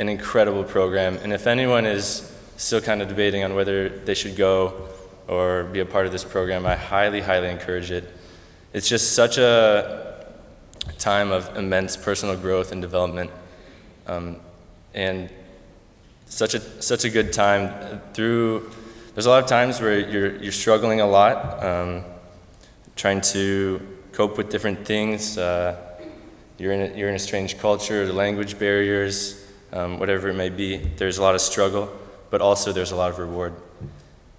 an 0.01 0.09
incredible 0.09 0.65
program, 0.65 1.17
and 1.19 1.33
if 1.33 1.47
anyone 1.47 1.87
is 1.87 2.37
still 2.57 2.81
kind 2.81 3.01
of 3.03 3.09
debating 3.09 3.45
on 3.45 3.55
whether 3.55 3.89
they 3.89 4.15
should 4.15 4.35
go 4.35 4.89
or 5.29 5.63
be 5.63 5.79
a 5.79 5.87
part 5.87 6.07
of 6.07 6.13
this 6.13 6.25
program, 6.25 6.67
I 6.67 6.75
highly, 6.75 7.21
highly 7.21 7.51
encourage 7.51 7.93
it. 7.93 8.13
It's 8.73 8.89
just 8.89 9.13
such 9.13 9.39
a 9.39 10.27
time 10.99 11.31
of 11.31 11.57
immense 11.57 11.97
personal 11.97 12.37
growth 12.37 12.73
and 12.73 12.83
development, 12.83 13.31
um, 14.11 14.37
and 14.93 15.31
such 16.27 16.55
a 16.55 16.83
such 16.83 17.05
a 17.05 17.11
good 17.11 17.33
time 17.33 18.01
through. 18.13 18.71
There's 19.15 19.27
a 19.27 19.31
lot 19.31 19.43
of 19.43 19.49
times 19.49 19.81
where 19.81 19.99
you're 19.99 20.37
you're 20.37 20.53
struggling 20.53 21.01
a 21.01 21.07
lot, 21.07 21.63
um, 21.65 22.05
trying 22.97 23.21
to 23.33 23.81
cope 24.13 24.37
with 24.37 24.51
different 24.51 24.85
things. 24.85 25.39
Uh, 25.39 25.77
you're 26.59 26.73
in 26.73 26.93
a, 26.93 26.97
you're 26.97 27.09
in 27.09 27.15
a 27.15 27.21
strange 27.21 27.59
culture, 27.59 28.13
language 28.13 28.59
barriers, 28.59 29.47
um, 29.73 29.99
whatever 29.99 30.29
it 30.29 30.35
may 30.35 30.51
be. 30.51 30.77
There's 30.77 31.19
a 31.19 31.23
lot 31.23 31.35
of 31.35 31.41
struggle, 31.41 31.89
but 32.31 32.41
also 32.41 32.73
there's 32.73 32.91
a 32.93 32.97
lot 32.97 33.11
of 33.11 33.19
reward, 33.19 33.55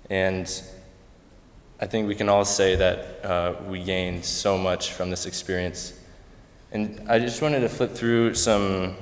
and 0.09 0.47
I 1.79 1.85
think 1.87 2.07
we 2.07 2.15
can 2.15 2.29
all 2.29 2.45
say 2.45 2.75
that 2.75 3.25
uh, 3.25 3.53
we 3.67 3.83
gained 3.83 4.25
so 4.25 4.57
much 4.57 4.91
from 4.91 5.09
this 5.09 5.25
experience. 5.25 5.93
And 6.73 7.01
I 7.09 7.19
just 7.19 7.41
wanted 7.41 7.61
to 7.61 7.69
flip 7.69 7.95
through 7.95 8.35
some 8.35 8.95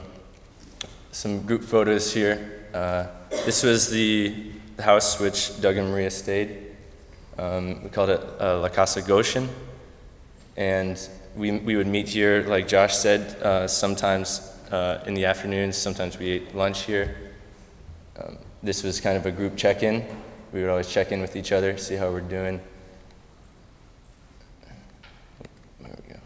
some 1.12 1.46
group 1.46 1.64
photos 1.64 2.14
here. 2.14 2.68
Uh, 2.74 3.08
this 3.46 3.64
was 3.64 3.90
the, 3.90 4.52
the 4.78 4.84
house 4.84 5.20
which 5.20 5.60
Doug 5.62 5.78
and 5.78 5.90
Maria 5.90 6.12
stayed. 6.12 6.68
Um, 7.38 7.84
we 7.84 7.90
called 7.90 8.10
it 8.10 8.22
uh, 8.40 8.60
La 8.60 8.70
Casa 8.70 9.02
Goshen. 9.02 9.50
And 10.58 11.00
we, 11.36 11.52
we 11.60 11.76
would 11.76 11.88
meet 11.88 12.10
here, 12.10 12.44
like 12.44 12.68
Josh 12.68 12.96
said, 12.96 13.42
uh, 13.42 13.68
sometimes 13.68 14.56
uh, 14.72 15.04
in 15.08 15.14
the 15.14 15.26
afternoons, 15.26 15.78
sometimes 15.78 16.20
we 16.20 16.30
ate 16.30 16.54
lunch 16.54 16.84
here. 16.84 17.16
Um, 18.18 18.38
this 18.62 18.84
was 18.84 19.00
kind 19.00 19.18
of 19.18 19.26
a 19.26 19.32
group 19.32 19.56
check 19.56 19.84
in. 19.84 20.06
We 20.52 20.62
would 20.62 20.70
always 20.70 20.92
check 20.92 21.12
in 21.12 21.22
with 21.22 21.36
each 21.36 21.52
other, 21.52 21.78
see 21.78 21.96
how 21.96 22.12
we're 22.12 22.22
doing. 22.22 22.60
There 25.80 25.96
we 26.08 26.14
go. 26.14 26.20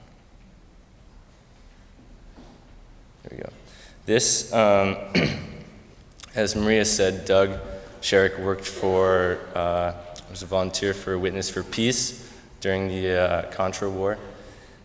There 3.23 3.31
we 3.31 3.37
go. 3.37 3.49
This, 4.05 4.51
um, 4.51 4.97
as 6.35 6.57
Maria 6.57 6.83
said, 6.83 7.23
Doug 7.23 7.57
Sherrick 8.01 8.37
worked 8.37 8.65
for, 8.65 9.39
uh, 9.55 9.93
was 10.29 10.43
a 10.43 10.45
volunteer 10.45 10.93
for 10.93 11.17
Witness 11.17 11.49
for 11.49 11.63
Peace 11.63 12.29
during 12.59 12.89
the 12.89 13.17
uh, 13.17 13.51
Contra 13.51 13.89
War. 13.89 14.17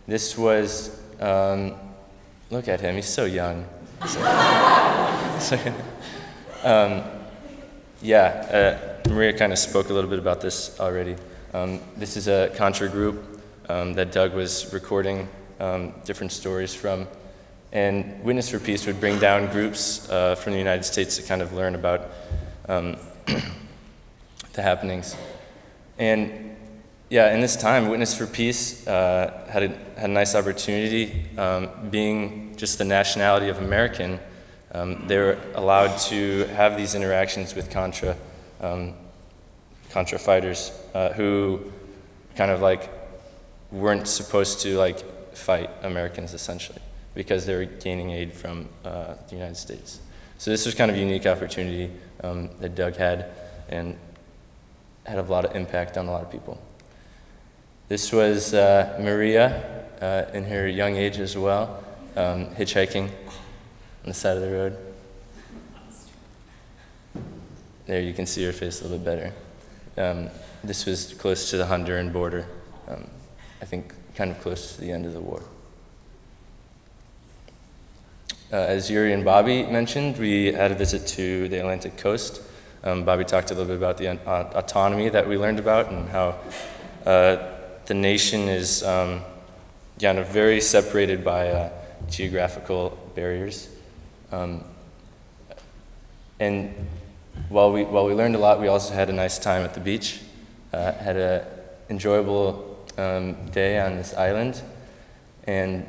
This 0.07 0.39
was, 0.39 1.01
um, 1.21 1.75
look 2.51 2.69
at 2.69 2.81
him, 2.81 2.95
he's 2.95 3.09
so 3.09 3.25
young. 3.25 3.66
Um, 6.64 7.05
yeah, 8.03 8.99
uh, 9.07 9.09
Maria 9.09 9.33
kind 9.33 9.53
of 9.53 9.61
spoke 9.61 9.91
a 9.91 9.93
little 9.93 10.11
bit 10.11 10.19
about 10.19 10.41
this 10.41 10.79
already. 10.81 11.14
Um, 11.55 11.79
this 11.97 12.16
is 12.16 12.27
a 12.27 12.53
Contra 12.57 12.89
group 12.89 13.41
um, 13.69 13.95
that 13.95 14.11
Doug 14.11 14.35
was 14.35 14.73
recording 14.73 15.29
um, 15.61 15.95
different 16.05 16.33
stories 16.33 16.75
from. 16.75 17.07
And 17.73 18.25
Witness 18.25 18.51
for 18.51 18.59
Peace 18.59 18.87
would 18.87 18.99
bring 18.99 19.19
down 19.19 19.51
groups 19.51 20.09
uh, 20.09 20.35
from 20.37 20.53
the 20.53 20.59
United 20.59 20.85
States 20.85 21.16
to 21.16 21.23
kind 21.23 21.43
of 21.43 21.53
learn 21.53 21.75
about 21.75 22.11
um, 22.69 22.97
the 24.55 24.62
happenings. 24.62 25.14
And 25.99 26.57
yeah, 27.11 27.35
in 27.35 27.41
this 27.41 27.57
time, 27.57 27.89
Witness 27.89 28.16
for 28.16 28.27
Peace 28.27 28.87
uh, 28.87 29.47
had, 29.51 29.64
a, 29.64 29.69
had 29.99 30.11
a 30.11 30.12
nice 30.12 30.35
opportunity. 30.35 31.27
Um, 31.37 31.69
being 31.91 32.57
just 32.57 32.79
the 32.79 32.85
nationality 32.85 33.49
of 33.49 33.59
American, 33.59 34.19
um, 34.73 35.07
they 35.07 35.19
were 35.19 35.39
allowed 35.55 35.97
to 36.09 36.45
have 36.49 36.77
these 36.77 36.95
interactions 36.95 37.55
with 37.55 37.71
Contra, 37.71 38.16
um, 38.62 38.95
Contra 39.91 40.19
fighters 40.19 40.73
uh, 40.95 41.12
who 41.12 41.71
kind 42.35 42.51
of 42.51 42.62
like 42.62 42.89
weren't 43.71 44.09
supposed 44.09 44.61
to 44.61 44.79
like 44.79 45.35
fight 45.37 45.69
Americans 45.83 46.33
essentially 46.33 46.81
because 47.19 47.47
they 47.47 47.57
were 47.57 47.64
gaining 47.64 48.12
aid 48.12 48.33
from 48.33 48.69
uh, 48.85 49.14
the 49.29 49.35
United 49.35 49.57
States. 49.57 49.99
So 50.39 50.53
this 50.53 50.64
was 50.64 50.77
kind 50.77 50.89
of 50.89 50.97
a 50.97 51.01
unique 51.01 51.27
opportunity 51.27 51.91
um, 52.23 52.49
that 52.61 52.77
Doug 52.77 52.95
had 52.95 53.27
and 53.69 53.99
had 55.05 55.19
a 55.19 55.23
lot 55.23 55.45
of 55.45 55.57
impact 55.57 55.99
on 55.99 56.07
a 56.07 56.12
lot 56.12 56.23
of 56.23 56.31
people. 56.31 56.62
This 57.89 58.12
was 58.12 58.55
uh, 58.55 58.97
Maria 59.03 59.85
uh, 60.01 60.31
in 60.33 60.45
her 60.45 60.69
young 60.69 60.95
age 60.95 61.19
as 61.19 61.37
well, 61.37 61.83
um, 62.14 62.55
hitchhiking 62.55 63.07
on 63.07 64.05
the 64.05 64.14
side 64.14 64.37
of 64.37 64.43
the 64.45 64.53
road. 64.53 64.79
There 67.87 68.01
you 68.01 68.14
can 68.14 68.27
see 68.27 68.45
her 68.45 68.53
face 68.53 68.81
a 68.81 68.85
little 68.85 68.99
bit 68.99 69.35
better. 69.97 70.11
Um, 70.11 70.31
this 70.62 70.87
was 70.87 71.14
close 71.14 71.51
to 71.51 71.57
the 71.57 71.64
Honduran 71.64 72.12
border, 72.12 72.47
um, 72.87 73.09
I 73.61 73.64
think 73.64 73.93
kind 74.14 74.31
of 74.31 74.41
close 74.41 74.77
to 74.77 74.81
the 74.81 74.93
end 74.93 75.05
of 75.05 75.14
the 75.14 75.21
war. 75.21 75.43
Uh, 78.51 78.57
as 78.57 78.90
Yuri 78.90 79.12
and 79.12 79.26
Bobby 79.26 79.62
mentioned, 79.64 80.16
we 80.16 80.46
had 80.46 80.72
a 80.72 80.74
visit 80.74 81.07
to 81.07 81.49
the 81.49 81.59
Atlantic 81.59 81.99
coast. 81.99 82.40
Um, 82.82 83.05
Bobby 83.05 83.22
talked 83.22 83.51
a 83.51 83.55
little 83.55 83.66
bit 83.66 83.76
about 83.76 83.99
the 83.99 84.09
uh, 84.09 84.51
autonomy 84.55 85.11
that 85.11 85.28
we 85.28 85.36
learned 85.36 85.59
about 85.59 85.90
and 85.90 86.09
how 86.09 86.38
uh, 87.05 87.36
the 87.84 87.92
nation 87.92 88.49
is 88.49 88.82
um, 88.84 89.20
kind 90.01 90.16
of 90.16 90.28
very 90.28 90.62
separated 90.62 91.22
by 91.22 91.49
uh, 91.51 91.70
geographical 92.09 92.99
barriers. 93.14 93.68
Um, 94.32 94.64
and 96.40 96.74
while 97.51 97.70
we, 97.70 97.84
while 97.84 98.07
we 98.07 98.14
learned 98.14 98.34
a 98.34 98.38
lot, 98.38 98.61
we 98.61 98.68
also 98.68 98.94
had 98.94 99.11
a 99.11 99.12
nice 99.12 99.38
time 99.38 99.62
at 99.62 99.74
the 99.74 99.80
beach. 99.80 100.20
Uh, 100.72 100.92
had 100.92 101.18
an 101.18 101.44
enjoyable 101.90 102.86
um, 102.96 103.34
day 103.51 103.78
on 103.78 103.96
this 103.96 104.14
island. 104.14 104.62
And 105.44 105.86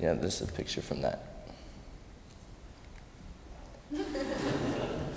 yeah, 0.00 0.14
this 0.14 0.40
is 0.40 0.48
a 0.48 0.52
picture 0.52 0.80
from 0.80 1.02
that. 1.02 1.27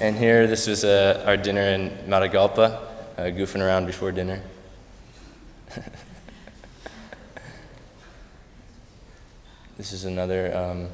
And 0.01 0.17
here, 0.17 0.47
this 0.47 0.65
was 0.65 0.83
uh, 0.83 1.23
our 1.27 1.37
dinner 1.37 1.61
in 1.61 1.91
Matagalpa, 2.07 2.81
uh, 3.17 3.21
goofing 3.25 3.63
around 3.63 3.85
before 3.85 4.11
dinner. 4.11 4.41
this 9.77 9.93
is 9.93 10.05
another 10.05 10.57
um, 10.57 10.89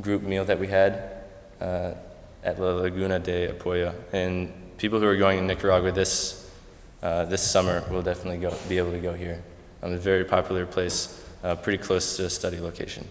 group 0.00 0.22
meal 0.22 0.46
that 0.46 0.58
we 0.58 0.66
had 0.66 1.24
uh, 1.60 1.92
at 2.42 2.58
La 2.58 2.70
Laguna 2.70 3.18
de 3.18 3.52
Apoyo. 3.52 3.94
And 4.14 4.50
people 4.78 4.98
who 4.98 5.06
are 5.06 5.16
going 5.18 5.40
to 5.40 5.44
Nicaragua 5.44 5.92
this, 5.92 6.50
uh, 7.02 7.26
this 7.26 7.42
summer 7.42 7.84
will 7.90 8.00
definitely 8.00 8.38
go, 8.38 8.56
be 8.66 8.78
able 8.78 8.92
to 8.92 9.00
go 9.00 9.12
here. 9.12 9.42
Um, 9.82 9.92
a 9.92 9.98
very 9.98 10.24
popular 10.24 10.64
place, 10.64 11.22
uh, 11.44 11.54
pretty 11.54 11.82
close 11.82 12.16
to 12.16 12.24
a 12.24 12.30
study 12.30 12.60
location. 12.60 13.06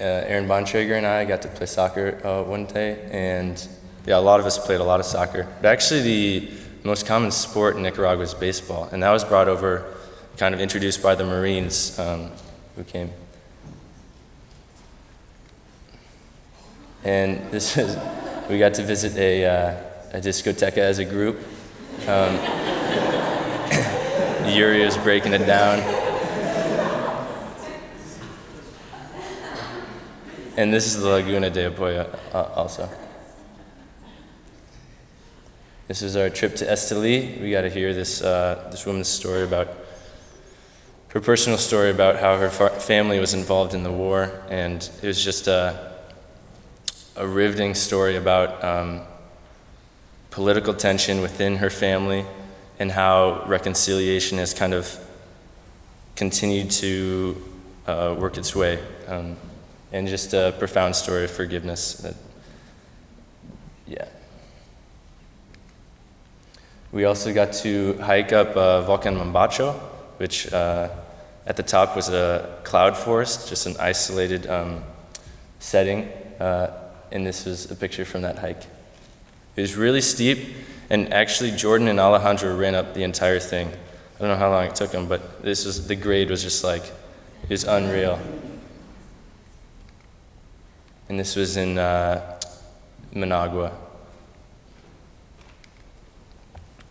Uh, 0.00 0.02
Aaron 0.02 0.48
Bontrager 0.48 0.96
and 0.96 1.06
I 1.06 1.24
got 1.24 1.42
to 1.42 1.48
play 1.48 1.66
soccer 1.66 2.20
uh, 2.26 2.42
one 2.42 2.66
day, 2.66 3.08
and 3.12 3.68
yeah, 4.06 4.18
a 4.18 4.20
lot 4.20 4.40
of 4.40 4.46
us 4.46 4.58
played 4.58 4.80
a 4.80 4.84
lot 4.84 4.98
of 4.98 5.06
soccer. 5.06 5.46
But 5.62 5.68
actually, 5.68 6.00
the 6.02 6.50
most 6.82 7.06
common 7.06 7.30
sport 7.30 7.76
in 7.76 7.82
Nicaragua 7.82 8.24
is 8.24 8.34
baseball, 8.34 8.88
and 8.90 9.04
that 9.04 9.12
was 9.12 9.22
brought 9.22 9.46
over, 9.46 9.94
kind 10.36 10.52
of 10.52 10.60
introduced 10.60 11.00
by 11.00 11.14
the 11.14 11.24
Marines 11.24 11.96
um, 12.00 12.32
who 12.74 12.82
came. 12.82 13.12
And 17.04 17.48
this 17.52 17.76
is, 17.76 17.96
we 18.50 18.58
got 18.58 18.74
to 18.74 18.82
visit 18.82 19.16
a, 19.16 19.46
uh, 19.46 19.76
a 20.14 20.20
discoteca 20.20 20.78
as 20.78 20.98
a 20.98 21.04
group. 21.04 21.38
Um, 22.08 22.34
Yuri 24.52 24.84
was 24.84 24.98
breaking 24.98 25.34
it 25.34 25.46
down. 25.46 26.03
And 30.56 30.72
this 30.72 30.86
is 30.86 31.02
the 31.02 31.08
Laguna 31.08 31.50
de 31.50 31.68
Apoyo 31.68 32.16
uh, 32.32 32.42
also. 32.54 32.88
This 35.88 36.00
is 36.00 36.14
our 36.14 36.30
trip 36.30 36.54
to 36.56 36.64
Esteli. 36.64 37.40
We 37.40 37.50
got 37.50 37.62
to 37.62 37.70
hear 37.70 37.92
this, 37.92 38.22
uh, 38.22 38.68
this 38.70 38.86
woman's 38.86 39.08
story 39.08 39.42
about 39.42 39.66
her 41.08 41.20
personal 41.20 41.58
story 41.58 41.90
about 41.90 42.20
how 42.20 42.38
her 42.38 42.50
fa- 42.50 42.70
family 42.70 43.18
was 43.18 43.34
involved 43.34 43.74
in 43.74 43.82
the 43.82 43.90
war. 43.90 44.30
And 44.48 44.88
it 45.02 45.06
was 45.08 45.24
just 45.24 45.48
a, 45.48 45.92
a 47.16 47.26
riveting 47.26 47.74
story 47.74 48.14
about 48.14 48.62
um, 48.62 49.00
political 50.30 50.72
tension 50.72 51.20
within 51.20 51.56
her 51.56 51.70
family 51.70 52.24
and 52.78 52.92
how 52.92 53.44
reconciliation 53.46 54.38
has 54.38 54.54
kind 54.54 54.72
of 54.72 54.96
continued 56.14 56.70
to 56.70 57.42
uh, 57.88 58.14
work 58.16 58.38
its 58.38 58.54
way. 58.54 58.78
Um, 59.08 59.36
and 59.94 60.08
just 60.08 60.34
a 60.34 60.52
profound 60.58 60.96
story 60.96 61.22
of 61.22 61.30
forgiveness. 61.30 61.94
That, 61.94 62.16
yeah. 63.86 64.06
We 66.90 67.04
also 67.04 67.32
got 67.32 67.52
to 67.62 67.96
hike 67.98 68.32
up 68.32 68.56
uh, 68.56 68.82
Volcan 68.82 69.14
Mombacho, 69.14 69.78
which 70.16 70.52
uh, 70.52 70.88
at 71.46 71.56
the 71.56 71.62
top 71.62 71.94
was 71.94 72.08
a 72.08 72.58
cloud 72.64 72.96
forest, 72.96 73.48
just 73.48 73.66
an 73.66 73.76
isolated 73.78 74.48
um, 74.48 74.82
setting. 75.60 76.08
Uh, 76.40 76.72
and 77.12 77.24
this 77.24 77.44
was 77.44 77.70
a 77.70 77.76
picture 77.76 78.04
from 78.04 78.22
that 78.22 78.38
hike. 78.38 78.64
It 79.54 79.60
was 79.60 79.76
really 79.76 80.00
steep, 80.00 80.56
and 80.90 81.14
actually 81.14 81.52
Jordan 81.52 81.86
and 81.86 82.00
Alejandro 82.00 82.56
ran 82.56 82.74
up 82.74 82.94
the 82.94 83.04
entire 83.04 83.38
thing. 83.38 83.68
I 83.68 84.18
don't 84.18 84.28
know 84.28 84.36
how 84.36 84.50
long 84.50 84.66
it 84.66 84.74
took 84.74 84.90
them, 84.90 85.06
but 85.06 85.40
this 85.44 85.64
was 85.64 85.86
the 85.86 85.94
grade 85.94 86.30
was 86.30 86.42
just 86.42 86.64
like 86.64 86.82
it 87.44 87.50
was 87.50 87.62
unreal 87.62 88.18
and 91.14 91.20
this 91.20 91.36
was 91.36 91.56
in 91.56 91.78
uh, 91.78 92.40
Managua. 93.14 93.70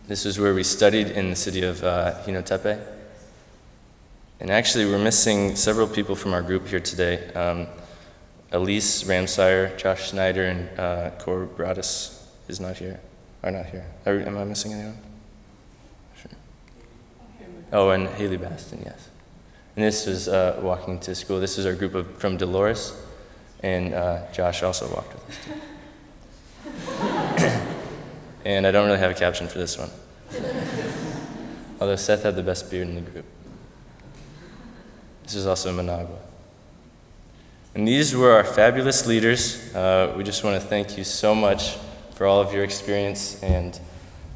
This 0.08 0.24
was 0.24 0.40
where 0.40 0.54
we 0.54 0.62
studied 0.62 1.08
in 1.08 1.28
the 1.28 1.36
city 1.36 1.62
of 1.62 1.84
uh, 1.84 2.14
Jinotepe. 2.24 2.80
And 4.40 4.50
actually, 4.50 4.86
we're 4.86 4.96
missing 4.96 5.56
several 5.56 5.86
people 5.86 6.16
from 6.16 6.32
our 6.32 6.40
group 6.40 6.66
here 6.66 6.80
today. 6.80 7.30
Um, 7.34 7.66
Elise 8.50 9.02
Ramsire, 9.02 9.76
Josh 9.76 10.08
Schneider, 10.08 10.46
and 10.46 10.80
uh, 10.80 11.10
Cor 11.18 11.46
Bratis 11.46 12.24
is 12.48 12.60
not 12.60 12.78
here. 12.78 13.00
Are 13.42 13.50
not 13.50 13.66
here. 13.66 13.84
Are, 14.06 14.20
am 14.20 14.38
I 14.38 14.44
missing 14.44 14.72
anyone? 14.72 14.98
Sure. 16.16 16.30
Oh, 17.74 17.90
and 17.90 18.08
Haley 18.08 18.38
Baston, 18.38 18.80
yes. 18.86 19.10
And 19.76 19.84
this 19.84 20.06
was 20.06 20.28
uh, 20.28 20.60
walking 20.62 20.98
to 21.00 21.14
school. 21.14 21.40
This 21.40 21.58
is 21.58 21.66
our 21.66 21.74
group 21.74 21.94
of, 21.94 22.16
from 22.16 22.38
Dolores 22.38 23.03
and 23.64 23.94
uh, 23.94 24.20
Josh 24.30 24.62
also 24.62 24.86
walked 24.94 25.14
with 25.14 25.30
us 25.30 25.38
too. 25.46 25.52
and 28.44 28.66
I 28.66 28.70
don't 28.70 28.86
really 28.86 28.98
have 28.98 29.10
a 29.10 29.14
caption 29.14 29.48
for 29.48 29.56
this 29.56 29.78
one. 29.78 29.88
Although 31.80 31.96
Seth 31.96 32.24
had 32.24 32.36
the 32.36 32.42
best 32.42 32.70
beard 32.70 32.88
in 32.88 32.94
the 32.94 33.00
group. 33.00 33.24
This 35.22 35.34
is 35.34 35.46
also 35.46 35.72
Managua. 35.72 36.18
And 37.74 37.88
these 37.88 38.14
were 38.14 38.32
our 38.32 38.44
fabulous 38.44 39.06
leaders. 39.06 39.74
Uh, 39.74 40.12
we 40.14 40.24
just 40.24 40.44
want 40.44 40.60
to 40.60 40.68
thank 40.68 40.98
you 40.98 41.04
so 41.04 41.34
much 41.34 41.78
for 42.12 42.26
all 42.26 42.42
of 42.42 42.52
your 42.52 42.64
experience 42.64 43.42
and 43.42 43.80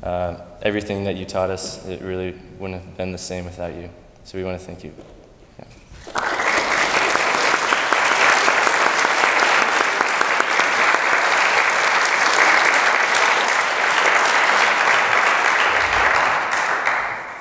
uh, 0.02 0.36
everything 0.62 1.04
that 1.04 1.16
you 1.16 1.26
taught 1.26 1.50
us. 1.50 1.86
It 1.86 2.00
really 2.00 2.34
wouldn't 2.58 2.82
have 2.82 2.96
been 2.96 3.12
the 3.12 3.18
same 3.18 3.44
without 3.44 3.74
you. 3.74 3.90
So 4.24 4.38
we 4.38 4.44
want 4.44 4.58
to 4.58 4.64
thank 4.64 4.82
you. 4.84 4.94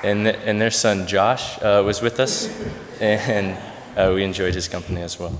And, 0.02 0.24
th- 0.24 0.38
and 0.44 0.60
their 0.60 0.70
son 0.70 1.06
Josh 1.06 1.58
uh, 1.62 1.82
was 1.84 2.00
with 2.00 2.20
us, 2.20 2.48
and 3.00 3.56
uh, 3.96 4.12
we 4.14 4.24
enjoyed 4.24 4.54
his 4.54 4.68
company 4.68 5.02
as 5.02 5.18
well. 5.18 5.38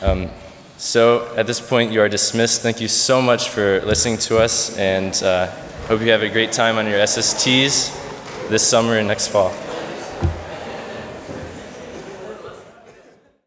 Um, 0.00 0.30
so 0.78 1.32
at 1.36 1.46
this 1.46 1.60
point, 1.60 1.92
you 1.92 2.00
are 2.00 2.08
dismissed. 2.08 2.62
Thank 2.62 2.80
you 2.80 2.88
so 2.88 3.22
much 3.22 3.48
for 3.50 3.80
listening 3.82 4.18
to 4.18 4.38
us, 4.38 4.76
and 4.76 5.14
uh, 5.22 5.46
hope 5.86 6.00
you 6.00 6.10
have 6.10 6.22
a 6.22 6.28
great 6.28 6.52
time 6.52 6.76
on 6.76 6.86
your 6.86 6.98
SSTs 6.98 8.48
this 8.48 8.66
summer 8.66 8.96
and 8.98 9.06
next 9.06 9.28
fall. 9.28 9.52